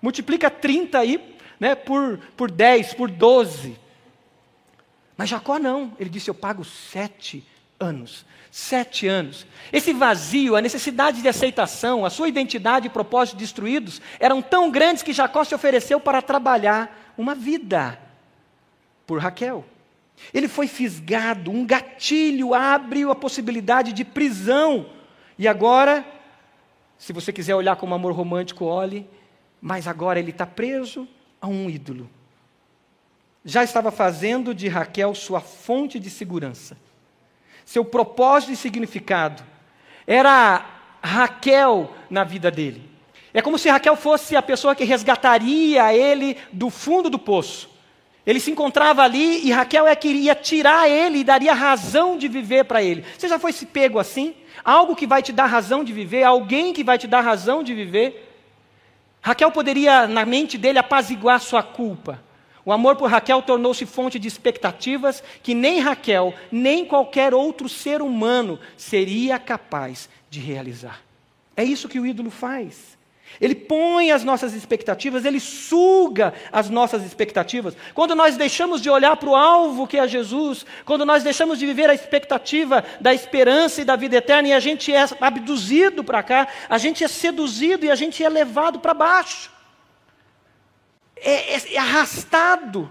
Multiplica 0.00 0.50
30 0.50 0.98
aí 0.98 1.36
né, 1.58 1.74
por, 1.74 2.18
por 2.36 2.50
10, 2.50 2.94
por 2.94 3.10
12. 3.10 3.76
Mas 5.16 5.28
Jacó 5.28 5.58
não. 5.58 5.92
Ele 5.98 6.10
disse: 6.10 6.28
Eu 6.28 6.34
pago 6.34 6.64
sete 6.64 7.44
anos. 7.78 8.24
Sete 8.50 9.06
anos. 9.06 9.46
Esse 9.72 9.92
vazio, 9.92 10.56
a 10.56 10.62
necessidade 10.62 11.20
de 11.20 11.28
aceitação, 11.28 12.04
a 12.04 12.10
sua 12.10 12.28
identidade 12.28 12.86
e 12.86 12.90
propósito 12.90 13.36
destruídos 13.36 14.00
eram 14.18 14.40
tão 14.40 14.70
grandes 14.70 15.02
que 15.02 15.12
Jacó 15.12 15.44
se 15.44 15.54
ofereceu 15.54 16.00
para 16.00 16.22
trabalhar 16.22 17.14
uma 17.18 17.34
vida 17.34 17.98
por 19.06 19.20
Raquel. 19.20 19.64
Ele 20.32 20.48
foi 20.48 20.66
fisgado, 20.66 21.50
um 21.50 21.66
gatilho 21.66 22.54
abre 22.54 23.02
a 23.04 23.14
possibilidade 23.14 23.92
de 23.92 24.04
prisão. 24.04 24.86
E 25.38 25.46
agora, 25.46 26.04
se 26.96 27.12
você 27.12 27.32
quiser 27.32 27.54
olhar 27.54 27.76
como 27.76 27.94
amor 27.94 28.12
romântico, 28.12 28.64
olhe, 28.64 29.06
mas 29.60 29.86
agora 29.86 30.18
ele 30.18 30.30
está 30.30 30.46
preso 30.46 31.06
a 31.40 31.46
um 31.46 31.68
ídolo. 31.68 32.08
Já 33.44 33.62
estava 33.62 33.90
fazendo 33.90 34.54
de 34.54 34.66
Raquel 34.66 35.14
sua 35.14 35.40
fonte 35.40 36.00
de 36.00 36.08
segurança 36.08 36.76
seu 37.66 37.84
propósito 37.84 38.52
e 38.52 38.56
significado. 38.56 39.42
Era 40.06 40.64
Raquel 41.02 41.92
na 42.08 42.24
vida 42.24 42.50
dele. 42.50 42.88
É 43.34 43.42
como 43.42 43.58
se 43.58 43.68
Raquel 43.68 43.96
fosse 43.96 44.34
a 44.34 44.40
pessoa 44.40 44.74
que 44.74 44.84
resgataria 44.84 45.92
ele 45.92 46.38
do 46.50 46.70
fundo 46.70 47.10
do 47.10 47.18
poço. 47.18 47.68
Ele 48.24 48.40
se 48.40 48.50
encontrava 48.50 49.02
ali 49.02 49.46
e 49.46 49.52
Raquel 49.52 49.86
é 49.86 49.94
que 49.94 50.08
iria 50.08 50.34
tirar 50.34 50.88
ele 50.88 51.18
e 51.18 51.24
daria 51.24 51.52
razão 51.52 52.16
de 52.16 52.28
viver 52.28 52.64
para 52.64 52.82
ele. 52.82 53.04
Você 53.16 53.28
já 53.28 53.38
foi 53.38 53.52
se 53.52 53.66
pego 53.66 53.98
assim? 53.98 54.34
Algo 54.64 54.96
que 54.96 55.06
vai 55.06 55.22
te 55.22 55.32
dar 55.32 55.46
razão 55.46 55.84
de 55.84 55.92
viver, 55.92 56.22
alguém 56.22 56.72
que 56.72 56.82
vai 56.82 56.98
te 56.98 57.06
dar 57.06 57.20
razão 57.20 57.62
de 57.62 57.74
viver. 57.74 58.32
Raquel 59.20 59.50
poderia, 59.50 60.06
na 60.06 60.24
mente 60.24 60.56
dele, 60.56 60.78
apaziguar 60.78 61.40
sua 61.40 61.62
culpa. 61.62 62.22
O 62.66 62.72
amor 62.72 62.96
por 62.96 63.08
Raquel 63.08 63.40
tornou-se 63.42 63.86
fonte 63.86 64.18
de 64.18 64.26
expectativas 64.26 65.22
que 65.40 65.54
nem 65.54 65.78
Raquel, 65.78 66.34
nem 66.50 66.84
qualquer 66.84 67.32
outro 67.32 67.68
ser 67.68 68.02
humano 68.02 68.58
seria 68.76 69.38
capaz 69.38 70.08
de 70.28 70.40
realizar. 70.40 71.00
É 71.56 71.62
isso 71.62 71.88
que 71.88 72.00
o 72.00 72.04
ídolo 72.04 72.28
faz. 72.28 72.96
Ele 73.40 73.54
põe 73.54 74.10
as 74.10 74.24
nossas 74.24 74.52
expectativas, 74.52 75.24
ele 75.24 75.38
suga 75.38 76.34
as 76.50 76.68
nossas 76.68 77.04
expectativas. 77.04 77.76
Quando 77.94 78.16
nós 78.16 78.36
deixamos 78.36 78.82
de 78.82 78.90
olhar 78.90 79.16
para 79.16 79.28
o 79.28 79.36
alvo 79.36 79.86
que 79.86 79.98
é 79.98 80.08
Jesus, 80.08 80.66
quando 80.84 81.04
nós 81.04 81.22
deixamos 81.22 81.60
de 81.60 81.66
viver 81.66 81.88
a 81.88 81.94
expectativa 81.94 82.84
da 83.00 83.14
esperança 83.14 83.80
e 83.80 83.84
da 83.84 83.94
vida 83.94 84.16
eterna, 84.16 84.48
e 84.48 84.52
a 84.52 84.60
gente 84.60 84.92
é 84.92 85.04
abduzido 85.20 86.02
para 86.02 86.20
cá, 86.20 86.48
a 86.68 86.78
gente 86.78 87.04
é 87.04 87.08
seduzido 87.08 87.86
e 87.86 87.90
a 87.92 87.94
gente 87.94 88.24
é 88.24 88.28
levado 88.28 88.80
para 88.80 88.92
baixo 88.92 89.54
é, 91.26 91.54
é, 91.54 91.74
é 91.74 91.78
arrastado. 91.78 92.90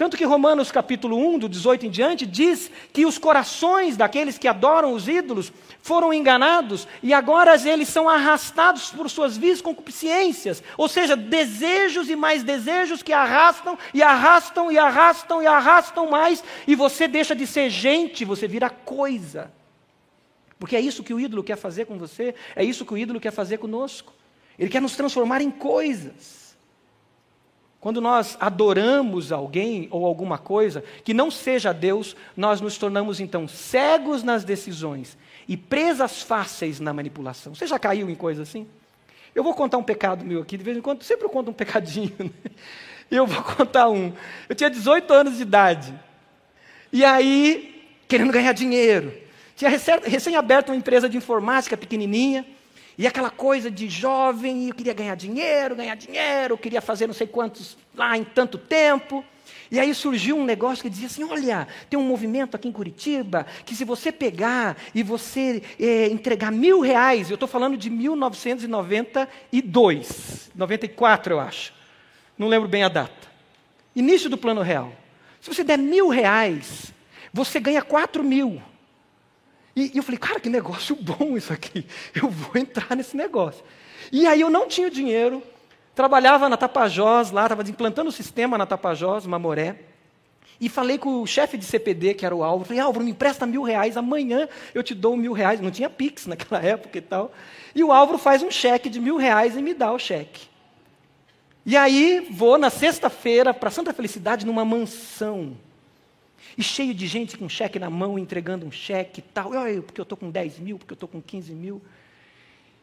Tanto 0.00 0.16
que 0.16 0.24
Romanos 0.24 0.72
capítulo 0.72 1.14
1, 1.34 1.40
do 1.40 1.48
18 1.48 1.84
em 1.84 1.90
diante, 1.90 2.24
diz 2.24 2.70
que 2.90 3.04
os 3.04 3.18
corações 3.18 3.98
daqueles 3.98 4.38
que 4.38 4.48
adoram 4.48 4.94
os 4.94 5.06
ídolos 5.06 5.52
foram 5.82 6.10
enganados 6.10 6.88
e 7.02 7.12
agora 7.12 7.54
eles 7.68 7.88
são 7.88 8.08
arrastados 8.08 8.88
por 8.90 9.10
suas 9.10 9.36
vis 9.36 9.60
concupiscências, 9.60 10.62
ou 10.78 10.88
seja, 10.88 11.14
desejos 11.14 12.08
e 12.08 12.16
mais 12.16 12.42
desejos 12.42 13.02
que 13.02 13.12
arrastam 13.12 13.76
e 13.92 14.02
arrastam 14.02 14.72
e 14.72 14.78
arrastam 14.78 15.42
e 15.42 15.46
arrastam 15.46 16.08
mais, 16.08 16.42
e 16.66 16.74
você 16.74 17.06
deixa 17.06 17.36
de 17.36 17.46
ser 17.46 17.68
gente, 17.68 18.24
você 18.24 18.48
vira 18.48 18.70
coisa. 18.70 19.52
Porque 20.58 20.76
é 20.76 20.80
isso 20.80 21.04
que 21.04 21.12
o 21.12 21.20
ídolo 21.20 21.44
quer 21.44 21.56
fazer 21.56 21.84
com 21.84 21.98
você, 21.98 22.34
é 22.56 22.64
isso 22.64 22.86
que 22.86 22.94
o 22.94 22.98
ídolo 22.98 23.20
quer 23.20 23.32
fazer 23.32 23.58
conosco. 23.58 24.14
Ele 24.58 24.70
quer 24.70 24.80
nos 24.80 24.96
transformar 24.96 25.42
em 25.42 25.50
coisas. 25.50 26.39
Quando 27.80 28.00
nós 28.00 28.36
adoramos 28.38 29.32
alguém 29.32 29.88
ou 29.90 30.04
alguma 30.04 30.36
coisa 30.36 30.84
que 31.02 31.14
não 31.14 31.30
seja 31.30 31.72
Deus, 31.72 32.14
nós 32.36 32.60
nos 32.60 32.76
tornamos 32.76 33.20
então 33.20 33.48
cegos 33.48 34.22
nas 34.22 34.44
decisões 34.44 35.16
e 35.48 35.56
presas 35.56 36.22
fáceis 36.22 36.78
na 36.78 36.92
manipulação. 36.92 37.54
Você 37.54 37.66
já 37.66 37.78
caiu 37.78 38.10
em 38.10 38.14
coisa 38.14 38.42
assim? 38.42 38.66
Eu 39.34 39.42
vou 39.42 39.54
contar 39.54 39.78
um 39.78 39.82
pecado 39.82 40.24
meu 40.24 40.42
aqui, 40.42 40.58
de 40.58 40.64
vez 40.64 40.76
em 40.76 40.82
quando, 40.82 41.02
sempre 41.02 41.24
eu 41.24 41.30
conto 41.30 41.50
um 41.50 41.54
pecadinho. 41.54 42.12
Né? 43.10 43.16
Eu 43.18 43.26
vou 43.26 43.42
contar 43.42 43.88
um. 43.88 44.12
Eu 44.48 44.54
tinha 44.54 44.70
18 44.70 45.12
anos 45.12 45.36
de 45.38 45.42
idade. 45.42 45.92
E 46.92 47.04
aí, 47.04 47.84
querendo 48.06 48.30
ganhar 48.30 48.52
dinheiro. 48.52 49.12
Tinha 49.56 49.68
recém 49.68 50.36
aberto 50.36 50.68
uma 50.68 50.76
empresa 50.76 51.08
de 51.08 51.16
informática 51.16 51.76
pequenininha. 51.76 52.46
E 52.98 53.06
aquela 53.06 53.30
coisa 53.30 53.70
de 53.70 53.88
jovem, 53.88 54.68
eu 54.68 54.74
queria 54.74 54.92
ganhar 54.92 55.14
dinheiro, 55.14 55.76
ganhar 55.76 55.94
dinheiro, 55.94 56.54
eu 56.54 56.58
queria 56.58 56.80
fazer 56.80 57.06
não 57.06 57.14
sei 57.14 57.26
quantos 57.26 57.76
lá 57.94 58.16
em 58.16 58.24
tanto 58.24 58.58
tempo. 58.58 59.24
E 59.70 59.78
aí 59.78 59.94
surgiu 59.94 60.36
um 60.36 60.44
negócio 60.44 60.82
que 60.82 60.90
dizia 60.90 61.06
assim: 61.06 61.22
olha, 61.24 61.68
tem 61.88 61.98
um 61.98 62.02
movimento 62.02 62.56
aqui 62.56 62.66
em 62.66 62.72
Curitiba 62.72 63.46
que 63.64 63.74
se 63.74 63.84
você 63.84 64.10
pegar 64.10 64.76
e 64.94 65.02
você 65.02 65.62
é, 65.78 66.08
entregar 66.08 66.50
mil 66.50 66.80
reais, 66.80 67.30
eu 67.30 67.34
estou 67.34 67.48
falando 67.48 67.76
de 67.76 67.88
1992, 67.88 70.50
94 70.54 71.34
eu 71.34 71.40
acho, 71.40 71.72
não 72.36 72.48
lembro 72.48 72.68
bem 72.68 72.82
a 72.82 72.88
data. 72.88 73.30
Início 73.94 74.28
do 74.28 74.36
plano 74.36 74.62
real. 74.62 74.92
Se 75.40 75.52
você 75.52 75.64
der 75.64 75.78
mil 75.78 76.08
reais, 76.08 76.92
você 77.32 77.60
ganha 77.60 77.82
quatro 77.82 78.22
mil. 78.22 78.60
E, 79.74 79.92
e 79.94 79.96
eu 79.96 80.02
falei, 80.02 80.18
cara, 80.18 80.40
que 80.40 80.48
negócio 80.48 80.96
bom 81.00 81.36
isso 81.36 81.52
aqui. 81.52 81.86
Eu 82.14 82.28
vou 82.28 82.52
entrar 82.56 82.96
nesse 82.96 83.16
negócio. 83.16 83.64
E 84.12 84.26
aí 84.26 84.40
eu 84.40 84.50
não 84.50 84.66
tinha 84.66 84.90
dinheiro, 84.90 85.42
trabalhava 85.94 86.48
na 86.48 86.56
Tapajós 86.56 87.30
lá, 87.30 87.44
estava 87.44 87.62
implantando 87.62 88.08
o 88.08 88.12
sistema 88.12 88.58
na 88.58 88.66
Tapajós, 88.66 89.26
Mamoré. 89.26 89.76
E 90.60 90.68
falei 90.68 90.98
com 90.98 91.22
o 91.22 91.26
chefe 91.26 91.56
de 91.56 91.64
CPD, 91.64 92.14
que 92.14 92.26
era 92.26 92.36
o 92.36 92.44
Álvaro, 92.44 92.66
falei, 92.66 92.82
Álvaro, 92.82 93.04
me 93.04 93.12
empresta 93.12 93.46
mil 93.46 93.62
reais, 93.62 93.96
amanhã 93.96 94.46
eu 94.74 94.82
te 94.82 94.94
dou 94.94 95.16
mil 95.16 95.32
reais. 95.32 95.60
Não 95.60 95.70
tinha 95.70 95.88
Pix 95.88 96.26
naquela 96.26 96.60
época 96.64 96.98
e 96.98 97.00
tal. 97.00 97.32
E 97.74 97.82
o 97.82 97.90
Álvaro 97.90 98.18
faz 98.18 98.42
um 98.42 98.50
cheque 98.50 98.90
de 98.90 99.00
mil 99.00 99.16
reais 99.16 99.56
e 99.56 99.62
me 99.62 99.72
dá 99.72 99.90
o 99.92 99.98
cheque. 99.98 100.48
E 101.64 101.76
aí 101.76 102.26
vou 102.30 102.58
na 102.58 102.68
sexta-feira 102.68 103.54
para 103.54 103.70
Santa 103.70 103.92
Felicidade, 103.92 104.44
numa 104.44 104.64
mansão. 104.64 105.56
E 106.56 106.62
cheio 106.62 106.94
de 106.94 107.06
gente 107.06 107.36
com 107.38 107.48
cheque 107.48 107.78
na 107.78 107.88
mão, 107.88 108.18
entregando 108.18 108.66
um 108.66 108.70
cheque 108.70 109.20
e 109.20 109.22
tal. 109.22 109.54
Eu, 109.54 109.82
porque 109.82 110.00
eu 110.00 110.04
estou 110.04 110.18
com 110.18 110.30
10 110.30 110.58
mil, 110.58 110.78
porque 110.78 110.92
eu 110.92 110.96
estou 110.96 111.08
com 111.08 111.20
15 111.20 111.52
mil. 111.52 111.82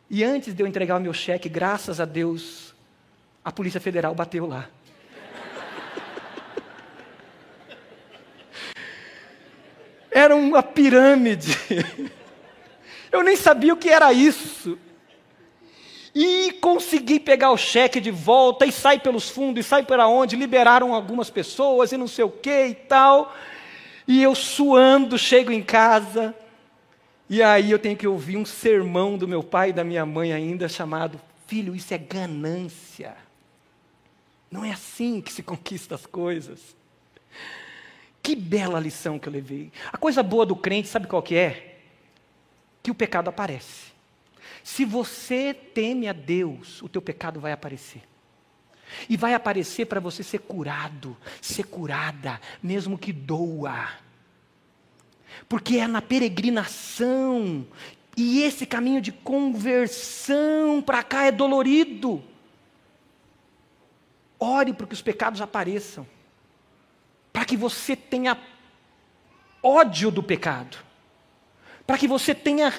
E 0.09 0.23
antes 0.23 0.53
de 0.53 0.63
eu 0.63 0.67
entregar 0.67 0.95
o 0.97 1.01
meu 1.01 1.13
cheque, 1.13 1.49
graças 1.49 1.99
a 1.99 2.05
Deus, 2.05 2.73
a 3.43 3.51
Polícia 3.51 3.81
Federal 3.81 4.15
bateu 4.15 4.45
lá. 4.45 4.69
Era 10.09 10.33
uma 10.35 10.63
pirâmide. 10.63 11.51
Eu 13.09 13.23
nem 13.23 13.37
sabia 13.37 13.73
o 13.73 13.77
que 13.77 13.89
era 13.89 14.11
isso. 14.11 14.77
E 16.13 16.53
consegui 16.53 17.19
pegar 17.19 17.51
o 17.51 17.57
cheque 17.57 17.99
de 17.99 18.11
volta 18.11 18.65
e 18.65 18.71
sai 18.71 18.99
pelos 18.99 19.29
fundos, 19.29 19.65
e 19.65 19.67
sai 19.67 19.83
para 19.83 20.07
onde, 20.07 20.35
liberaram 20.35 20.93
algumas 20.93 21.29
pessoas 21.29 21.91
e 21.91 21.97
não 21.97 22.07
sei 22.07 22.25
o 22.25 22.29
que 22.29 22.67
e 22.67 22.73
tal. 22.73 23.35
E 24.07 24.23
eu 24.23 24.33
suando, 24.33 25.17
chego 25.17 25.51
em 25.51 25.61
casa, 25.61 26.33
e 27.29 27.43
aí 27.43 27.69
eu 27.69 27.79
tenho 27.79 27.97
que 27.97 28.07
ouvir 28.07 28.37
um 28.37 28.45
sermão 28.45 29.17
do 29.17 29.27
meu 29.27 29.43
pai 29.43 29.69
e 29.69 29.73
da 29.73 29.83
minha 29.83 30.05
mãe 30.05 30.31
ainda 30.31 30.69
chamado: 30.69 31.19
Filho, 31.45 31.75
isso 31.75 31.93
é 31.93 31.97
ganância. 31.97 33.15
Não 34.49 34.63
é 34.63 34.71
assim 34.71 35.19
que 35.19 35.31
se 35.31 35.43
conquista 35.43 35.95
as 35.95 36.05
coisas. 36.05 36.75
Que 38.23 38.35
bela 38.35 38.79
lição 38.79 39.19
que 39.19 39.27
eu 39.27 39.33
levei. 39.33 39.71
A 39.91 39.97
coisa 39.97 40.23
boa 40.23 40.45
do 40.45 40.55
crente, 40.55 40.87
sabe 40.87 41.07
qual 41.07 41.21
que 41.21 41.35
é? 41.35 41.79
Que 42.81 42.91
o 42.91 42.95
pecado 42.95 43.29
aparece. 43.29 43.91
Se 44.67 44.83
você 44.83 45.53
teme 45.53 46.09
a 46.09 46.11
Deus, 46.11 46.81
o 46.81 46.89
teu 46.89 47.01
pecado 47.01 47.39
vai 47.39 47.53
aparecer. 47.53 48.03
E 49.07 49.15
vai 49.15 49.33
aparecer 49.33 49.85
para 49.85 50.01
você 50.01 50.23
ser 50.23 50.39
curado, 50.39 51.15
ser 51.41 51.63
curada, 51.63 52.41
mesmo 52.61 52.97
que 52.97 53.13
doa. 53.13 53.87
Porque 55.47 55.77
é 55.77 55.87
na 55.87 56.01
peregrinação, 56.01 57.65
e 58.17 58.43
esse 58.43 58.65
caminho 58.65 58.99
de 58.99 59.13
conversão 59.13 60.81
para 60.85 61.01
cá 61.01 61.23
é 61.23 61.31
dolorido. 61.31 62.21
Ore 64.37 64.73
para 64.73 64.85
que 64.85 64.93
os 64.93 65.01
pecados 65.01 65.39
apareçam 65.39 66.05
para 67.31 67.45
que 67.45 67.55
você 67.55 67.95
tenha 67.95 68.37
ódio 69.63 70.11
do 70.11 70.21
pecado, 70.21 70.77
para 71.85 71.97
que 71.97 72.07
você 72.07 72.35
tenha 72.35 72.73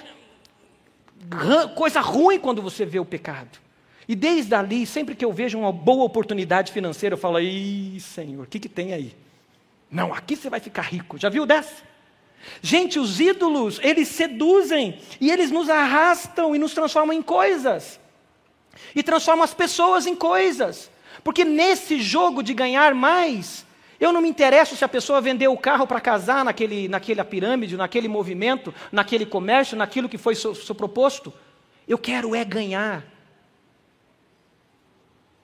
coisa 1.75 2.01
ruim 2.01 2.39
quando 2.39 2.63
você 2.63 2.85
vê 2.85 2.99
o 2.99 3.05
pecado. 3.05 3.59
E 4.09 4.15
desde 4.15 4.55
ali, 4.55 4.87
sempre 4.87 5.15
que 5.15 5.25
eu 5.25 5.33
vejo 5.33 5.59
uma 5.59 5.73
boa 5.73 6.05
oportunidade 6.05 6.73
financeira, 6.73 7.15
eu 7.15 7.19
falo: 7.19 7.39
Ih, 7.39 8.01
Senhor, 8.01 8.45
o 8.45 8.47
que, 8.47 8.59
que 8.59 8.69
tem 8.69 8.93
aí? 8.93 9.15
Não, 9.91 10.15
aqui 10.15 10.37
você 10.37 10.49
vai 10.49 10.61
ficar 10.61 10.83
rico. 10.83 11.19
Já 11.19 11.29
viu 11.29 11.45
dessa? 11.45 11.83
Gente, 12.63 12.99
os 12.99 13.21
ídolos, 13.21 13.81
eles 13.83 14.09
seduzem 14.09 14.99
e 15.21 15.31
eles 15.31 15.51
nos 15.51 15.69
arrastam 15.69 16.55
e 16.55 16.59
nos 16.59 16.73
transformam 16.73 17.15
em 17.15 17.23
coisas. 17.23 18.01
E 18.95 19.03
transformam 19.03 19.45
as 19.45 19.55
pessoas 19.55 20.07
em 20.07 20.15
coisas. 20.15 20.91
Porque 21.23 21.45
nesse 21.45 22.01
jogo 22.01 22.43
de 22.43 22.55
ganhar 22.55 22.95
mais, 22.95 23.67
eu 24.01 24.13
não 24.13 24.21
me 24.21 24.29
interesso 24.29 24.77
se 24.77 24.85
a 24.85 24.89
pessoa 24.89 25.21
vendeu 25.21 25.53
o 25.53 25.59
carro 25.59 25.87
para 25.87 26.01
casar 26.01 26.45
naquele, 26.45 26.87
naquela 26.89 27.25
pirâmide, 27.25 27.77
naquele 27.77 28.07
movimento, 28.07 28.73
naquele 28.93 29.27
comércio, 29.27 29.77
naquilo 29.77 30.09
que 30.09 30.17
foi 30.17 30.35
seu, 30.35 30.55
proposto. 30.75 31.33
Eu 31.87 31.99
quero 31.99 32.35
é 32.35 32.45
ganhar. 32.45 33.05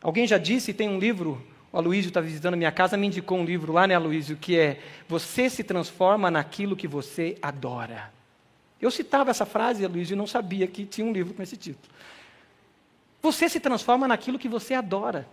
Alguém 0.01 0.27
já 0.27 0.39
disse, 0.39 0.73
tem 0.73 0.89
um 0.89 0.99
livro, 0.99 1.45
o 1.73 1.79
Aloísio 1.79 2.09
está 2.09 2.21
visitando 2.21 2.57
minha 2.57 2.71
casa, 2.71 2.97
me 2.97 3.09
indicou 3.09 3.39
um 3.39 3.45
livro 3.45 3.73
lá, 3.73 3.87
né, 3.87 3.95
Aloísio, 3.95 4.37
que 4.37 4.57
é 4.57 4.79
Você 5.09 5.51
se 5.51 5.65
transforma 5.65 6.31
naquilo 6.31 6.77
que 6.77 6.87
você 6.87 7.37
adora. 7.43 8.13
Eu 8.81 8.91
citava 8.91 9.31
essa 9.31 9.47
frase, 9.47 9.85
Aloísio, 9.85 10.15
e 10.15 10.17
não 10.17 10.27
sabia 10.27 10.67
que 10.67 10.85
tinha 10.85 11.07
um 11.07 11.13
livro 11.13 11.35
com 11.35 11.43
esse 11.43 11.57
título. 11.57 11.93
Você 13.23 13.49
se 13.49 13.59
transforma 13.59 14.07
naquilo 14.07 14.39
que 14.39 14.49
você 14.49 14.75
adora. 14.75 15.27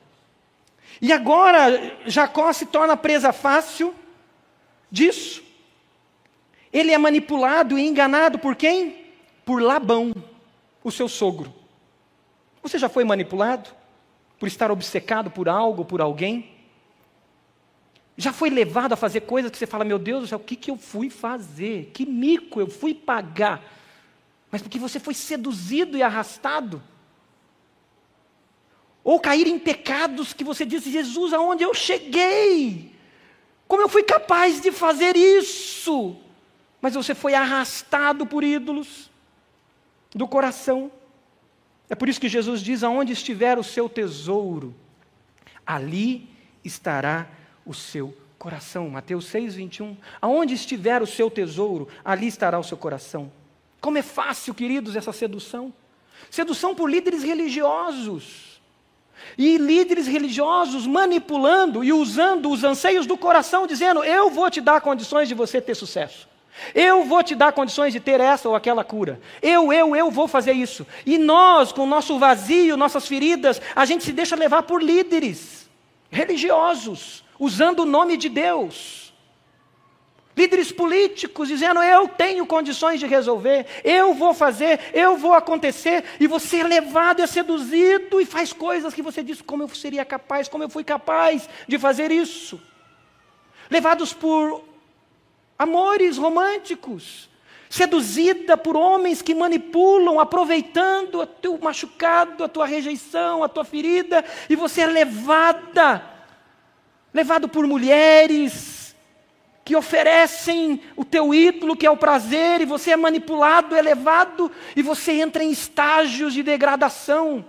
E 1.00 1.14
agora 1.14 1.98
Jacó 2.06 2.52
se 2.52 2.66
torna 2.66 2.98
presa 2.98 3.32
fácil 3.32 3.94
disso. 4.90 5.44
Ele 6.74 6.92
é 6.92 6.98
manipulado 6.98 7.78
e 7.78 7.88
enganado 7.88 8.40
por 8.40 8.56
quem? 8.56 9.06
Por 9.46 9.62
Labão, 9.62 10.14
o 10.84 10.92
seu 10.92 11.08
sogro. 11.08 11.54
Você 12.64 12.78
já 12.78 12.90
foi 12.90 13.04
manipulado? 13.04 13.70
Por 14.40 14.48
estar 14.48 14.72
obcecado 14.72 15.30
por 15.30 15.50
algo, 15.50 15.86
por 15.86 16.02
alguém? 16.02 16.52
Já 18.18 18.32
foi 18.32 18.50
levado 18.50 18.94
a 18.94 18.98
fazer 18.98 19.22
coisas 19.22 19.52
que 19.52 19.58
você 19.58 19.68
fala, 19.68 19.84
meu 19.84 19.98
Deus 19.98 20.22
do 20.22 20.28
céu, 20.28 20.38
o 20.38 20.44
que, 20.44 20.56
que 20.56 20.70
eu 20.70 20.78
fui 20.78 21.10
fazer? 21.10 21.92
Que 21.94 22.06
mico 22.06 22.60
eu 22.60 22.68
fui 22.68 22.94
pagar? 22.94 23.64
Mas 24.52 24.62
porque 24.62 24.78
você 24.78 25.00
foi 25.00 25.14
seduzido 25.14 25.98
e 25.98 26.04
arrastado. 26.04 26.82
Ou 29.04 29.20
cair 29.20 29.48
em 29.48 29.58
pecados 29.58 30.34
que 30.34 30.44
você 30.44 30.66
disse, 30.66 30.92
Jesus, 30.92 31.34
aonde 31.34 31.64
eu 31.64 31.74
cheguei? 31.74 32.92
Como 33.68 33.82
eu 33.82 33.90
fui 33.90 34.04
capaz 34.04 34.62
de 34.62 34.72
fazer 34.72 35.16
isso? 35.16 36.16
Mas 36.80 36.94
você 36.94 37.16
foi 37.16 37.34
arrastado 37.34 38.26
por 38.26 38.44
ídolos 38.44 39.10
do 40.14 40.28
coração. 40.28 40.92
É 41.90 41.96
por 41.96 42.10
isso 42.10 42.22
que 42.22 42.30
Jesus 42.30 42.62
diz: 42.62 42.84
aonde 42.84 43.14
estiver 43.14 43.58
o 43.58 43.64
seu 43.64 43.90
tesouro, 43.90 44.76
ali 45.66 46.30
estará 46.64 47.28
o 47.66 47.74
seu 47.74 48.16
coração. 48.38 48.90
Mateus 48.90 49.26
6, 49.26 49.56
21. 49.56 49.98
Aonde 50.22 50.54
estiver 50.54 51.02
o 51.02 51.08
seu 51.08 51.32
tesouro, 51.32 51.88
ali 52.04 52.28
estará 52.28 52.60
o 52.60 52.64
seu 52.64 52.78
coração. 52.78 53.32
Como 53.80 53.98
é 53.98 54.04
fácil, 54.04 54.54
queridos, 54.54 54.96
essa 54.96 55.14
sedução. 55.14 55.74
Sedução 56.30 56.76
por 56.76 56.90
líderes 56.90 57.24
religiosos 57.24 58.51
e 59.38 59.58
líderes 59.58 60.08
religiosos 60.08 60.86
manipulando 60.86 61.84
e 61.84 61.92
usando 61.94 62.50
os 62.50 62.64
anseios 62.64 63.06
do 63.06 63.18
coração, 63.18 63.68
dizendo: 63.68 64.04
Eu 64.04 64.30
vou 64.30 64.50
te 64.50 64.62
dar 64.62 64.82
condições 64.82 65.28
de 65.28 65.34
você 65.34 65.62
ter 65.62 65.76
sucesso. 65.76 66.30
Eu 66.76 67.06
vou 67.06 67.24
te 67.24 67.34
dar 67.34 67.54
condições 67.54 67.94
de 67.94 68.00
ter 68.00 68.20
essa 68.20 68.48
ou 68.48 68.56
aquela 68.56 68.84
cura. 68.84 69.20
Eu, 69.42 69.74
eu, 69.74 69.96
eu 69.96 70.12
vou 70.12 70.28
fazer 70.28 70.52
isso. 70.52 70.86
E 71.06 71.18
nós, 71.18 71.72
com 71.72 71.84
o 71.84 71.88
nosso 71.88 72.20
vazio, 72.20 72.78
nossas 72.78 73.08
feridas, 73.08 73.62
a 73.76 73.86
gente 73.86 74.04
se 74.04 74.12
deixa 74.12 74.36
levar 74.36 74.64
por 74.64 74.84
líderes 74.84 75.70
religiosos, 76.12 77.24
usando 77.40 77.80
o 77.80 77.86
nome 77.86 78.18
de 78.18 78.30
Deus. 78.30 79.01
Líderes 80.42 80.72
políticos 80.72 81.50
dizendo: 81.50 81.84
Eu 81.84 82.08
tenho 82.08 82.48
condições 82.48 83.00
de 83.00 83.06
resolver, 83.06 83.64
eu 83.84 84.16
vou 84.16 84.34
fazer, 84.34 84.80
eu 84.92 85.16
vou 85.16 85.34
acontecer, 85.36 86.04
e 86.20 86.26
você 86.26 86.62
é 86.62 86.64
levado, 86.64 87.22
é 87.22 87.28
seduzido 87.28 88.20
e 88.20 88.26
faz 88.26 88.52
coisas 88.52 88.92
que 88.92 89.04
você 89.04 89.22
diz: 89.22 89.40
Como 89.40 89.62
eu 89.62 89.70
seria 89.70 90.04
capaz, 90.04 90.48
como 90.48 90.64
eu 90.64 90.70
fui 90.70 90.84
capaz 90.84 91.48
de 91.68 91.78
fazer 91.78 92.10
isso? 92.10 92.60
Levados 93.70 94.14
por 94.14 94.64
amores 95.60 96.18
românticos, 96.18 97.30
seduzida 97.70 98.58
por 98.58 98.76
homens 98.76 99.22
que 99.22 99.36
manipulam, 99.36 100.20
aproveitando 100.20 101.20
o 101.20 101.28
teu 101.28 101.56
machucado, 101.60 102.44
a 102.44 102.50
tua 102.50 102.66
rejeição, 102.66 103.44
a 103.44 103.48
tua 103.48 103.64
ferida, 103.64 104.26
e 104.50 104.56
você 104.56 104.82
é 104.82 104.88
levada, 104.88 106.04
levado 107.14 107.48
por 107.48 107.68
mulheres 107.68 108.71
que 109.64 109.76
oferecem 109.76 110.82
o 110.96 111.06
teu 111.06 111.34
ídolo, 111.34 111.76
que 111.76 111.86
é 111.86 111.92
o 111.92 111.98
prazer, 111.98 112.62
e 112.62 112.66
você 112.66 112.92
é 112.92 112.98
manipulado, 112.98 113.76
elevado, 113.76 114.52
e 114.76 114.82
você 114.82 115.14
entra 115.14 115.44
em 115.44 115.52
estágios 115.52 116.34
de 116.34 116.42
degradação, 116.42 117.46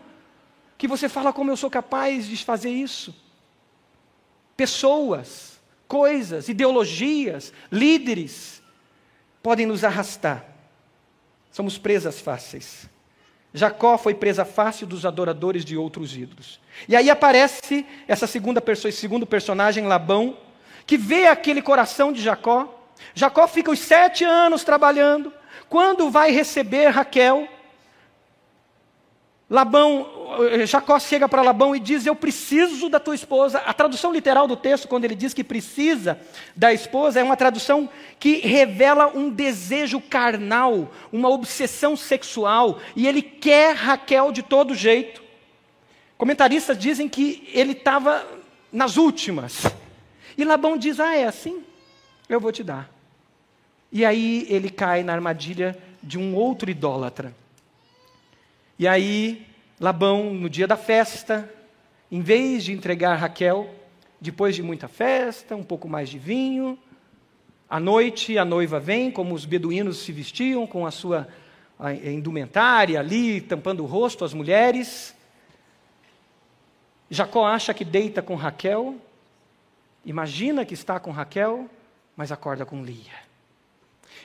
que 0.77 0.87
você 0.87 1.09
fala 1.09 1.33
como 1.33 1.51
eu 1.51 1.57
sou 1.57 1.71
capaz 1.71 2.27
de 2.27 2.45
fazer 2.45 2.71
isso. 2.71 3.15
Pessoas, 4.57 5.61
coisas, 5.89 6.49
ideologias, 6.49 7.53
líderes 7.71 8.63
podem 9.43 9.67
nos 9.67 9.83
arrastar. 9.83 10.45
Somos 11.51 11.79
presas 11.79 12.21
fáceis. 12.21 12.89
Jacó 13.55 13.99
foi 13.99 14.15
presa 14.15 14.45
fácil 14.45 14.87
dos 14.87 15.05
adoradores 15.05 15.65
de 15.65 15.77
outros 15.77 16.17
ídolos. 16.17 16.59
E 16.89 16.97
aí 16.97 17.11
aparece 17.11 17.85
essa 18.09 18.27
segunda 18.27 18.61
pessoa, 18.61 18.91
segundo 18.91 19.27
personagem, 19.27 19.87
Labão, 19.87 20.39
que 20.87 20.97
vê 20.97 21.27
aquele 21.27 21.63
coração 21.63 22.13
de 22.13 22.21
Jacó. 22.23 22.69
Jacó 23.15 23.47
fica 23.47 23.71
os 23.71 23.79
sete 23.79 24.25
anos 24.25 24.65
trabalhando. 24.65 25.33
Quando 25.69 26.11
vai 26.11 26.31
receber 26.31 26.89
Raquel, 26.89 27.49
Labão, 29.53 30.09
eh, 30.51 30.65
Jacó 30.65 30.99
chega 30.99 31.29
para 31.29 31.43
Labão 31.43 31.77
e 31.77 31.79
diz: 31.79 32.07
Eu 32.07 32.17
preciso 32.17 32.89
da 32.89 32.99
tua 32.99 33.15
esposa. 33.15 33.59
A 33.59 33.75
tradução 33.75 34.11
literal 34.11 34.49
do 34.49 34.57
texto, 34.57 34.89
quando 34.89 35.05
ele 35.05 35.15
diz 35.15 35.35
que 35.35 35.45
precisa 35.45 36.19
da 36.57 36.73
esposa, 36.73 37.21
é 37.21 37.23
uma 37.23 37.37
tradução 37.37 37.87
que 38.19 38.37
revela 38.37 39.09
um 39.09 39.29
desejo 39.29 40.01
carnal, 40.01 40.91
uma 41.13 41.29
obsessão 41.29 41.97
sexual, 41.97 42.79
e 42.97 43.07
ele 43.07 43.21
quer 43.21 43.77
Raquel 43.77 44.33
de 44.33 44.43
todo 44.43 44.75
jeito. 44.75 45.23
Comentaristas 46.17 46.79
dizem 46.79 47.07
que 47.07 47.47
ele 47.53 47.73
estava 47.73 48.25
nas 48.73 48.97
últimas. 48.97 49.65
E 50.37 50.45
Labão 50.45 50.77
diz: 50.77 51.01
Ah, 51.01 51.17
é 51.17 51.25
assim? 51.25 51.63
Eu 52.29 52.41
vou 52.41 52.53
te 52.53 52.63
dar. 52.63 52.91
E 53.91 54.05
aí 54.05 54.47
ele 54.49 54.71
cai 54.71 55.03
na 55.03 55.13
armadilha 55.13 55.77
de 56.03 56.19
um 56.19 56.35
outro 56.35 56.71
idólatra. 56.71 57.35
E 58.79 58.89
aí, 58.89 59.47
Labão, 59.79 60.33
no 60.33 60.49
dia 60.49 60.67
da 60.67 60.77
festa, 60.77 61.49
em 62.11 62.21
vez 62.21 62.65
de 62.65 62.73
entregar 62.73 63.17
Raquel, 63.17 63.69
depois 64.21 64.55
de 64.57 64.63
muita 64.63 64.89
festa, 64.89 65.55
um 65.55 65.63
pouco 65.63 65.89
mais 65.89 66.09
de 66.09 66.19
vinho, 66.19 66.79
à 67.69 67.79
noite 67.79 68.39
a 68.39 68.45
noiva 68.45 68.81
vem, 68.81 69.11
como 69.11 69.35
os 69.35 69.45
beduínos 69.45 69.99
se 69.99 70.13
vestiam, 70.13 70.67
com 70.67 70.87
a 70.87 70.91
sua 70.91 71.29
indumentária 72.05 73.01
ali, 73.01 73.41
tampando 73.41 73.83
o 73.83 73.87
rosto, 73.87 74.25
as 74.25 74.33
mulheres. 74.33 75.15
Jacó 77.11 77.45
acha 77.45 77.75
que 77.75 77.85
deita 77.85 78.23
com 78.23 78.35
Raquel, 78.35 78.97
imagina 80.05 80.65
que 80.65 80.75
está 80.75 80.99
com 80.99 81.11
Raquel, 81.11 81.69
mas 82.17 82.33
acorda 82.33 82.65
com 82.65 82.85
Lia. 82.85 83.23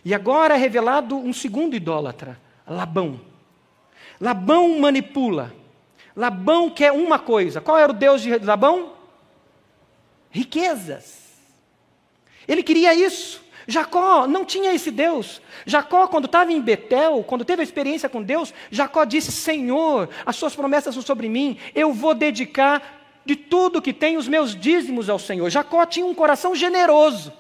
E 0.04 0.14
agora 0.14 0.56
é 0.56 0.58
revelado 0.58 1.18
um 1.18 1.34
segundo 1.34 1.76
idólatra, 1.76 2.40
Labão. 2.66 3.20
Labão 4.20 4.80
manipula. 4.80 5.54
Labão 6.16 6.70
quer 6.70 6.92
uma 6.92 7.20
coisa. 7.20 7.62
Qual 7.62 7.78
era 7.78 7.92
o 7.92 7.96
Deus 7.96 8.22
de 8.22 8.38
Labão? 8.40 8.94
Riquezas. 10.32 11.28
Ele 12.48 12.64
queria 12.64 12.94
isso. 12.94 13.46
Jacó 13.68 14.26
não 14.26 14.46
tinha 14.46 14.74
esse 14.74 14.90
Deus. 14.90 15.42
Jacó, 15.66 16.08
quando 16.08 16.26
estava 16.26 16.52
em 16.54 16.62
Betel, 16.62 17.24
quando 17.24 17.44
teve 17.44 17.62
a 17.62 17.64
experiência 17.64 18.08
com 18.08 18.24
Deus, 18.24 18.54
Jacó 18.72 19.04
disse: 19.04 19.32
Senhor, 19.32 20.10
as 20.26 20.38
suas 20.38 20.56
promessas 20.56 20.94
são 20.94 21.04
sobre 21.04 21.28
mim, 21.28 21.58
eu 21.76 21.92
vou 21.92 22.16
dedicar 22.16 22.97
de 23.28 23.36
tudo 23.36 23.82
que 23.82 23.92
tenho 23.92 24.18
os 24.18 24.28
meus 24.28 24.56
dízimos 24.56 25.10
ao 25.10 25.20
Senhor. 25.20 25.50
Jacó 25.50 25.86
tinha 25.86 26.06
um 26.06 26.16
coração 26.16 26.56
generoso. 26.56 27.34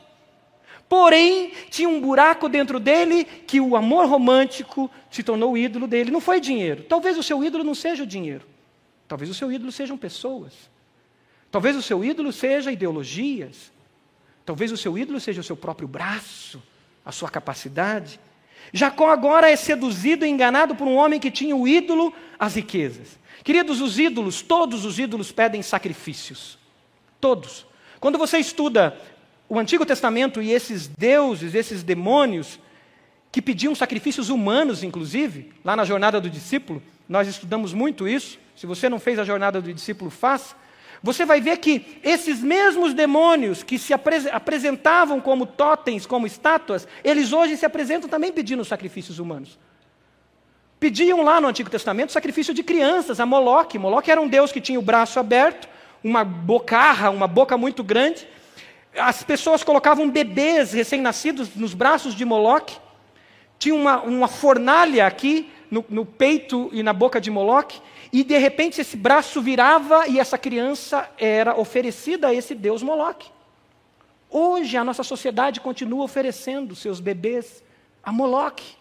Porém, 0.89 1.53
tinha 1.69 1.87
um 1.87 2.01
buraco 2.01 2.49
dentro 2.49 2.77
dele 2.79 3.23
que 3.23 3.59
o 3.61 3.75
amor 3.75 4.05
romântico 4.05 4.91
se 5.09 5.23
tornou 5.23 5.53
o 5.53 5.57
ídolo 5.57 5.87
dele. 5.87 6.11
Não 6.11 6.19
foi 6.19 6.41
dinheiro. 6.41 6.83
Talvez 6.83 7.17
o 7.17 7.23
seu 7.23 7.41
ídolo 7.41 7.63
não 7.63 7.73
seja 7.73 8.03
o 8.03 8.07
dinheiro. 8.07 8.45
Talvez 9.07 9.29
o 9.29 9.33
seu 9.33 9.49
ídolo 9.49 9.71
sejam 9.71 9.97
pessoas. 9.97 10.53
Talvez 11.49 11.75
o 11.77 11.81
seu 11.81 12.03
ídolo 12.03 12.33
seja 12.33 12.69
ideologias. 12.69 13.71
Talvez 14.45 14.71
o 14.71 14.77
seu 14.77 14.97
ídolo 14.97 15.21
seja 15.21 15.39
o 15.39 15.43
seu 15.43 15.55
próprio 15.55 15.87
braço, 15.87 16.61
a 17.05 17.13
sua 17.13 17.29
capacidade. 17.29 18.19
Jacó 18.73 19.09
agora 19.09 19.49
é 19.49 19.55
seduzido 19.55 20.25
e 20.25 20.29
enganado 20.29 20.75
por 20.75 20.85
um 20.85 20.95
homem 20.95 21.19
que 21.19 21.31
tinha 21.31 21.55
o 21.55 21.65
ídolo, 21.65 22.13
as 22.37 22.55
riquezas. 22.55 23.17
Queridos, 23.43 23.81
os 23.81 23.97
ídolos, 23.99 24.41
todos 24.41 24.85
os 24.85 24.99
ídolos 24.99 25.31
pedem 25.31 25.61
sacrifícios. 25.61 26.57
Todos. 27.19 27.65
Quando 27.99 28.17
você 28.17 28.37
estuda 28.37 28.99
o 29.49 29.57
Antigo 29.57 29.85
Testamento 29.85 30.41
e 30.41 30.51
esses 30.51 30.87
deuses, 30.87 31.55
esses 31.55 31.83
demônios, 31.83 32.59
que 33.31 33.41
pediam 33.41 33.75
sacrifícios 33.75 34.29
humanos, 34.29 34.83
inclusive, 34.83 35.51
lá 35.63 35.75
na 35.75 35.85
jornada 35.85 36.19
do 36.19 36.29
discípulo, 36.29 36.81
nós 37.07 37.27
estudamos 37.27 37.73
muito 37.73 38.07
isso. 38.07 38.39
Se 38.55 38.65
você 38.65 38.89
não 38.89 38.99
fez 38.99 39.19
a 39.19 39.23
jornada 39.23 39.61
do 39.61 39.73
discípulo, 39.73 40.09
faça. 40.09 40.55
Você 41.03 41.25
vai 41.25 41.39
ver 41.39 41.57
que 41.57 41.99
esses 42.03 42.41
mesmos 42.41 42.93
demônios 42.93 43.61
que 43.61 43.77
se 43.77 43.93
apresentavam 43.93 45.21
como 45.21 45.45
totens, 45.45 46.05
como 46.05 46.25
estátuas, 46.25 46.87
eles 47.03 47.31
hoje 47.31 47.55
se 47.55 47.65
apresentam 47.65 48.09
também 48.09 48.31
pedindo 48.31 48.65
sacrifícios 48.65 49.19
humanos. 49.19 49.59
Pediam 50.79 51.23
lá 51.23 51.41
no 51.41 51.47
Antigo 51.47 51.69
Testamento 51.69 52.11
sacrifício 52.11 52.53
de 52.53 52.63
crianças, 52.63 53.19
a 53.19 53.25
Moloque. 53.25 53.79
Moloque 53.79 54.11
era 54.11 54.21
um 54.21 54.27
deus 54.27 54.51
que 54.51 54.61
tinha 54.61 54.77
o 54.79 54.81
braço 54.81 55.19
aberto, 55.19 55.67
uma 56.03 56.23
bocarra, 56.23 57.09
uma 57.09 57.27
boca 57.27 57.57
muito 57.57 57.83
grande, 57.83 58.27
as 58.97 59.23
pessoas 59.23 59.63
colocavam 59.63 60.09
bebês 60.09 60.73
recém-nascidos 60.73 61.55
nos 61.55 61.73
braços 61.73 62.15
de 62.15 62.25
Moloque, 62.25 62.77
tinha 63.59 63.75
uma, 63.75 64.01
uma 64.01 64.27
fornalha 64.27 65.05
aqui 65.05 65.51
no, 65.69 65.85
no, 65.89 66.05
peito 66.05 66.69
e 66.71 66.81
na 66.81 66.93
boca 66.93 67.19
de 67.21 67.29
Moloque, 67.29 67.81
e 68.11 68.23
de 68.23 68.37
repente 68.37 68.81
esse 68.81 68.97
braço 68.97 69.41
virava 69.41 70.07
e 70.07 70.19
essa 70.19 70.37
criança 70.37 71.09
era 71.17 71.59
oferecida 71.59 72.27
a 72.27 72.33
esse 72.33 72.55
deus 72.55 72.81
Moloque. 72.81 73.29
Hoje 74.29 74.77
a 74.77 74.83
nossa 74.83 75.03
sociedade 75.03 75.59
continua 75.59 76.03
oferecendo 76.03 76.75
seus 76.75 76.99
bebês 76.99 77.63
a 78.03 78.11
Moloque, 78.11 78.75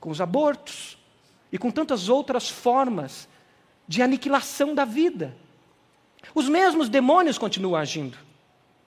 com 0.00 0.10
os 0.10 0.20
abortos 0.20 0.97
e 1.52 1.58
com 1.58 1.70
tantas 1.70 2.08
outras 2.08 2.48
formas 2.48 3.28
de 3.86 4.02
aniquilação 4.02 4.74
da 4.74 4.84
vida. 4.84 5.36
Os 6.34 6.48
mesmos 6.48 6.88
demônios 6.88 7.38
continuam 7.38 7.76
agindo 7.76 8.18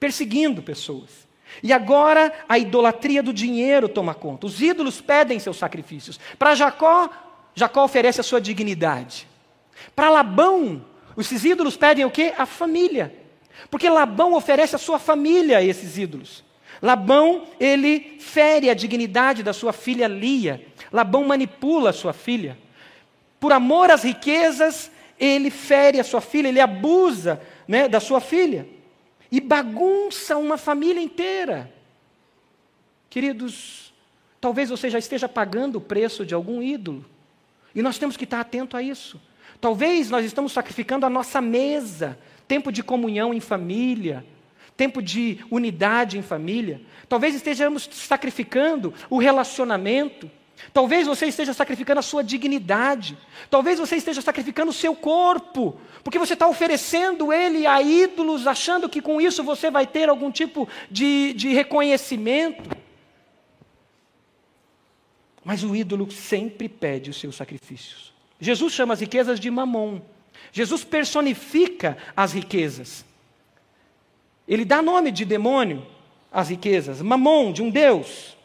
perseguindo 0.02 0.64
pessoas. 0.64 1.30
E 1.62 1.72
agora 1.72 2.34
a 2.50 2.58
idolatria 2.58 3.22
do 3.22 3.32
dinheiro 3.32 3.88
toma 3.88 4.16
conta. 4.16 4.48
Os 4.48 4.60
ídolos 4.60 5.00
pedem 5.00 5.38
seus 5.38 5.58
sacrifícios. 5.58 6.20
Para 6.40 6.56
Jacó, 6.56 7.08
Jacó 7.54 7.84
oferece 7.84 8.20
a 8.20 8.24
sua 8.24 8.42
dignidade. 8.42 9.28
Para 9.96 10.10
Labão, 10.10 10.84
esses 11.16 11.46
ídolos 11.46 11.78
pedem 11.78 12.04
o 12.04 12.10
quê? 12.10 12.34
A 12.36 12.48
família. 12.48 13.16
Porque 13.70 13.88
Labão 13.88 14.34
oferece 14.34 14.76
a 14.76 14.80
sua 14.80 14.98
família 14.98 15.60
a 15.60 15.64
esses 15.64 16.00
ídolos. 16.00 16.44
Labão, 16.82 17.48
ele 17.60 18.18
fere 18.20 18.70
a 18.70 18.74
dignidade 18.74 19.44
da 19.44 19.54
sua 19.54 19.72
filha 19.72 20.08
Lia. 20.08 20.66
Labão 20.92 21.24
manipula 21.24 21.92
a 21.92 21.94
sua 21.94 22.14
filha. 22.14 22.58
Por 23.40 23.52
amor 23.52 23.92
às 23.92 24.04
riquezas, 24.04 24.92
ele 25.20 25.52
fere 25.52 26.00
a 26.00 26.04
sua 26.04 26.22
filha, 26.22 26.48
ele 26.48 26.60
abusa 26.60 27.42
né, 27.68 27.88
da 27.88 28.00
sua 28.00 28.20
filha 28.20 28.68
e 29.32 29.40
bagunça 29.40 30.38
uma 30.38 30.58
família 30.58 31.02
inteira. 31.02 31.72
Queridos, 33.10 33.94
talvez 34.42 34.70
você 34.70 34.90
já 34.90 35.00
esteja 35.00 35.30
pagando 35.30 35.78
o 35.78 35.82
preço 35.82 36.26
de 36.26 36.34
algum 36.34 36.62
ídolo, 36.62 37.06
e 37.74 37.82
nós 37.82 37.98
temos 37.98 38.18
que 38.18 38.26
estar 38.26 38.42
atento 38.42 38.76
a 38.76 38.82
isso. 38.84 39.22
Talvez 39.62 40.10
nós 40.10 40.26
estamos 40.26 40.52
sacrificando 40.52 41.06
a 41.06 41.10
nossa 41.10 41.40
mesa, 41.40 42.20
tempo 42.48 42.72
de 42.72 42.84
comunhão 42.84 43.34
em 43.34 43.40
família, 43.40 44.26
tempo 44.78 45.02
de 45.02 45.44
unidade 45.50 46.18
em 46.18 46.22
família. 46.22 46.82
Talvez 47.08 47.36
estejamos 47.36 47.90
sacrificando 47.92 48.94
o 49.10 49.18
relacionamento 49.18 50.30
Talvez 50.74 51.08
você 51.08 51.26
esteja 51.26 51.54
sacrificando 51.54 52.00
a 52.00 52.04
sua 52.04 52.24
dignidade. 52.24 53.18
Talvez 53.50 53.80
você 53.80 53.96
esteja 53.96 54.22
sacrificando 54.22 54.70
o 54.72 54.74
seu 54.74 54.96
corpo. 54.96 55.80
Porque 56.04 56.20
você 56.20 56.34
está 56.34 56.48
oferecendo 56.48 57.34
ele 57.34 57.66
a 57.66 57.82
ídolos, 57.82 58.48
achando 58.48 58.88
que 58.88 59.02
com 59.02 59.20
isso 59.20 59.44
você 59.44 59.72
vai 59.72 59.88
ter 59.88 60.10
algum 60.10 60.32
tipo 60.32 60.68
de, 60.90 61.34
de 61.34 61.50
reconhecimento. 61.50 62.70
Mas 65.44 65.64
o 65.64 65.76
ídolo 65.76 66.10
sempre 66.12 66.70
pede 66.70 67.10
os 67.10 67.20
seus 67.20 67.36
sacrifícios. 67.36 68.14
Jesus 68.40 68.74
chama 68.74 68.94
as 68.94 69.00
riquezas 69.00 69.40
de 69.40 69.50
mamon. 69.50 70.02
Jesus 70.52 70.84
personifica 70.84 71.98
as 72.16 72.34
riquezas. 72.34 73.06
Ele 74.52 74.66
dá 74.66 74.82
nome 74.82 75.12
de 75.12 75.24
demônio 75.24 75.88
às 76.30 76.50
riquezas, 76.50 77.02
mamon, 77.02 77.54
de 77.54 77.62
um 77.62 77.70
Deus. 77.70 78.36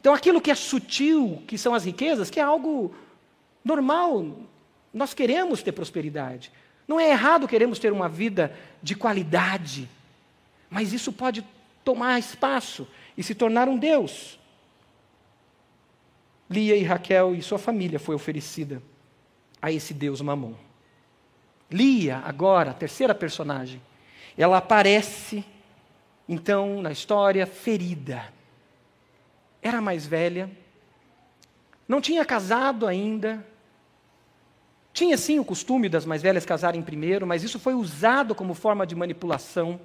Então, 0.00 0.14
aquilo 0.14 0.40
que 0.40 0.52
é 0.52 0.54
sutil, 0.54 1.42
que 1.48 1.58
são 1.58 1.74
as 1.74 1.84
riquezas, 1.84 2.30
que 2.30 2.38
é 2.38 2.42
algo 2.44 2.94
normal, 3.64 4.36
nós 4.94 5.12
queremos 5.12 5.60
ter 5.60 5.72
prosperidade. 5.72 6.52
Não 6.86 7.00
é 7.00 7.10
errado 7.10 7.48
queremos 7.48 7.80
ter 7.80 7.92
uma 7.92 8.08
vida 8.08 8.56
de 8.80 8.94
qualidade, 8.94 9.88
mas 10.70 10.92
isso 10.92 11.12
pode 11.12 11.44
tomar 11.84 12.20
espaço 12.20 12.86
e 13.16 13.22
se 13.24 13.34
tornar 13.34 13.68
um 13.68 13.76
Deus. 13.76 14.38
Lia 16.48 16.76
e 16.76 16.84
Raquel 16.84 17.34
e 17.34 17.42
sua 17.42 17.58
família 17.58 17.98
foi 17.98 18.14
oferecida 18.14 18.80
a 19.60 19.72
esse 19.72 19.92
Deus 19.92 20.20
Mamon. 20.20 20.54
Lia, 21.68 22.18
agora, 22.18 22.70
a 22.70 22.74
terceira 22.74 23.12
personagem, 23.12 23.82
ela 24.38 24.58
aparece, 24.58 25.44
então, 26.28 26.80
na 26.80 26.92
história, 26.92 27.46
ferida 27.46 28.32
era 29.60 29.80
mais 29.80 30.06
velha, 30.06 30.48
não 31.86 32.00
tinha 32.00 32.24
casado 32.24 32.86
ainda, 32.86 33.44
Tinha 34.98 35.16
sim 35.16 35.38
o 35.38 35.44
costume 35.44 35.88
das 35.88 36.04
mais 36.04 36.22
velhas 36.22 36.44
casarem 36.44 36.82
primeiro, 36.82 37.24
mas 37.24 37.44
isso 37.44 37.60
foi 37.60 37.72
usado 37.72 38.34
como 38.34 38.52
forma 38.52 38.84
de 38.84 38.96
manipulação. 38.96 39.78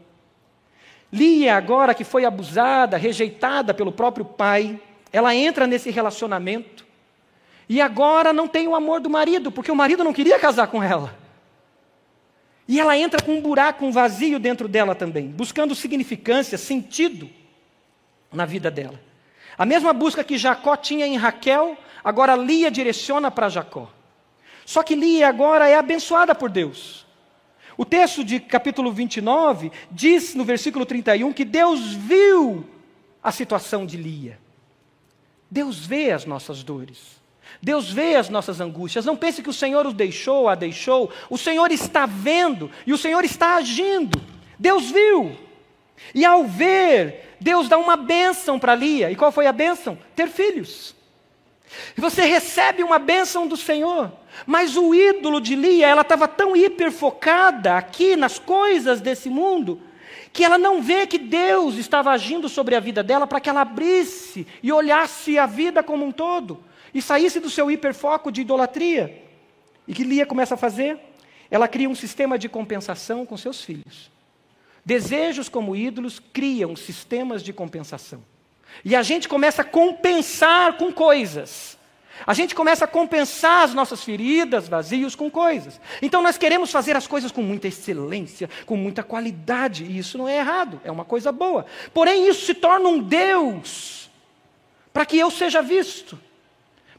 Lia, 1.12 1.56
agora 1.56 1.93
que 1.93 2.04
foi 2.04 2.26
abusada, 2.26 2.97
rejeitada 2.97 3.76
pelo 3.76 3.91
próprio 3.91 4.26
pai, 4.26 4.82
ela 5.12 5.36
entra 5.36 5.68
nesse 5.68 5.91
relacionamento 5.91 6.84
e 7.70 7.80
agora 7.80 8.34
não 8.34 8.47
tem 8.47 8.68
o 8.68 8.74
amor 8.74 8.99
do 8.99 9.10
marido, 9.10 9.51
porque 9.51 9.72
o 9.72 9.76
marido 9.76 10.04
não 10.04 10.14
queria 10.14 10.39
casar 10.39 10.66
com 10.66 10.82
ela. 10.82 11.16
E 12.68 12.80
ela 12.80 12.97
entra 12.97 13.22
com 13.22 13.34
um 13.34 13.41
buraco, 13.41 13.86
um 13.86 13.91
vazio 13.91 14.39
dentro 14.39 14.68
dela 14.68 14.95
também, 14.95 15.28
buscando 15.28 15.76
significância, 15.76 16.57
sentido 16.57 17.30
na 18.32 18.45
vida 18.45 18.72
dela. 18.72 18.99
A 19.57 19.66
mesma 19.66 19.93
busca 19.93 20.24
que 20.24 20.38
Jacó 20.38 20.76
tinha 20.76 21.05
em 21.05 21.18
Raquel, 21.18 21.78
agora 22.03 22.36
Lia 22.36 22.72
direciona 22.72 23.30
para 23.30 23.49
Jacó. 23.49 23.91
Só 24.66 24.82
que 24.82 24.95
Lia 24.95 25.28
agora 25.28 25.68
é 25.68 25.76
abençoada 25.76 26.34
por 26.34 26.49
Deus. 26.49 27.05
O 27.78 27.84
texto 27.84 28.24
de 28.24 28.39
capítulo 28.39 28.91
29 28.91 29.72
diz 29.91 30.36
no 30.36 30.45
versículo 30.45 30.86
31 30.86 31.34
que 31.34 31.43
Deus 31.43 31.93
viu 31.93 32.66
a 33.22 33.32
situação 33.32 33.86
de 33.86 33.97
Lia. 33.97 34.39
Deus 35.49 35.86
vê 35.86 36.11
as 36.11 36.26
nossas 36.26 36.64
dores. 36.64 37.22
Deus 37.62 37.91
vê 37.91 38.16
as 38.16 38.30
nossas 38.30 38.60
angústias. 38.60 39.06
Não 39.06 39.16
pense 39.16 39.41
que 39.41 39.49
o 39.49 39.54
Senhor 39.54 39.86
os 39.86 39.93
deixou, 39.93 40.49
a 40.49 40.56
deixou. 40.56 41.12
O 41.30 41.38
Senhor 41.38 41.72
está 41.72 42.06
vendo 42.06 42.70
e 42.86 42.93
o 42.93 42.97
Senhor 42.97 43.24
está 43.24 43.56
agindo. 43.56 44.22
Deus 44.60 44.89
viu. 44.91 45.38
E 46.14 46.26
ao 46.26 46.45
ver, 46.45 47.36
Deus 47.39 47.70
dá 47.70 47.78
uma 47.78 47.95
bênção 47.95 48.60
para 48.60 48.76
Lia. 48.76 49.12
E 49.12 49.16
qual 49.16 49.32
foi 49.32 49.47
a 49.47 49.51
bênção? 49.51 49.97
Ter 50.16 50.28
filhos. 50.28 50.95
E 51.97 52.01
você 52.01 52.24
recebe 52.24 52.84
uma 52.84 52.99
bênção 52.99 53.47
do 53.47 53.58
Senhor. 53.58 54.12
Mas 54.45 54.76
o 54.76 54.93
ídolo 54.93 55.39
de 55.39 55.56
Lia, 55.56 55.88
ela 55.88 56.01
estava 56.01 56.28
tão 56.28 56.56
hiperfocada 56.56 57.78
aqui 57.78 58.16
nas 58.16 58.39
coisas 58.39 58.99
desse 58.99 59.30
mundo, 59.30 59.80
que 60.32 60.43
ela 60.43 60.58
não 60.58 60.82
vê 60.82 61.06
que 61.06 61.18
Deus 61.18 61.76
estava 61.76 62.12
agindo 62.12 62.49
sobre 62.49 62.76
a 62.76 62.80
vida 62.80 63.04
dela 63.04 63.28
para 63.28 63.39
que 63.39 63.49
ela 63.49 63.62
abrisse 63.62 64.45
e 64.62 64.72
olhasse 64.72 65.38
a 65.38 65.45
vida 65.45 65.84
como 65.84 66.06
um 66.06 66.12
todo 66.12 66.64
e 66.93 67.01
saísse 67.01 67.39
do 67.39 67.49
seu 67.49 67.69
hiperfoco 67.69 68.31
de 68.31 68.41
idolatria. 68.41 69.23
E 69.87 69.93
que 69.93 70.03
Lia 70.03 70.25
começa 70.25 70.53
a 70.53 70.57
fazer? 70.57 70.99
Ela 71.49 71.67
cria 71.67 71.89
um 71.89 71.95
sistema 71.95 72.37
de 72.37 72.47
compensação 72.47 73.25
com 73.25 73.37
seus 73.37 73.61
filhos. 73.61 74.11
Desejos 74.85 75.47
como 75.47 75.75
ídolos 75.75 76.19
criam 76.19 76.75
sistemas 76.75 77.43
de 77.43 77.53
compensação. 77.53 78.23
E 78.83 78.95
a 78.95 79.03
gente 79.03 79.29
começa 79.29 79.61
a 79.61 79.65
compensar 79.65 80.77
com 80.77 80.91
coisas. 80.91 81.77
A 82.25 82.33
gente 82.33 82.53
começa 82.53 82.85
a 82.85 82.87
compensar 82.87 83.63
as 83.63 83.73
nossas 83.73 84.03
feridas, 84.03 84.67
vazios 84.67 85.15
com 85.15 85.29
coisas. 85.29 85.79
Então 86.01 86.21
nós 86.21 86.37
queremos 86.37 86.71
fazer 86.71 86.95
as 86.95 87.07
coisas 87.07 87.31
com 87.31 87.41
muita 87.41 87.67
excelência, 87.67 88.49
com 88.65 88.77
muita 88.77 89.03
qualidade, 89.03 89.83
e 89.83 89.97
isso 89.97 90.17
não 90.17 90.27
é 90.27 90.37
errado, 90.37 90.79
é 90.83 90.91
uma 90.91 91.03
coisa 91.03 91.31
boa. 91.31 91.65
Porém, 91.93 92.27
isso 92.27 92.45
se 92.45 92.53
torna 92.53 92.87
um 92.87 92.99
Deus 92.99 94.09
para 94.93 95.05
que 95.05 95.17
eu 95.17 95.31
seja 95.31 95.61
visto, 95.61 96.19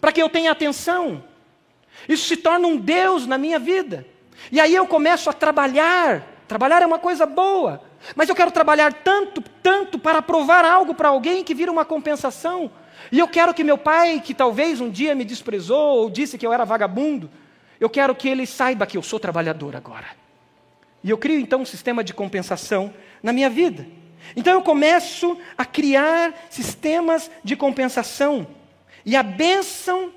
para 0.04 0.12
que 0.12 0.20
eu 0.20 0.28
tenha 0.28 0.50
atenção. 0.50 1.24
Isso 2.06 2.26
se 2.26 2.36
torna 2.36 2.68
um 2.68 2.76
Deus 2.76 3.26
na 3.26 3.38
minha 3.38 3.58
vida. 3.58 4.06
E 4.52 4.60
aí 4.60 4.74
eu 4.74 4.86
começo 4.86 5.30
a 5.30 5.32
trabalhar. 5.32 6.22
Trabalhar 6.46 6.82
é 6.82 6.86
uma 6.86 6.98
coisa 6.98 7.24
boa, 7.24 7.82
mas 8.14 8.28
eu 8.28 8.34
quero 8.34 8.50
trabalhar 8.50 8.92
tanto, 8.92 9.40
tanto 9.62 9.98
para 9.98 10.20
provar 10.20 10.62
algo 10.62 10.94
para 10.94 11.08
alguém 11.08 11.42
que 11.42 11.54
vira 11.54 11.72
uma 11.72 11.86
compensação. 11.86 12.70
E 13.10 13.18
eu 13.18 13.26
quero 13.26 13.54
que 13.54 13.64
meu 13.64 13.78
pai, 13.78 14.20
que 14.22 14.34
talvez 14.34 14.78
um 14.78 14.90
dia 14.90 15.14
me 15.14 15.24
desprezou 15.24 16.00
ou 16.00 16.10
disse 16.10 16.36
que 16.36 16.46
eu 16.46 16.52
era 16.52 16.66
vagabundo, 16.66 17.30
eu 17.80 17.88
quero 17.88 18.14
que 18.14 18.28
ele 18.28 18.44
saiba 18.44 18.84
que 18.84 18.98
eu 18.98 19.02
sou 19.02 19.18
trabalhador 19.18 19.74
agora. 19.74 20.08
E 21.02 21.08
eu 21.08 21.16
crio 21.16 21.40
então 21.40 21.62
um 21.62 21.64
sistema 21.64 22.04
de 22.04 22.12
compensação 22.12 22.92
na 23.22 23.32
minha 23.32 23.48
vida. 23.48 23.86
Então 24.36 24.52
eu 24.52 24.60
começo 24.60 25.38
a 25.56 25.64
criar 25.64 26.34
sistemas 26.50 27.30
de 27.42 27.56
compensação. 27.56 28.46
E 29.04 29.14
a 29.16 29.22
bênção 29.22 30.12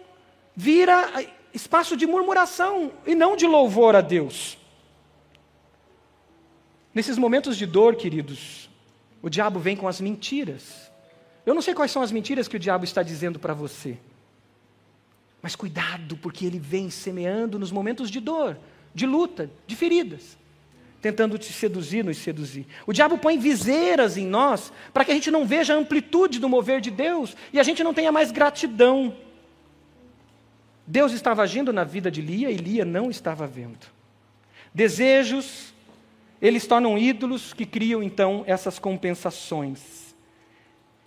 vira 0.55 1.25
espaço 1.53 1.97
de 1.97 2.07
murmuração 2.07 2.91
e 3.05 3.13
não 3.13 3.35
de 3.35 3.45
louvor 3.45 3.95
a 3.95 4.01
Deus. 4.01 4.57
Nesses 6.93 7.17
momentos 7.17 7.57
de 7.57 7.65
dor, 7.65 7.95
queridos, 7.95 8.69
o 9.21 9.29
diabo 9.29 9.59
vem 9.59 9.75
com 9.75 9.87
as 9.87 10.01
mentiras. 10.01 10.91
Eu 11.45 11.53
não 11.53 11.61
sei 11.61 11.73
quais 11.73 11.91
são 11.91 12.01
as 12.01 12.11
mentiras 12.11 12.47
que 12.47 12.55
o 12.55 12.59
diabo 12.59 12.85
está 12.85 13.03
dizendo 13.03 13.39
para 13.39 13.53
você. 13.53 13.97
Mas 15.41 15.55
cuidado, 15.55 16.17
porque 16.17 16.45
ele 16.45 16.59
vem 16.59 16.89
semeando 16.89 17.59
nos 17.59 17.71
momentos 17.71 18.09
de 18.09 18.19
dor, 18.19 18.57
de 18.93 19.05
luta, 19.05 19.49
de 19.65 19.75
feridas, 19.75 20.37
tentando 21.07 21.37
te 21.37 21.53
seduzir, 21.53 22.03
nos 22.03 22.17
seduzir. 22.17 22.67
O 22.85 22.91
diabo 22.91 23.17
põe 23.17 23.37
viseiras 23.37 24.17
em 24.17 24.25
nós 24.27 24.73
para 24.93 25.05
que 25.05 25.11
a 25.11 25.13
gente 25.13 25.31
não 25.31 25.45
veja 25.45 25.73
a 25.73 25.77
amplitude 25.77 26.37
do 26.37 26.49
mover 26.49 26.81
de 26.81 26.91
Deus 26.91 27.33
e 27.53 27.59
a 27.59 27.63
gente 27.63 27.81
não 27.81 27.93
tenha 27.93 28.11
mais 28.11 28.29
gratidão. 28.29 29.15
Deus 30.85 31.13
estava 31.13 31.43
agindo 31.43 31.71
na 31.71 31.85
vida 31.85 32.11
de 32.11 32.21
Lia 32.21 32.51
e 32.51 32.57
Lia 32.57 32.83
não 32.83 33.09
estava 33.09 33.47
vendo. 33.47 33.87
Desejos, 34.73 35.73
eles 36.41 36.67
tornam 36.67 36.97
ídolos 36.97 37.53
que 37.53 37.65
criam 37.65 38.03
então 38.03 38.43
essas 38.45 38.77
compensações. 38.77 40.13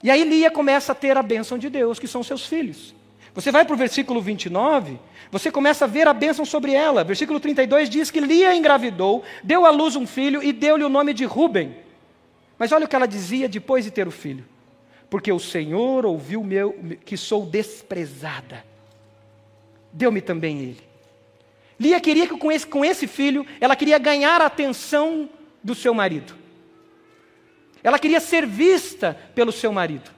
E 0.02 0.10
aí 0.10 0.24
Lia 0.24 0.50
começa 0.50 0.92
a 0.92 0.94
ter 0.94 1.14
a 1.18 1.22
bênção 1.22 1.58
de 1.58 1.68
Deus, 1.68 1.98
que 1.98 2.08
são 2.08 2.22
seus 2.22 2.46
filhos. 2.46 2.94
Você 3.34 3.52
vai 3.52 3.64
para 3.64 3.74
o 3.74 3.76
versículo 3.76 4.20
29, 4.20 4.98
você 5.30 5.50
começa 5.50 5.84
a 5.84 5.88
ver 5.88 6.08
a 6.08 6.12
bênção 6.12 6.44
sobre 6.44 6.72
ela. 6.72 7.04
Versículo 7.04 7.38
32 7.38 7.88
diz 7.88 8.10
que 8.10 8.20
Lia 8.20 8.54
engravidou, 8.54 9.22
deu 9.42 9.64
à 9.64 9.70
luz 9.70 9.94
um 9.94 10.06
filho 10.06 10.42
e 10.42 10.52
deu-lhe 10.52 10.82
o 10.82 10.88
nome 10.88 11.14
de 11.14 11.24
Ruben. 11.24 11.76
Mas 12.58 12.72
olha 12.72 12.84
o 12.84 12.88
que 12.88 12.96
ela 12.96 13.06
dizia 13.06 13.48
depois 13.48 13.84
de 13.84 13.90
ter 13.90 14.08
o 14.08 14.10
filho. 14.10 14.44
Porque 15.08 15.32
o 15.32 15.38
Senhor 15.40 16.04
ouviu 16.04 16.42
meu, 16.42 16.78
que 17.04 17.16
sou 17.16 17.46
desprezada. 17.46 18.64
Deu-me 19.92 20.20
também 20.20 20.58
ele. 20.58 20.90
Lia 21.78 21.98
queria 22.00 22.26
que 22.26 22.36
com 22.36 22.52
esse, 22.52 22.66
com 22.66 22.84
esse 22.84 23.06
filho, 23.06 23.46
ela 23.60 23.74
queria 23.74 23.98
ganhar 23.98 24.40
a 24.40 24.46
atenção 24.46 25.30
do 25.64 25.74
seu 25.74 25.94
marido. 25.94 26.34
Ela 27.82 27.98
queria 27.98 28.20
ser 28.20 28.46
vista 28.46 29.18
pelo 29.34 29.50
seu 29.50 29.72
marido. 29.72 30.10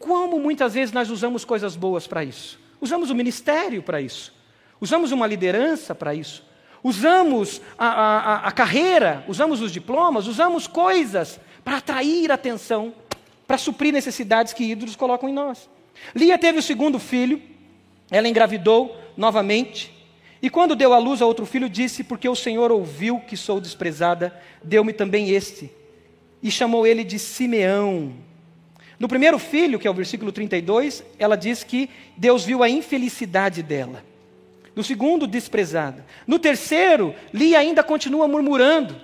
Como 0.00 0.40
muitas 0.40 0.74
vezes 0.74 0.92
nós 0.92 1.10
usamos 1.10 1.44
coisas 1.44 1.76
boas 1.76 2.06
para 2.06 2.24
isso? 2.24 2.58
Usamos 2.80 3.10
o 3.10 3.14
ministério 3.14 3.82
para 3.82 4.00
isso. 4.00 4.34
Usamos 4.80 5.12
uma 5.12 5.26
liderança 5.26 5.94
para 5.94 6.14
isso. 6.14 6.42
Usamos 6.82 7.60
a, 7.78 7.86
a, 7.86 8.36
a, 8.48 8.52
carreira, 8.52 9.22
usamos 9.28 9.60
os 9.60 9.70
diplomas, 9.70 10.26
usamos 10.26 10.66
coisas 10.66 11.38
para 11.62 11.76
atrair 11.76 12.32
atenção, 12.32 12.94
para 13.46 13.58
suprir 13.58 13.92
necessidades 13.92 14.54
que 14.54 14.64
ídolos 14.64 14.96
colocam 14.96 15.28
em 15.28 15.32
nós. 15.34 15.68
Lia 16.14 16.38
teve 16.38 16.58
o 16.58 16.62
segundo 16.62 16.98
filho, 16.98 17.40
ela 18.10 18.26
engravidou 18.26 18.96
novamente, 19.14 19.92
e 20.40 20.48
quando 20.48 20.74
deu 20.74 20.94
à 20.94 20.98
luz 20.98 21.20
a 21.20 21.26
outro 21.26 21.44
filho, 21.44 21.68
disse: 21.68 22.02
Porque 22.02 22.26
o 22.26 22.34
Senhor 22.34 22.72
ouviu 22.72 23.20
que 23.20 23.36
sou 23.36 23.60
desprezada, 23.60 24.34
deu-me 24.64 24.94
também 24.94 25.28
este 25.28 25.70
e 26.42 26.50
chamou 26.50 26.86
ele 26.86 27.04
de 27.04 27.18
Simeão. 27.18 28.14
No 29.00 29.08
primeiro 29.08 29.38
filho, 29.38 29.78
que 29.78 29.88
é 29.88 29.90
o 29.90 29.94
versículo 29.94 30.30
32, 30.30 31.02
ela 31.18 31.34
diz 31.34 31.64
que 31.64 31.88
Deus 32.18 32.44
viu 32.44 32.62
a 32.62 32.68
infelicidade 32.68 33.62
dela. 33.62 34.04
No 34.76 34.84
segundo, 34.84 35.26
desprezada. 35.26 36.04
No 36.26 36.38
terceiro, 36.38 37.14
Lia 37.32 37.58
ainda 37.58 37.82
continua 37.82 38.28
murmurando. 38.28 38.94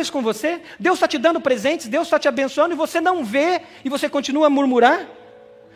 Isso 0.00 0.12
com 0.12 0.22
você? 0.22 0.60
Deus 0.78 0.98
está 0.98 1.08
te 1.08 1.18
dando 1.18 1.40
presentes, 1.40 1.88
Deus 1.88 2.06
está 2.06 2.16
te 2.16 2.28
abençoando 2.28 2.74
e 2.74 2.76
você 2.76 3.00
não 3.00 3.24
vê 3.24 3.60
e 3.84 3.88
você 3.88 4.08
continua 4.08 4.46
a 4.46 4.50
murmurar? 4.50 5.04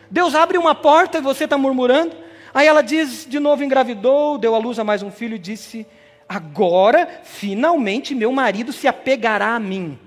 Deus 0.09 0.35
abre 0.35 0.57
uma 0.57 0.73
porta 0.73 1.17
e 1.17 1.21
você 1.21 1.43
está 1.43 1.57
murmurando? 1.57 2.15
Aí 2.53 2.65
ela 2.65 2.81
diz, 2.81 3.27
de 3.27 3.41
novo 3.41 3.61
engravidou, 3.61 4.37
deu 4.37 4.55
à 4.55 4.57
luz 4.57 4.79
a 4.79 4.85
mais 4.85 5.03
um 5.03 5.11
filho 5.11 5.35
e 5.35 5.39
disse: 5.39 5.85
Agora, 6.29 7.21
finalmente, 7.23 8.15
meu 8.15 8.31
marido 8.31 8.71
se 8.71 8.87
apegará 8.87 9.55
a 9.55 9.59
mim 9.59 9.99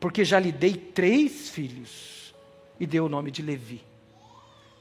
porque 0.00 0.24
já 0.24 0.40
lhe 0.40 0.50
dei 0.50 0.74
três 0.74 1.50
filhos, 1.50 2.34
e 2.80 2.86
deu 2.86 3.04
o 3.04 3.08
nome 3.08 3.30
de 3.30 3.42
Levi. 3.42 3.84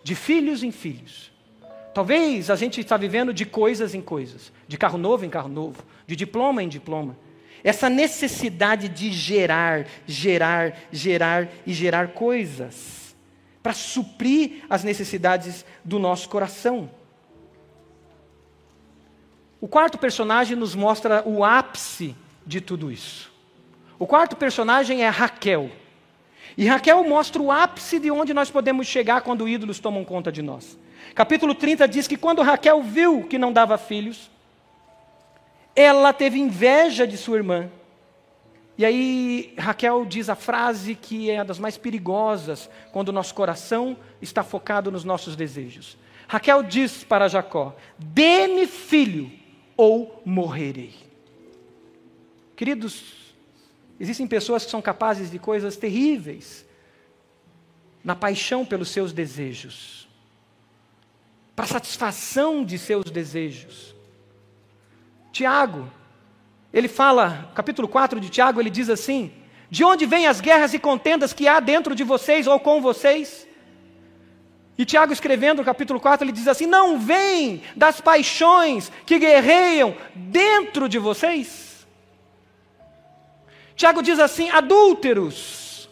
De 0.01 0.15
filhos 0.15 0.63
em 0.63 0.71
filhos. 0.71 1.31
Talvez 1.93 2.49
a 2.49 2.55
gente 2.55 2.79
está 2.79 2.95
vivendo 2.95 3.33
de 3.33 3.45
coisas 3.45 3.93
em 3.93 4.01
coisas, 4.01 4.53
de 4.67 4.77
carro 4.77 4.97
novo 4.97 5.25
em 5.25 5.29
carro 5.29 5.49
novo, 5.49 5.83
de 6.07 6.15
diploma 6.15 6.63
em 6.63 6.69
diploma. 6.69 7.17
Essa 7.61 7.89
necessidade 7.89 8.87
de 8.87 9.11
gerar, 9.11 9.85
gerar, 10.07 10.79
gerar 10.91 11.49
e 11.65 11.73
gerar 11.73 12.09
coisas 12.09 13.13
para 13.61 13.73
suprir 13.73 14.63
as 14.69 14.83
necessidades 14.83 15.65
do 15.83 15.99
nosso 15.99 16.29
coração. 16.29 16.89
O 19.59 19.67
quarto 19.67 19.97
personagem 19.97 20.55
nos 20.55 20.73
mostra 20.73 21.21
o 21.27 21.43
ápice 21.43 22.15
de 22.45 22.61
tudo 22.61 22.89
isso. 22.89 23.28
O 23.99 24.07
quarto 24.07 24.37
personagem 24.37 25.03
é 25.03 25.09
Raquel. 25.09 25.69
E 26.57 26.65
Raquel 26.65 27.03
mostra 27.03 27.41
o 27.41 27.51
ápice 27.51 27.99
de 27.99 28.09
onde 28.09 28.33
nós 28.33 28.49
podemos 28.49 28.87
chegar 28.87 29.21
quando 29.21 29.47
ídolos 29.47 29.79
tomam 29.79 30.05
conta 30.05 30.31
de 30.31 30.41
nós. 30.41 30.79
Capítulo 31.13 31.53
30 31.53 31.85
diz 31.85 32.07
que 32.07 32.15
quando 32.15 32.41
Raquel 32.41 32.81
viu 32.81 33.23
que 33.23 33.37
não 33.37 33.51
dava 33.51 33.77
filhos, 33.77 34.31
ela 35.75 36.13
teve 36.13 36.39
inveja 36.39 37.05
de 37.05 37.17
sua 37.17 37.37
irmã. 37.37 37.69
E 38.77 38.85
aí 38.85 39.53
Raquel 39.57 40.05
diz 40.05 40.29
a 40.29 40.35
frase 40.35 40.95
que 40.95 41.29
é 41.29 41.35
uma 41.35 41.45
das 41.45 41.59
mais 41.59 41.77
perigosas 41.77 42.69
quando 42.93 43.09
o 43.09 43.13
nosso 43.13 43.35
coração 43.35 43.97
está 44.21 44.43
focado 44.43 44.89
nos 44.89 45.03
nossos 45.03 45.35
desejos. 45.35 45.97
Raquel 46.25 46.63
diz 46.63 47.03
para 47.03 47.27
Jacó: 47.27 47.75
Dê-me 47.97 48.65
filho 48.65 49.29
ou 49.75 50.21
morrerei. 50.23 50.93
Queridos, 52.55 53.18
existem 53.99 54.25
pessoas 54.25 54.65
que 54.65 54.71
são 54.71 54.81
capazes 54.81 55.29
de 55.29 55.37
coisas 55.37 55.75
terríveis 55.75 56.65
na 58.03 58.15
paixão 58.15 58.65
pelos 58.65 58.89
seus 58.89 59.11
desejos, 59.11 60.07
para 61.55 61.65
satisfação 61.65 62.63
de 62.63 62.77
seus 62.77 63.05
desejos. 63.05 63.93
Tiago, 65.31 65.91
ele 66.73 66.87
fala, 66.87 67.51
capítulo 67.53 67.87
4 67.87 68.19
de 68.19 68.29
Tiago, 68.29 68.61
ele 68.61 68.69
diz 68.69 68.89
assim: 68.89 69.31
De 69.69 69.83
onde 69.83 70.05
vêm 70.05 70.27
as 70.27 70.39
guerras 70.39 70.73
e 70.73 70.79
contendas 70.79 71.33
que 71.33 71.47
há 71.47 71.59
dentro 71.59 71.93
de 71.93 72.03
vocês 72.03 72.47
ou 72.47 72.59
com 72.59 72.81
vocês? 72.81 73.47
E 74.77 74.85
Tiago, 74.85 75.11
escrevendo 75.11 75.57
no 75.57 75.65
capítulo 75.65 75.99
4, 75.99 76.25
ele 76.25 76.31
diz 76.31 76.47
assim: 76.47 76.65
Não 76.65 76.97
vem 76.97 77.61
das 77.75 77.99
paixões 77.99 78.89
que 79.05 79.19
guerreiam 79.19 79.93
dentro 80.15 80.87
de 80.87 80.97
vocês? 80.97 81.68
Tiago 83.79 84.03
diz 84.03 84.19
assim: 84.19 84.49
adúlteros. 84.49 85.89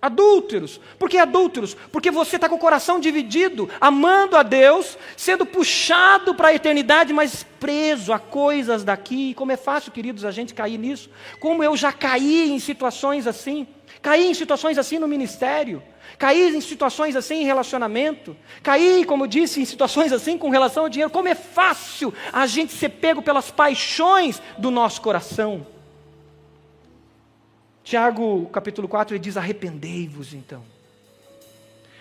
Adúlteros. 0.00 0.80
Por 1.00 1.10
que 1.10 1.18
adúlteros? 1.18 1.76
Porque 1.90 2.12
você 2.12 2.36
está 2.36 2.48
com 2.48 2.54
o 2.54 2.60
coração 2.60 3.00
dividido, 3.00 3.68
amando 3.80 4.36
a 4.36 4.44
Deus, 4.44 4.96
sendo 5.16 5.44
puxado 5.44 6.32
para 6.32 6.48
a 6.48 6.54
eternidade, 6.54 7.12
mas 7.12 7.44
preso 7.58 8.12
a 8.12 8.20
coisas 8.20 8.84
daqui. 8.84 9.34
Como 9.34 9.50
é 9.50 9.56
fácil, 9.56 9.90
queridos, 9.90 10.24
a 10.24 10.30
gente 10.30 10.54
cair 10.54 10.78
nisso. 10.78 11.10
Como 11.40 11.64
eu 11.64 11.76
já 11.76 11.92
caí 11.92 12.52
em 12.52 12.60
situações 12.60 13.26
assim. 13.26 13.66
Caí 14.00 14.24
em 14.28 14.34
situações 14.34 14.78
assim 14.78 15.00
no 15.00 15.08
ministério. 15.08 15.82
Caí 16.16 16.54
em 16.54 16.60
situações 16.60 17.16
assim 17.16 17.42
em 17.42 17.44
relacionamento. 17.44 18.36
Caí, 18.62 19.04
como 19.04 19.26
disse, 19.26 19.60
em 19.60 19.64
situações 19.64 20.12
assim 20.12 20.38
com 20.38 20.50
relação 20.50 20.84
ao 20.84 20.88
dinheiro. 20.88 21.10
Como 21.10 21.26
é 21.26 21.34
fácil 21.34 22.14
a 22.32 22.46
gente 22.46 22.72
ser 22.72 22.90
pego 22.90 23.22
pelas 23.22 23.50
paixões 23.50 24.40
do 24.56 24.70
nosso 24.70 25.00
coração. 25.00 25.66
Tiago, 27.84 28.46
capítulo 28.46 28.88
4, 28.88 29.14
ele 29.14 29.22
diz: 29.22 29.36
arrependei-vos 29.36 30.32
então. 30.34 30.62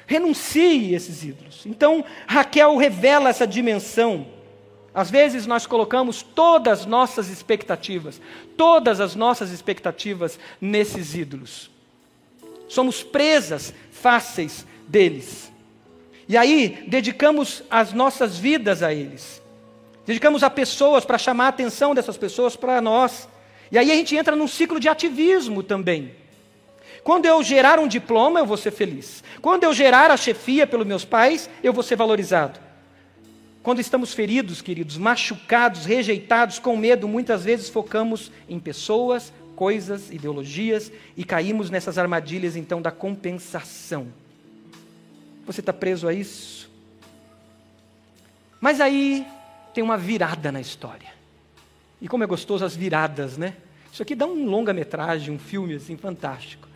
Renuncie 0.05 0.93
esses 0.93 1.23
ídolos. 1.23 1.65
Então, 1.65 2.03
Raquel 2.27 2.75
revela 2.75 3.29
essa 3.29 3.47
dimensão. 3.47 4.27
Às 4.93 5.09
vezes 5.09 5.47
nós 5.47 5.65
colocamos 5.65 6.21
todas 6.21 6.82
as 6.82 6.86
nossas 6.86 7.29
expectativas, 7.29 8.19
todas 8.57 8.99
as 8.99 9.15
nossas 9.15 9.51
expectativas 9.51 10.38
nesses 10.59 11.15
ídolos. 11.15 11.71
Somos 12.67 13.01
presas 13.01 13.73
fáceis 13.91 14.65
deles. 14.88 15.51
E 16.27 16.36
aí, 16.36 16.84
dedicamos 16.88 17.63
as 17.69 17.93
nossas 17.93 18.38
vidas 18.38 18.84
a 18.84 18.93
eles. 18.93 19.41
Dedicamos 20.05 20.43
a 20.43 20.49
pessoas 20.49 21.05
para 21.05 21.17
chamar 21.17 21.45
a 21.45 21.49
atenção 21.49 21.95
dessas 21.95 22.17
pessoas 22.17 22.55
para 22.55 22.82
nós. 22.82 23.27
E 23.72 23.78
aí 23.78 23.91
a 23.91 23.95
gente 23.95 24.15
entra 24.15 24.36
num 24.36 24.47
ciclo 24.47 24.80
de 24.80 24.89
ativismo 24.89 25.63
também. 25.63 26.11
Quando 27.03 27.26
eu 27.26 27.41
gerar 27.41 27.80
um 27.80 27.88
diploma, 27.88 28.39
eu 28.39 28.45
vou 28.45 28.57
ser 28.57 28.72
feliz. 28.72 29.24
Quando 29.41 29.63
eu 29.63 29.74
gerar 29.74 30.11
a 30.11 30.17
chefia 30.17 30.67
pelos 30.67 30.86
meus 30.86 31.05
pais, 31.05 31.49
eu 31.63 31.74
vou 31.74 31.84
ser 31.84 31.95
valorizado. 31.95 32.59
Quando 33.63 33.80
estamos 33.80 34.13
feridos, 34.13 34.61
queridos, 34.61 34.97
machucados, 34.97 35.86
rejeitados, 35.86 36.59
com 36.59 36.76
medo, 36.76 37.07
muitas 37.07 37.43
vezes 37.43 37.69
focamos 37.69 38.32
em 38.49 38.59
pessoas, 38.59 39.32
coisas, 39.55 40.11
ideologias 40.11 40.91
e 41.15 41.24
caímos 41.24 41.69
nessas 41.69 41.97
armadilhas 41.97 42.55
então 42.55 42.82
da 42.82 42.91
compensação. 42.91 44.07
Você 45.45 45.59
está 45.59 45.72
preso 45.72 46.07
a 46.07 46.13
isso? 46.13 46.69
Mas 48.59 48.82
aí 48.82 49.26
tem 49.74 49.84
uma 49.84 49.97
virada 49.97 50.51
na 50.51 50.59
história. 50.59 51.20
E 52.02 52.08
como 52.08 52.24
é 52.24 52.28
gostoso 52.28 52.66
as 52.66 52.76
viradas, 52.76 53.38
né? 53.38 53.54
Isso 53.93 54.02
aqui 54.02 54.16
dá 54.16 54.26
um 54.26 54.45
longa-metragem, 54.45 55.34
um 55.34 55.39
filme 55.39 55.76
assim 55.76 55.95
fantástico. 55.95 56.68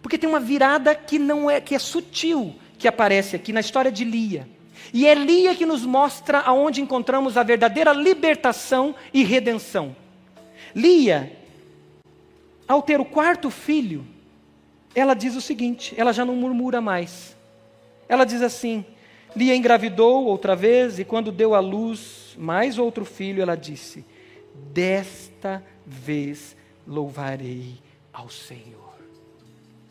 Porque 0.00 0.16
tem 0.16 0.28
uma 0.28 0.40
virada 0.40 0.94
que 0.94 1.18
não 1.18 1.50
é 1.50 1.60
que 1.60 1.74
é 1.74 1.78
sutil, 1.78 2.54
que 2.78 2.86
aparece 2.86 3.34
aqui 3.34 3.52
na 3.52 3.60
história 3.60 3.90
de 3.90 4.04
Lia. 4.04 4.48
E 4.92 5.06
é 5.06 5.14
Lia 5.14 5.54
que 5.54 5.66
nos 5.66 5.84
mostra 5.84 6.38
aonde 6.38 6.80
encontramos 6.80 7.36
a 7.36 7.42
verdadeira 7.42 7.92
libertação 7.92 8.94
e 9.12 9.24
redenção. 9.24 9.94
Lia, 10.74 11.36
ao 12.66 12.80
ter 12.80 13.00
o 13.00 13.04
quarto 13.04 13.50
filho, 13.50 14.06
ela 14.94 15.14
diz 15.14 15.34
o 15.34 15.40
seguinte: 15.40 15.94
ela 15.96 16.12
já 16.12 16.24
não 16.24 16.36
murmura 16.36 16.80
mais. 16.80 17.36
Ela 18.08 18.24
diz 18.24 18.42
assim: 18.42 18.84
Lia 19.34 19.54
engravidou 19.54 20.24
outra 20.24 20.54
vez 20.54 20.98
e 20.98 21.04
quando 21.04 21.32
deu 21.32 21.54
à 21.54 21.60
luz 21.60 22.34
mais 22.38 22.78
outro 22.78 23.04
filho, 23.04 23.42
ela 23.42 23.56
disse: 23.56 24.04
desta 24.72 25.64
vez 25.86 26.56
louvarei 26.86 27.78
ao 28.12 28.28
Senhor. 28.28 28.94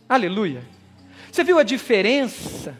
Aleluia. 0.08 0.64
Você 1.32 1.44
viu 1.44 1.60
a 1.60 1.64
diferença? 1.64 2.80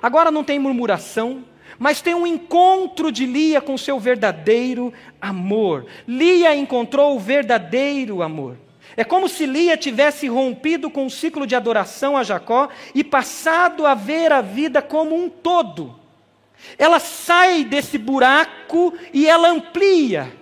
Agora 0.00 0.30
não 0.30 0.44
tem 0.44 0.58
murmuração, 0.58 1.44
mas 1.78 2.00
tem 2.00 2.14
um 2.14 2.26
encontro 2.26 3.10
de 3.10 3.26
Lia 3.26 3.60
com 3.60 3.76
seu 3.76 3.98
verdadeiro 3.98 4.92
amor. 5.20 5.86
Lia 6.06 6.54
encontrou 6.54 7.16
o 7.16 7.20
verdadeiro 7.20 8.22
amor. 8.22 8.56
É 8.96 9.04
como 9.04 9.28
se 9.28 9.46
Lia 9.46 9.76
tivesse 9.76 10.28
rompido 10.28 10.90
com 10.90 11.06
o 11.06 11.10
ciclo 11.10 11.46
de 11.46 11.54
adoração 11.54 12.16
a 12.16 12.22
Jacó 12.22 12.68
e 12.94 13.02
passado 13.02 13.86
a 13.86 13.94
ver 13.94 14.32
a 14.32 14.40
vida 14.40 14.82
como 14.82 15.14
um 15.14 15.28
todo. 15.28 15.98
Ela 16.76 17.00
sai 17.00 17.64
desse 17.64 17.96
buraco 17.96 18.92
e 19.12 19.26
ela 19.26 19.48
amplia. 19.48 20.39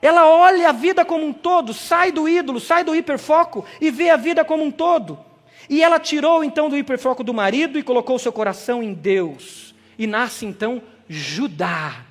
Ela 0.00 0.28
olha 0.28 0.68
a 0.68 0.72
vida 0.72 1.04
como 1.04 1.26
um 1.26 1.32
todo, 1.32 1.72
sai 1.72 2.12
do 2.12 2.28
ídolo, 2.28 2.60
sai 2.60 2.84
do 2.84 2.94
hiperfoco 2.94 3.64
e 3.80 3.90
vê 3.90 4.10
a 4.10 4.16
vida 4.16 4.44
como 4.44 4.62
um 4.62 4.70
todo. 4.70 5.18
E 5.68 5.82
ela 5.82 5.98
tirou 5.98 6.44
então 6.44 6.68
do 6.68 6.76
hiperfoco 6.76 7.24
do 7.24 7.34
marido 7.34 7.78
e 7.78 7.82
colocou 7.82 8.18
seu 8.18 8.32
coração 8.32 8.82
em 8.82 8.92
Deus. 8.92 9.74
E 9.98 10.06
nasce 10.06 10.44
então 10.44 10.82
Judá. 11.08 12.04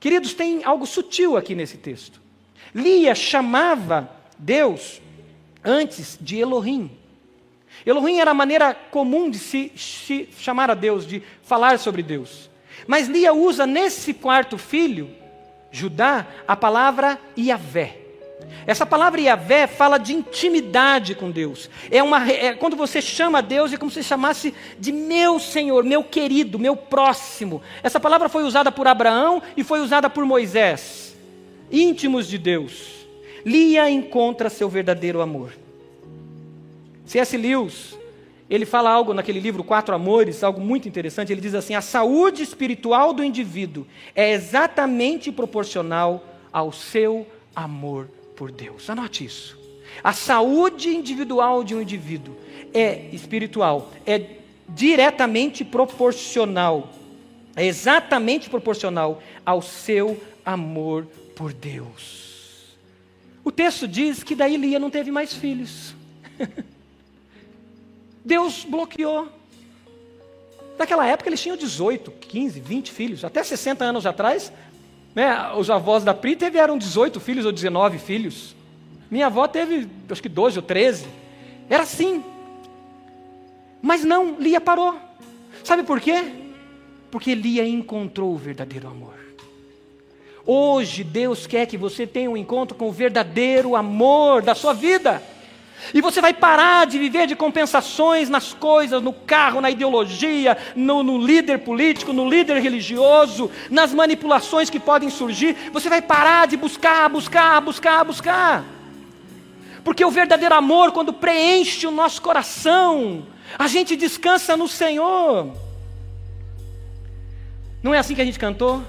Queridos, 0.00 0.34
tem 0.34 0.64
algo 0.64 0.86
sutil 0.86 1.36
aqui 1.36 1.54
nesse 1.54 1.78
texto. 1.78 2.20
Lia 2.74 3.14
chamava 3.14 4.10
Deus 4.38 5.00
antes 5.64 6.18
de 6.20 6.38
Elohim. 6.38 6.90
Elohim 7.86 8.18
era 8.18 8.32
a 8.32 8.34
maneira 8.34 8.74
comum 8.74 9.30
de 9.30 9.38
se, 9.38 9.72
se 9.76 10.28
chamar 10.38 10.70
a 10.70 10.74
Deus, 10.74 11.06
de 11.06 11.22
falar 11.42 11.78
sobre 11.78 12.02
Deus. 12.02 12.50
Mas 12.86 13.08
Lia 13.08 13.32
usa 13.32 13.66
nesse 13.66 14.12
quarto 14.12 14.58
filho 14.58 15.10
Judá, 15.74 16.28
a 16.46 16.54
palavra 16.54 17.18
Iavé. 17.36 17.98
Essa 18.64 18.86
palavra 18.86 19.20
Iavé 19.20 19.66
fala 19.66 19.98
de 19.98 20.12
intimidade 20.12 21.16
com 21.16 21.32
Deus. 21.32 21.68
É 21.90 22.00
uma 22.00 22.30
é, 22.30 22.54
quando 22.54 22.76
você 22.76 23.02
chama 23.02 23.38
a 23.38 23.40
Deus 23.40 23.72
é 23.72 23.76
como 23.76 23.90
se 23.90 24.00
chamasse 24.04 24.54
de 24.78 24.92
meu 24.92 25.40
Senhor, 25.40 25.82
meu 25.82 26.04
querido, 26.04 26.60
meu 26.60 26.76
próximo. 26.76 27.60
Essa 27.82 27.98
palavra 27.98 28.28
foi 28.28 28.44
usada 28.44 28.70
por 28.70 28.86
Abraão 28.86 29.42
e 29.56 29.64
foi 29.64 29.80
usada 29.80 30.08
por 30.08 30.24
Moisés. 30.24 31.16
Íntimos 31.72 32.28
de 32.28 32.38
Deus. 32.38 33.04
Lia 33.44 33.90
encontra 33.90 34.48
seu 34.48 34.68
verdadeiro 34.68 35.20
amor. 35.20 35.52
C.S. 37.04 37.36
Lewis 37.36 37.98
ele 38.48 38.66
fala 38.66 38.90
algo 38.90 39.14
naquele 39.14 39.40
livro 39.40 39.64
Quatro 39.64 39.94
Amores, 39.94 40.44
algo 40.44 40.60
muito 40.60 40.86
interessante. 40.86 41.32
Ele 41.32 41.40
diz 41.40 41.54
assim: 41.54 41.74
a 41.74 41.80
saúde 41.80 42.42
espiritual 42.42 43.12
do 43.12 43.24
indivíduo 43.24 43.86
é 44.14 44.32
exatamente 44.32 45.32
proporcional 45.32 46.24
ao 46.52 46.70
seu 46.70 47.26
amor 47.56 48.08
por 48.36 48.50
Deus. 48.52 48.88
Anote 48.90 49.24
isso. 49.24 49.58
A 50.02 50.12
saúde 50.12 50.90
individual 50.90 51.64
de 51.64 51.74
um 51.74 51.80
indivíduo 51.80 52.36
é 52.72 53.08
espiritual, 53.12 53.92
é 54.04 54.38
diretamente 54.68 55.64
proporcional, 55.64 56.90
é 57.54 57.64
exatamente 57.64 58.50
proporcional 58.50 59.22
ao 59.46 59.62
seu 59.62 60.20
amor 60.44 61.06
por 61.36 61.52
Deus. 61.52 62.76
O 63.44 63.52
texto 63.52 63.86
diz 63.86 64.22
que 64.22 64.34
daí 64.34 64.56
Lia 64.56 64.78
não 64.78 64.90
teve 64.90 65.10
mais 65.10 65.32
filhos. 65.32 65.94
Deus 68.24 68.64
bloqueou. 68.64 69.28
Naquela 70.78 71.06
época 71.06 71.28
eles 71.28 71.40
tinham 71.40 71.56
18, 71.56 72.10
15, 72.10 72.60
20 72.60 72.90
filhos. 72.90 73.24
Até 73.24 73.42
60 73.42 73.84
anos 73.84 74.06
atrás, 74.06 74.52
né, 75.14 75.52
os 75.56 75.70
avós 75.70 76.02
da 76.02 76.14
Pri 76.14 76.34
tiveram 76.34 76.78
18 76.78 77.20
filhos 77.20 77.44
ou 77.44 77.52
19 77.52 77.98
filhos. 77.98 78.56
Minha 79.10 79.26
avó 79.26 79.46
teve, 79.46 79.88
acho 80.10 80.22
que 80.22 80.28
12 80.28 80.58
ou 80.58 80.62
13. 80.62 81.06
Era 81.68 81.82
assim. 81.82 82.24
Mas 83.80 84.02
não, 84.04 84.36
Lia 84.38 84.60
parou. 84.60 84.98
Sabe 85.62 85.82
por 85.82 86.00
quê? 86.00 86.32
Porque 87.10 87.34
Lia 87.34 87.66
encontrou 87.66 88.32
o 88.32 88.38
verdadeiro 88.38 88.88
amor. 88.88 89.14
Hoje 90.46 91.04
Deus 91.04 91.46
quer 91.46 91.66
que 91.66 91.76
você 91.76 92.06
tenha 92.06 92.30
um 92.30 92.36
encontro 92.36 92.76
com 92.76 92.88
o 92.88 92.92
verdadeiro 92.92 93.76
amor 93.76 94.42
da 94.42 94.54
sua 94.54 94.74
vida. 94.74 95.22
E 95.92 96.00
você 96.00 96.20
vai 96.20 96.32
parar 96.32 96.86
de 96.86 96.98
viver 96.98 97.26
de 97.26 97.36
compensações 97.36 98.30
nas 98.30 98.52
coisas, 98.52 99.02
no 99.02 99.12
carro, 99.12 99.60
na 99.60 99.70
ideologia, 99.70 100.56
no, 100.74 101.02
no, 101.02 101.18
líder 101.18 101.58
político, 101.58 102.12
no 102.12 102.28
líder 102.28 102.60
religioso, 102.60 103.50
nas 103.70 103.92
manipulações 103.92 104.70
que 104.70 104.80
podem 104.80 105.10
surgir. 105.10 105.56
Você 105.72 105.88
vai 105.88 106.00
parar 106.00 106.46
de 106.46 106.56
buscar, 106.56 107.08
buscar, 107.08 107.60
buscar, 107.60 108.04
buscar. 108.04 108.64
Porque 109.82 110.04
o 110.04 110.10
verdadeiro 110.10 110.54
amor, 110.54 110.92
quando 110.92 111.12
preenche 111.12 111.86
o 111.86 111.90
nosso 111.90 112.22
coração, 112.22 113.26
a 113.58 113.66
gente 113.66 113.96
descansa 113.96 114.56
no 114.56 114.66
Senhor. 114.66 115.52
Não 117.82 117.92
é 117.92 117.98
assim 117.98 118.14
que 118.14 118.22
a 118.22 118.24
gente 118.24 118.38
cantou? 118.38 118.82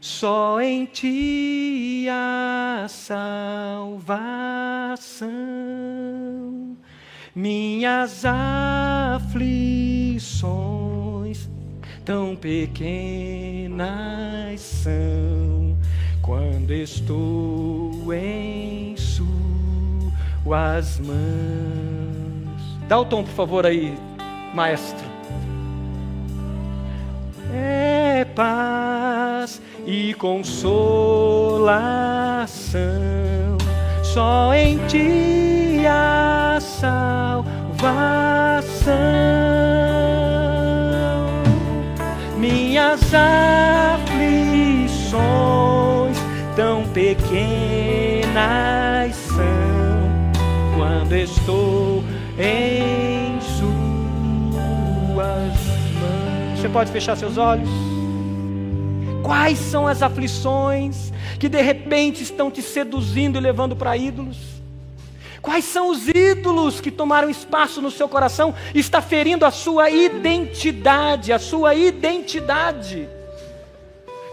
Só 0.00 0.60
em 0.60 0.84
ti 0.86 2.06
a 2.10 2.86
salvação. 2.88 4.06
Minhas 7.34 8.24
aflições 8.24 9.36
tão 12.04 12.36
pequenas 12.36 13.80
são 14.60 15.76
quando 16.22 16.72
estou 16.72 18.14
em 18.14 18.96
suas 18.96 19.28
mãos. 21.00 21.16
Dá 22.88 22.98
o 23.00 23.04
tom, 23.04 23.24
por 23.24 23.32
favor, 23.32 23.66
aí, 23.66 23.92
maestro 24.54 25.15
paz 28.36 29.60
e 29.86 30.14
consolação. 30.14 30.46
Só 34.04 34.54
em 34.54 34.78
ti 34.86 35.84
a 35.88 36.58
salvação. 36.60 36.94
Minhas 42.38 43.00
aflições 43.14 44.86
tão 46.54 46.86
pequenas 46.88 47.26
são 49.16 49.46
quando 50.76 51.14
estou 51.14 52.04
em 52.38 53.16
Você 56.66 56.72
pode 56.72 56.90
fechar 56.90 57.16
seus 57.16 57.38
olhos? 57.38 57.85
Quais 59.26 59.58
são 59.58 59.88
as 59.88 60.02
aflições 60.02 61.12
que 61.40 61.48
de 61.48 61.60
repente 61.60 62.22
estão 62.22 62.48
te 62.48 62.62
seduzindo 62.62 63.36
e 63.36 63.40
levando 63.40 63.74
para 63.74 63.96
ídolos? 63.96 64.36
Quais 65.42 65.64
são 65.64 65.90
os 65.90 66.06
ídolos 66.06 66.80
que 66.80 66.92
tomaram 66.92 67.28
espaço 67.28 67.82
no 67.82 67.90
seu 67.90 68.08
coração 68.08 68.54
e 68.72 68.78
está 68.78 69.02
ferindo 69.02 69.44
a 69.44 69.50
sua 69.50 69.90
identidade, 69.90 71.32
a 71.32 71.40
sua 71.40 71.74
identidade? 71.74 73.08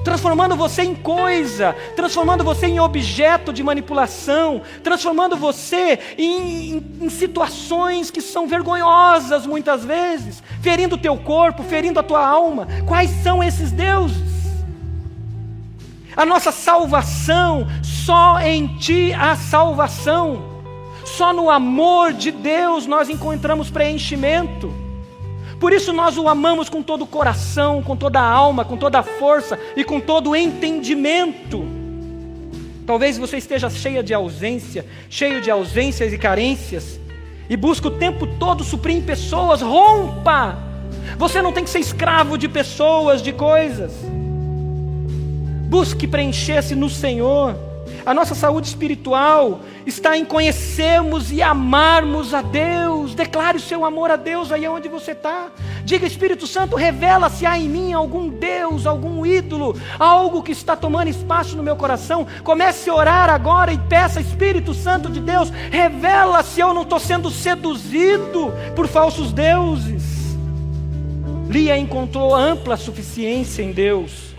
transformando 0.04 0.58
você 0.58 0.82
em 0.82 0.94
coisa, 0.94 1.74
transformando 1.96 2.44
você 2.44 2.68
em 2.68 2.78
objeto 2.78 3.54
de 3.54 3.64
manipulação, 3.64 4.62
transformando 4.84 5.38
você 5.38 5.98
em, 6.18 6.72
em, 6.72 6.86
em, 7.04 7.10
situações 7.10 8.12
que 8.12 8.20
são 8.20 8.46
vergonhosas 8.46 9.48
muitas 9.48 9.86
vezes, 9.86 10.44
ferindo 10.62 10.96
o 10.96 10.98
teu 10.98 11.16
corpo, 11.16 11.64
ferindo 11.64 12.02
a 12.02 12.04
tua 12.04 12.28
alma. 12.28 12.68
Quais 12.86 13.10
são 13.24 13.42
esses 13.42 13.72
deuses? 13.72 14.33
A 16.16 16.26
nossa 16.26 16.52
salvação, 16.52 17.68
só 17.82 18.40
em 18.40 18.68
Ti 18.78 19.14
a 19.14 19.36
salvação, 19.36 20.44
só 21.06 21.34
no 21.34 21.50
amor 21.50 22.14
de 22.14 22.32
Deus 22.32 22.86
nós 22.86 23.10
encontramos 23.10 23.70
preenchimento. 23.70 24.74
Por 25.60 25.72
isso 25.72 25.94
nós 25.94 26.18
o 26.18 26.28
amamos 26.28 26.70
com 26.70 26.82
todo 26.84 27.04
o 27.04 27.08
coração, 27.08 27.82
com 27.82 27.96
toda 27.96 28.20
a 28.20 28.30
alma, 28.30 28.66
com 28.66 28.76
toda 28.76 29.00
a 29.00 29.04
força 29.04 29.58
e 29.76 29.84
com 29.84 30.00
todo 30.00 30.32
o 30.32 30.36
entendimento. 30.36 31.66
Talvez 32.86 33.18
você 33.18 33.38
esteja 33.38 33.70
cheia 33.70 34.04
de 34.04 34.14
ausência, 34.14 34.86
cheio 35.10 35.40
de 35.40 35.50
ausências 35.50 36.12
e 36.12 36.18
carências, 36.18 37.00
e 37.50 37.56
busca 37.56 37.88
o 37.88 37.92
tempo 37.92 38.28
todo 38.28 38.64
suprir 38.64 39.04
pessoas, 39.04 39.62
rompa! 39.62 40.58
Você 41.18 41.42
não 41.42 41.54
tem 41.54 41.64
que 41.64 41.70
ser 41.70 41.80
escravo 41.80 42.38
de 42.38 42.50
pessoas, 42.50 43.22
de 43.22 43.32
coisas. 43.32 43.94
Busque 45.64 46.08
preencher-se 46.08 46.76
no 46.76 46.90
Senhor. 46.90 47.56
A 48.06 48.14
nossa 48.14 48.36
saúde 48.36 48.68
espiritual 48.68 49.62
está 49.86 50.18
em 50.18 50.26
conhecermos 50.26 51.32
e 51.32 51.42
amarmos 51.42 52.34
a 52.34 52.42
Deus. 52.42 53.16
Declare 53.16 53.58
o 53.58 53.62
seu 53.62 53.86
amor 53.86 54.12
a 54.12 54.18
Deus 54.18 54.52
aí 54.52 54.68
onde 54.68 54.90
você 54.90 55.12
está. 55.12 55.48
Diga, 55.86 56.06
Espírito 56.06 56.46
Santo, 56.46 56.76
revela 56.76 57.30
se 57.30 57.46
há 57.46 57.58
em 57.58 57.70
mim 57.70 57.94
algum 57.94 58.28
Deus, 58.28 58.86
algum 58.86 59.26
ídolo, 59.26 59.76
algo 59.98 60.44
que 60.44 60.52
está 60.52 60.76
tomando 60.76 61.08
espaço 61.08 61.56
no 61.56 61.64
meu 61.64 61.78
coração. 61.78 62.28
Comece 62.44 62.90
a 62.90 62.96
orar 62.96 63.30
agora 63.30 63.72
e 63.72 63.78
peça, 63.78 64.20
Espírito 64.20 64.74
Santo 64.74 65.10
de 65.10 65.22
Deus, 65.22 65.50
revela 65.72 66.44
se 66.44 66.60
eu 66.60 66.74
não 66.74 66.82
estou 66.82 67.00
sendo 67.00 67.30
seduzido 67.30 68.54
por 68.76 68.88
falsos 68.88 69.32
deuses. 69.32 70.04
Lia 71.50 71.78
encontrou 71.78 72.36
ampla 72.36 72.76
suficiência 72.76 73.62
em 73.62 73.72
Deus 73.72 74.33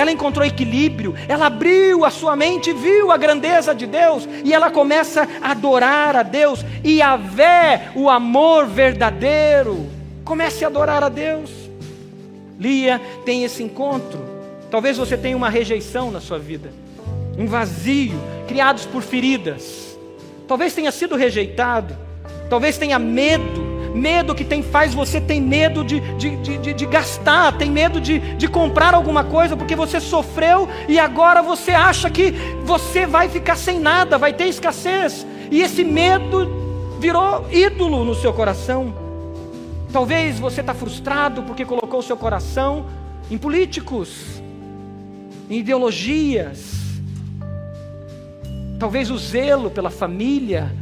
ela 0.00 0.10
encontrou 0.10 0.46
equilíbrio, 0.46 1.14
ela 1.28 1.46
abriu 1.46 2.06
a 2.06 2.10
sua 2.10 2.34
mente, 2.34 2.72
viu 2.72 3.12
a 3.12 3.18
grandeza 3.18 3.74
de 3.74 3.86
Deus 3.86 4.26
e 4.42 4.54
ela 4.54 4.70
começa 4.70 5.28
a 5.42 5.50
adorar 5.50 6.16
a 6.16 6.22
Deus 6.22 6.64
e 6.82 7.02
a 7.02 7.16
ver 7.16 7.92
o 7.94 8.08
amor 8.08 8.66
verdadeiro. 8.66 9.86
Comece 10.24 10.64
a 10.64 10.68
adorar 10.68 11.04
a 11.04 11.10
Deus. 11.10 11.50
Lia 12.58 12.98
tem 13.26 13.44
esse 13.44 13.62
encontro. 13.62 14.18
Talvez 14.70 14.96
você 14.96 15.18
tenha 15.18 15.36
uma 15.36 15.50
rejeição 15.50 16.10
na 16.10 16.20
sua 16.20 16.38
vida, 16.38 16.70
um 17.36 17.46
vazio, 17.46 18.18
criados 18.48 18.86
por 18.86 19.02
feridas. 19.02 19.98
Talvez 20.48 20.74
tenha 20.74 20.90
sido 20.90 21.14
rejeitado, 21.14 21.94
talvez 22.48 22.78
tenha 22.78 22.98
medo 22.98 23.69
medo 23.94 24.34
que 24.34 24.44
tem 24.44 24.62
faz 24.62 24.94
você 24.94 25.20
tem 25.20 25.40
medo 25.40 25.84
de, 25.84 26.00
de, 26.16 26.36
de, 26.36 26.74
de, 26.74 26.86
gastar, 26.86 27.56
tem 27.56 27.70
medo 27.70 28.00
de, 28.00 28.18
de 28.36 28.48
comprar 28.48 28.94
alguma 28.94 29.24
coisa 29.24 29.56
porque 29.56 29.74
você 29.74 30.00
sofreu 30.00 30.68
e 30.88 30.98
agora 30.98 31.42
você 31.42 31.72
acha 31.72 32.10
que 32.10 32.32
você 32.64 33.06
vai 33.06 33.28
ficar 33.28 33.56
sem 33.56 33.78
nada, 33.78 34.18
vai 34.18 34.32
ter 34.32 34.46
escassez. 34.46 35.26
E 35.50 35.62
esse 35.62 35.84
medo 35.84 36.96
virou 37.00 37.46
ídolo 37.50 38.04
no 38.04 38.14
seu 38.14 38.32
coração. 38.32 38.94
Talvez 39.92 40.38
você 40.38 40.60
está 40.60 40.74
frustrado 40.74 41.42
porque 41.42 41.64
colocou 41.64 42.00
seu 42.02 42.16
coração 42.16 42.86
em 43.30 43.36
políticos, 43.36 44.40
em 45.48 45.58
ideologias. 45.58 46.78
Talvez 48.78 49.10
o 49.10 49.18
zelo 49.18 49.70
pela 49.70 49.90
família 49.90 50.72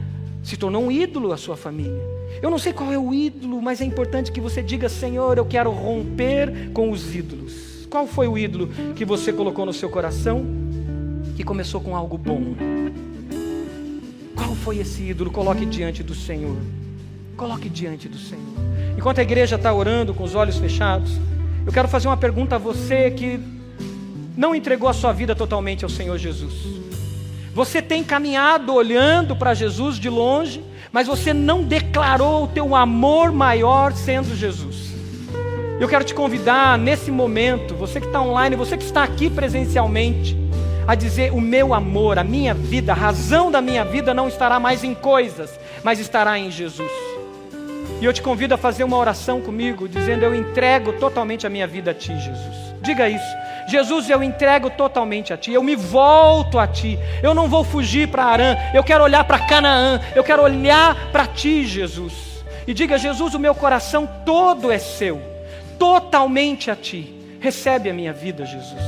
se 0.42 0.56
tornou 0.56 0.84
um 0.84 0.90
ídolo 0.90 1.32
à 1.32 1.36
sua 1.36 1.56
família. 1.56 2.17
Eu 2.40 2.50
não 2.50 2.58
sei 2.58 2.72
qual 2.72 2.92
é 2.92 2.98
o 2.98 3.12
ídolo, 3.12 3.60
mas 3.60 3.80
é 3.80 3.84
importante 3.84 4.30
que 4.30 4.40
você 4.40 4.62
diga: 4.62 4.88
Senhor, 4.88 5.36
eu 5.38 5.44
quero 5.44 5.70
romper 5.70 6.70
com 6.72 6.90
os 6.90 7.14
ídolos. 7.14 7.86
Qual 7.90 8.06
foi 8.06 8.28
o 8.28 8.36
ídolo 8.36 8.68
que 8.94 9.04
você 9.04 9.32
colocou 9.32 9.64
no 9.64 9.72
seu 9.72 9.88
coração 9.88 10.44
que 11.36 11.42
começou 11.42 11.80
com 11.80 11.96
algo 11.96 12.18
bom? 12.18 12.54
Qual 14.36 14.54
foi 14.54 14.78
esse 14.78 15.02
ídolo? 15.02 15.30
Coloque 15.30 15.64
diante 15.66 16.02
do 16.02 16.14
Senhor. 16.14 16.56
Coloque 17.36 17.68
diante 17.68 18.08
do 18.08 18.18
Senhor. 18.18 18.44
Enquanto 18.96 19.18
a 19.18 19.22
igreja 19.22 19.56
está 19.56 19.72
orando 19.72 20.12
com 20.12 20.24
os 20.24 20.34
olhos 20.34 20.58
fechados, 20.58 21.12
eu 21.64 21.72
quero 21.72 21.88
fazer 21.88 22.08
uma 22.08 22.16
pergunta 22.16 22.56
a 22.56 22.58
você 22.58 23.10
que 23.10 23.40
não 24.36 24.54
entregou 24.54 24.88
a 24.88 24.92
sua 24.92 25.12
vida 25.12 25.34
totalmente 25.34 25.84
ao 25.84 25.90
Senhor 25.90 26.16
Jesus. 26.18 26.54
Você 27.54 27.82
tem 27.82 28.04
caminhado 28.04 28.72
olhando 28.72 29.34
para 29.34 29.54
Jesus 29.54 29.98
de 29.98 30.08
longe, 30.08 30.62
mas 30.98 31.06
você 31.06 31.32
não 31.32 31.62
declarou 31.62 32.42
o 32.42 32.48
teu 32.48 32.74
amor 32.74 33.30
maior 33.30 33.92
sendo 33.92 34.34
Jesus. 34.34 34.88
Eu 35.78 35.88
quero 35.88 36.02
te 36.02 36.12
convidar 36.12 36.76
nesse 36.76 37.08
momento, 37.08 37.72
você 37.76 38.00
que 38.00 38.06
está 38.08 38.20
online, 38.20 38.56
você 38.56 38.76
que 38.76 38.82
está 38.82 39.04
aqui 39.04 39.30
presencialmente, 39.30 40.36
a 40.88 40.96
dizer: 40.96 41.32
o 41.32 41.40
meu 41.40 41.72
amor, 41.72 42.18
a 42.18 42.24
minha 42.24 42.52
vida, 42.52 42.90
a 42.90 42.96
razão 42.96 43.48
da 43.48 43.62
minha 43.62 43.84
vida 43.84 44.12
não 44.12 44.26
estará 44.26 44.58
mais 44.58 44.82
em 44.82 44.92
coisas, 44.92 45.56
mas 45.84 46.00
estará 46.00 46.36
em 46.36 46.50
Jesus. 46.50 46.90
E 48.00 48.04
eu 48.04 48.12
te 48.12 48.20
convido 48.20 48.54
a 48.54 48.58
fazer 48.58 48.82
uma 48.82 48.96
oração 48.96 49.40
comigo, 49.40 49.88
dizendo: 49.88 50.24
Eu 50.24 50.34
entrego 50.34 50.94
totalmente 50.94 51.46
a 51.46 51.48
minha 51.48 51.68
vida 51.68 51.92
a 51.92 51.94
Ti, 51.94 52.08
Jesus. 52.08 52.74
Diga 52.82 53.08
isso. 53.08 53.36
Jesus, 53.68 54.08
eu 54.08 54.22
entrego 54.22 54.70
totalmente 54.70 55.32
a 55.32 55.36
Ti, 55.36 55.52
eu 55.52 55.62
me 55.62 55.76
volto 55.76 56.58
a 56.58 56.66
Ti, 56.66 56.98
eu 57.22 57.34
não 57.34 57.48
vou 57.48 57.62
fugir 57.62 58.08
para 58.08 58.24
Arã, 58.24 58.56
eu 58.72 58.82
quero 58.82 59.04
olhar 59.04 59.24
para 59.24 59.38
Canaã, 59.40 60.00
eu 60.14 60.24
quero 60.24 60.42
olhar 60.42 61.10
para 61.12 61.26
Ti, 61.26 61.66
Jesus. 61.66 62.44
E 62.66 62.72
diga, 62.72 62.98
Jesus, 62.98 63.34
o 63.34 63.38
meu 63.38 63.54
coração 63.54 64.08
todo 64.24 64.72
é 64.72 64.78
seu, 64.78 65.20
totalmente 65.78 66.70
a 66.70 66.76
Ti. 66.76 67.14
Recebe 67.40 67.90
a 67.90 67.94
minha 67.94 68.12
vida, 68.12 68.44
Jesus. 68.44 68.82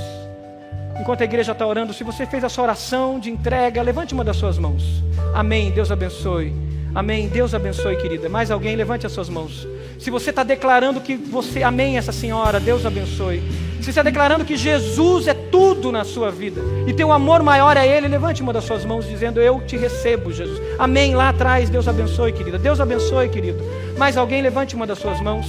Enquanto 0.98 1.20
a 1.20 1.24
igreja 1.24 1.52
está 1.52 1.66
orando, 1.66 1.94
se 1.94 2.02
você 2.02 2.26
fez 2.26 2.42
a 2.42 2.48
sua 2.48 2.64
oração 2.64 3.18
de 3.18 3.30
entrega, 3.30 3.82
levante 3.82 4.12
uma 4.12 4.24
das 4.24 4.36
suas 4.36 4.58
mãos. 4.58 5.02
Amém. 5.34 5.70
Deus 5.70 5.90
abençoe. 5.90 6.69
Amém. 6.94 7.28
Deus 7.28 7.54
abençoe, 7.54 7.96
querida. 7.96 8.28
Mais 8.28 8.50
alguém, 8.50 8.74
levante 8.74 9.06
as 9.06 9.12
suas 9.12 9.28
mãos. 9.28 9.66
Se 9.98 10.10
você 10.10 10.30
está 10.30 10.42
declarando 10.42 11.00
que 11.00 11.14
você, 11.16 11.62
amém, 11.62 11.98
essa 11.98 12.12
senhora, 12.12 12.58
Deus 12.58 12.84
abençoe. 12.84 13.42
Se 13.78 13.84
você 13.84 13.90
está 13.90 14.02
declarando 14.02 14.44
que 14.44 14.56
Jesus 14.56 15.26
é 15.26 15.34
tudo 15.34 15.90
na 15.90 16.04
sua 16.04 16.30
vida 16.30 16.60
e 16.86 16.92
teu 16.92 17.10
amor 17.12 17.42
maior 17.42 17.76
é 17.76 17.86
Ele, 17.86 18.08
levante 18.08 18.42
uma 18.42 18.52
das 18.52 18.64
suas 18.64 18.84
mãos 18.84 19.06
dizendo: 19.08 19.40
Eu 19.40 19.60
te 19.66 19.76
recebo, 19.76 20.32
Jesus. 20.32 20.60
Amém. 20.78 21.14
Lá 21.14 21.30
atrás, 21.30 21.70
Deus 21.70 21.88
abençoe, 21.88 22.32
querida. 22.32 22.58
Deus 22.58 22.80
abençoe, 22.80 23.28
querido. 23.28 23.62
Mais 23.96 24.16
alguém, 24.16 24.42
levante 24.42 24.74
uma 24.74 24.86
das 24.86 24.98
suas 24.98 25.20
mãos 25.20 25.46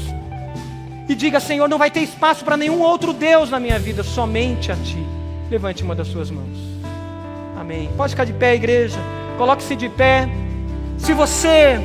e 1.10 1.16
diga: 1.16 1.40
Senhor, 1.40 1.68
não 1.68 1.78
vai 1.78 1.92
ter 1.92 2.02
espaço 2.02 2.46
para 2.46 2.56
nenhum 2.56 2.82
outro 2.82 3.14
Deus 3.14 3.50
na 3.50 3.60
minha 3.60 3.80
vida, 3.80 4.04
somente 4.04 4.72
a 4.72 4.76
Ti. 4.76 5.04
Levante 5.50 5.84
uma 5.84 5.94
das 5.96 6.08
suas 6.08 6.32
mãos. 6.32 6.58
Amém. 7.60 7.90
Pode 7.98 8.12
ficar 8.12 8.26
de 8.26 8.34
pé, 8.34 8.56
igreja. 8.56 9.00
Coloque-se 9.38 9.76
de 9.76 9.90
pé. 9.90 10.30
Se 11.02 11.14
você 11.14 11.82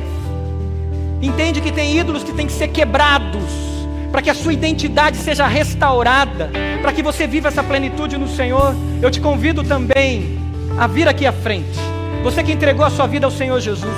entende 1.21 1.59
que 1.59 1.71
tem 1.71 1.97
ídolos 1.97 2.23
que 2.23 2.31
têm 2.31 2.45
que 2.45 2.53
ser 2.53 2.67
quebrados, 2.67 3.41
para 4.11 4.21
que 4.21 4.29
a 4.29 4.35
sua 4.35 4.53
identidade 4.53 5.17
seja 5.17 5.47
restaurada, 5.47 6.51
para 6.83 6.93
que 6.93 7.01
você 7.01 7.25
viva 7.25 7.47
essa 7.47 7.63
plenitude 7.63 8.15
no 8.15 8.27
Senhor, 8.27 8.75
eu 9.01 9.09
te 9.09 9.19
convido 9.19 9.63
também 9.63 10.37
a 10.77 10.85
vir 10.85 11.07
aqui 11.07 11.25
à 11.25 11.31
frente. 11.31 11.79
Você 12.23 12.43
que 12.43 12.51
entregou 12.51 12.85
a 12.85 12.91
sua 12.91 13.07
vida 13.07 13.25
ao 13.25 13.31
Senhor 13.31 13.59
Jesus, 13.59 13.95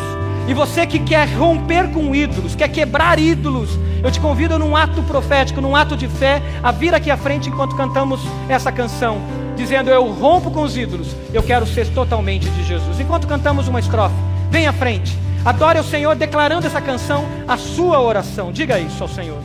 e 0.48 0.54
você 0.54 0.88
que 0.88 1.00
quer 1.00 1.28
romper 1.28 1.92
com 1.92 2.16
ídolos, 2.16 2.56
quer 2.56 2.70
quebrar 2.70 3.20
ídolos, 3.20 3.78
eu 4.02 4.10
te 4.10 4.22
convido 4.22 4.58
num 4.58 4.76
ato 4.76 5.04
profético, 5.04 5.60
num 5.60 5.76
ato 5.76 5.98
de 5.98 6.08
fé, 6.08 6.42
a 6.64 6.72
vir 6.72 6.96
aqui 6.96 7.12
à 7.12 7.18
frente 7.18 7.50
enquanto 7.50 7.76
cantamos 7.76 8.22
essa 8.48 8.72
canção, 8.72 9.22
dizendo: 9.58 9.90
Eu 9.90 10.10
rompo 10.14 10.50
com 10.50 10.64
os 10.64 10.78
ídolos, 10.78 11.14
eu 11.34 11.44
quero 11.44 11.68
ser 11.68 11.88
totalmente 11.90 12.50
de 12.50 12.64
Jesus. 12.64 13.00
Enquanto 13.00 13.28
cantamos 13.28 13.68
uma 13.68 13.82
estrofe, 13.82 14.29
Vem 14.50 14.68
à 14.68 14.74
frente. 14.74 15.18
Adore 15.46 15.78
ao 15.78 15.84
Senhor 15.84 16.16
declarando 16.16 16.68
essa 16.68 16.82
canção 16.82 17.26
a 17.48 17.58
sua 17.58 18.02
oração. 18.02 18.52
Diga 18.52 18.80
isso 18.80 19.02
ao 19.02 19.10
Senhor. 19.10 19.40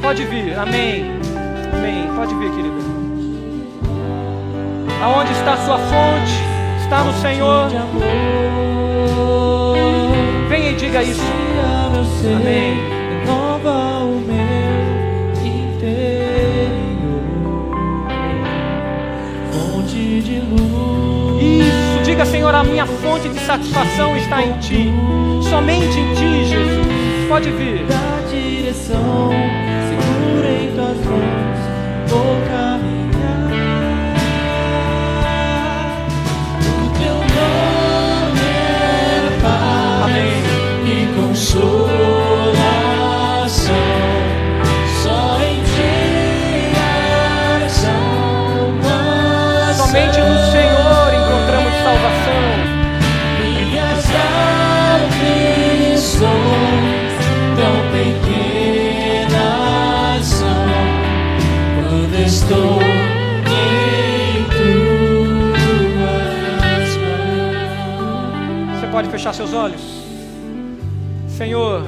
Pode 0.00 0.24
vir, 0.24 0.58
amém. 0.58 1.04
Amém. 1.72 2.08
Pode 2.16 2.34
vir, 2.34 2.50
querida. 2.50 2.74
Aonde 5.02 5.32
está 5.32 5.52
a 5.52 5.56
sua 5.58 5.78
fonte? 5.78 6.32
Está 6.82 7.04
no 7.04 7.12
Senhor. 7.20 7.68
Venha 10.48 10.70
e 10.70 10.74
diga 10.74 11.02
isso. 11.02 11.22
Amém. 12.36 12.76
Diga, 22.20 22.26
Senhor, 22.26 22.54
a 22.54 22.62
minha 22.62 22.86
fonte 22.86 23.28
de 23.28 23.38
satisfação 23.40 24.16
está 24.16 24.42
em 24.42 24.52
Ti. 24.58 24.92
Somente 25.48 25.98
em 25.98 26.14
Ti, 26.14 26.44
Jesus. 26.44 26.86
Pode 27.28 27.50
vir. 27.50 27.86
Da 27.86 28.20
direção, 28.30 29.30
segura 29.88 30.48
em 30.50 30.72
tuas 30.74 31.06
mãos, 31.06 32.08
vou 32.08 32.36
fechar 69.10 69.34
seus 69.34 69.52
olhos? 69.52 69.80
Senhor, 71.28 71.86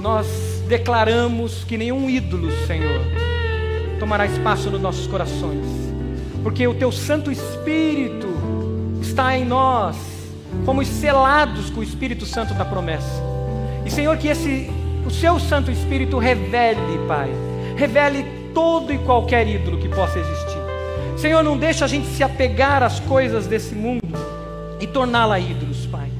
nós 0.00 0.26
declaramos 0.68 1.64
que 1.64 1.78
nenhum 1.78 2.10
ídolo, 2.10 2.50
Senhor, 2.66 3.00
tomará 3.98 4.26
espaço 4.26 4.70
nos 4.70 4.80
nossos 4.80 5.06
corações, 5.06 5.64
porque 6.42 6.66
o 6.66 6.74
Teu 6.74 6.90
Santo 6.90 7.30
Espírito 7.30 8.26
está 9.00 9.36
em 9.36 9.44
nós, 9.44 9.96
fomos 10.64 10.86
selados 10.88 11.70
com 11.70 11.80
o 11.80 11.82
Espírito 11.82 12.26
Santo 12.26 12.54
da 12.54 12.64
promessa. 12.64 13.22
E 13.84 13.90
Senhor, 13.90 14.16
que 14.16 14.28
esse 14.28 14.70
o 15.06 15.10
Seu 15.10 15.38
Santo 15.38 15.70
Espírito 15.70 16.18
revele, 16.18 16.98
Pai, 17.06 17.30
revele 17.76 18.24
todo 18.52 18.92
e 18.92 18.98
qualquer 18.98 19.46
ídolo 19.46 19.78
que 19.78 19.88
possa 19.88 20.18
existir. 20.18 20.58
Senhor, 21.16 21.42
não 21.42 21.56
deixa 21.56 21.84
a 21.84 21.88
gente 21.88 22.06
se 22.08 22.22
apegar 22.22 22.82
às 22.82 22.98
coisas 23.00 23.46
desse 23.46 23.74
mundo 23.74 24.02
e 24.80 24.86
torná-la 24.86 25.38
ídolos, 25.38 25.86
Pai. 25.86 26.15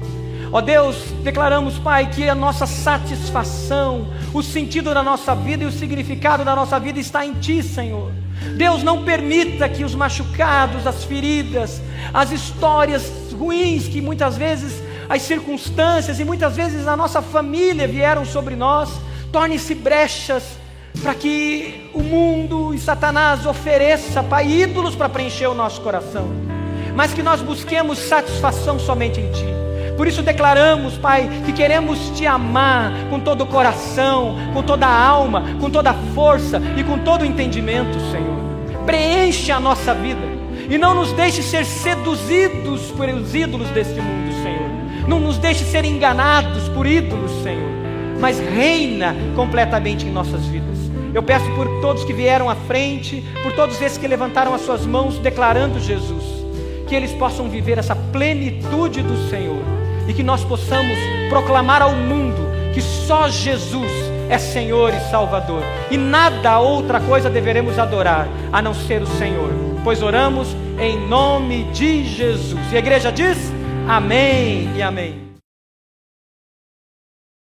Ó 0.51 0.61
Deus, 0.61 0.95
declaramos, 1.23 1.77
Pai, 1.77 2.09
que 2.09 2.29
a 2.29 2.35
nossa 2.35 2.65
satisfação, 2.65 4.07
o 4.33 4.41
sentido 4.41 4.93
da 4.93 5.03
nossa 5.03 5.35
vida 5.35 5.63
e 5.63 5.67
o 5.67 5.71
significado 5.71 6.45
da 6.45 6.55
nossa 6.55 6.79
vida 6.79 6.99
está 6.99 7.25
em 7.25 7.33
Ti, 7.33 7.61
Senhor. 7.61 8.11
Deus, 8.55 8.81
não 8.81 9.03
permita 9.03 9.67
que 9.67 9.83
os 9.83 9.93
machucados, 9.93 10.87
as 10.87 11.03
feridas, 11.03 11.81
as 12.13 12.31
histórias 12.31 13.11
ruins 13.33 13.87
que 13.87 14.01
muitas 14.01 14.37
vezes 14.37 14.81
as 15.09 15.21
circunstâncias 15.21 16.19
e 16.19 16.25
muitas 16.25 16.55
vezes 16.55 16.87
a 16.87 16.95
nossa 16.95 17.21
família 17.21 17.87
vieram 17.87 18.25
sobre 18.25 18.55
nós, 18.55 18.89
torne-se 19.31 19.75
brechas 19.75 20.43
para 21.01 21.13
que 21.13 21.89
o 21.93 22.01
mundo 22.01 22.73
e 22.73 22.79
Satanás 22.79 23.45
ofereça, 23.45 24.23
Pai, 24.23 24.47
ídolos 24.47 24.95
para 24.95 25.09
preencher 25.09 25.47
o 25.47 25.53
nosso 25.53 25.81
coração, 25.81 26.27
mas 26.95 27.13
que 27.13 27.21
nós 27.21 27.41
busquemos 27.41 27.99
satisfação 27.99 28.79
somente 28.79 29.19
em 29.19 29.31
Ti. 29.31 29.66
Por 29.97 30.07
isso 30.07 30.21
declaramos, 30.21 30.95
Pai, 30.95 31.27
que 31.43 31.51
queremos 31.51 32.11
Te 32.11 32.27
amar 32.27 32.93
com 33.09 33.19
todo 33.19 33.41
o 33.41 33.47
coração, 33.47 34.35
com 34.53 34.61
toda 34.61 34.85
a 34.85 35.05
alma, 35.07 35.43
com 35.59 35.71
toda 35.71 35.89
a 35.89 35.95
força 36.13 36.61
e 36.77 36.83
com 36.83 36.99
todo 36.99 37.23
o 37.23 37.25
entendimento, 37.25 37.99
Senhor. 38.11 38.37
Preenche 38.85 39.51
a 39.51 39.59
nossa 39.59 39.95
vida 39.95 40.21
e 40.69 40.77
não 40.77 40.93
nos 40.93 41.11
deixe 41.13 41.41
ser 41.41 41.65
seduzidos 41.65 42.91
por 42.91 43.09
os 43.09 43.33
ídolos 43.33 43.69
deste 43.69 43.99
mundo, 43.99 44.31
Senhor. 44.43 45.07
Não 45.07 45.19
nos 45.19 45.39
deixe 45.39 45.63
ser 45.63 45.83
enganados 45.83 46.69
por 46.69 46.85
ídolos, 46.85 47.31
Senhor, 47.41 47.71
mas 48.19 48.39
reina 48.39 49.15
completamente 49.35 50.05
em 50.05 50.11
nossas 50.11 50.45
vidas. 50.45 50.77
Eu 51.13 51.23
peço 51.23 51.49
por 51.55 51.67
todos 51.81 52.03
que 52.03 52.13
vieram 52.13 52.49
à 52.49 52.55
frente, 52.55 53.23
por 53.41 53.53
todos 53.53 53.81
esses 53.81 53.97
que 53.97 54.07
levantaram 54.07 54.53
as 54.53 54.61
suas 54.61 54.85
mãos 54.85 55.17
declarando 55.17 55.79
Jesus, 55.79 56.23
que 56.87 56.95
eles 56.95 57.11
possam 57.13 57.49
viver 57.49 57.77
essa 57.79 57.95
plenitude 57.95 59.01
do 59.01 59.29
Senhor 59.29 59.76
e 60.07 60.13
que 60.13 60.23
nós 60.23 60.43
possamos 60.43 60.97
proclamar 61.29 61.81
ao 61.81 61.93
mundo 61.93 62.47
que 62.73 62.81
só 62.81 63.27
Jesus 63.27 63.91
é 64.29 64.37
Senhor 64.37 64.93
e 64.93 64.99
Salvador 65.09 65.63
e 65.89 65.97
nada 65.97 66.59
outra 66.59 66.99
coisa 66.99 67.29
deveremos 67.29 67.79
adorar 67.79 68.27
a 68.51 68.61
não 68.61 68.73
ser 68.73 69.01
o 69.01 69.07
Senhor, 69.07 69.49
pois 69.83 70.03
oramos 70.03 70.55
em 70.79 71.07
nome 71.07 71.63
de 71.71 72.03
Jesus. 72.03 72.71
E 72.71 72.75
a 72.75 72.79
igreja 72.79 73.11
diz: 73.11 73.37
Amém 73.87 74.69
e 74.75 74.81
Amém. 74.81 75.26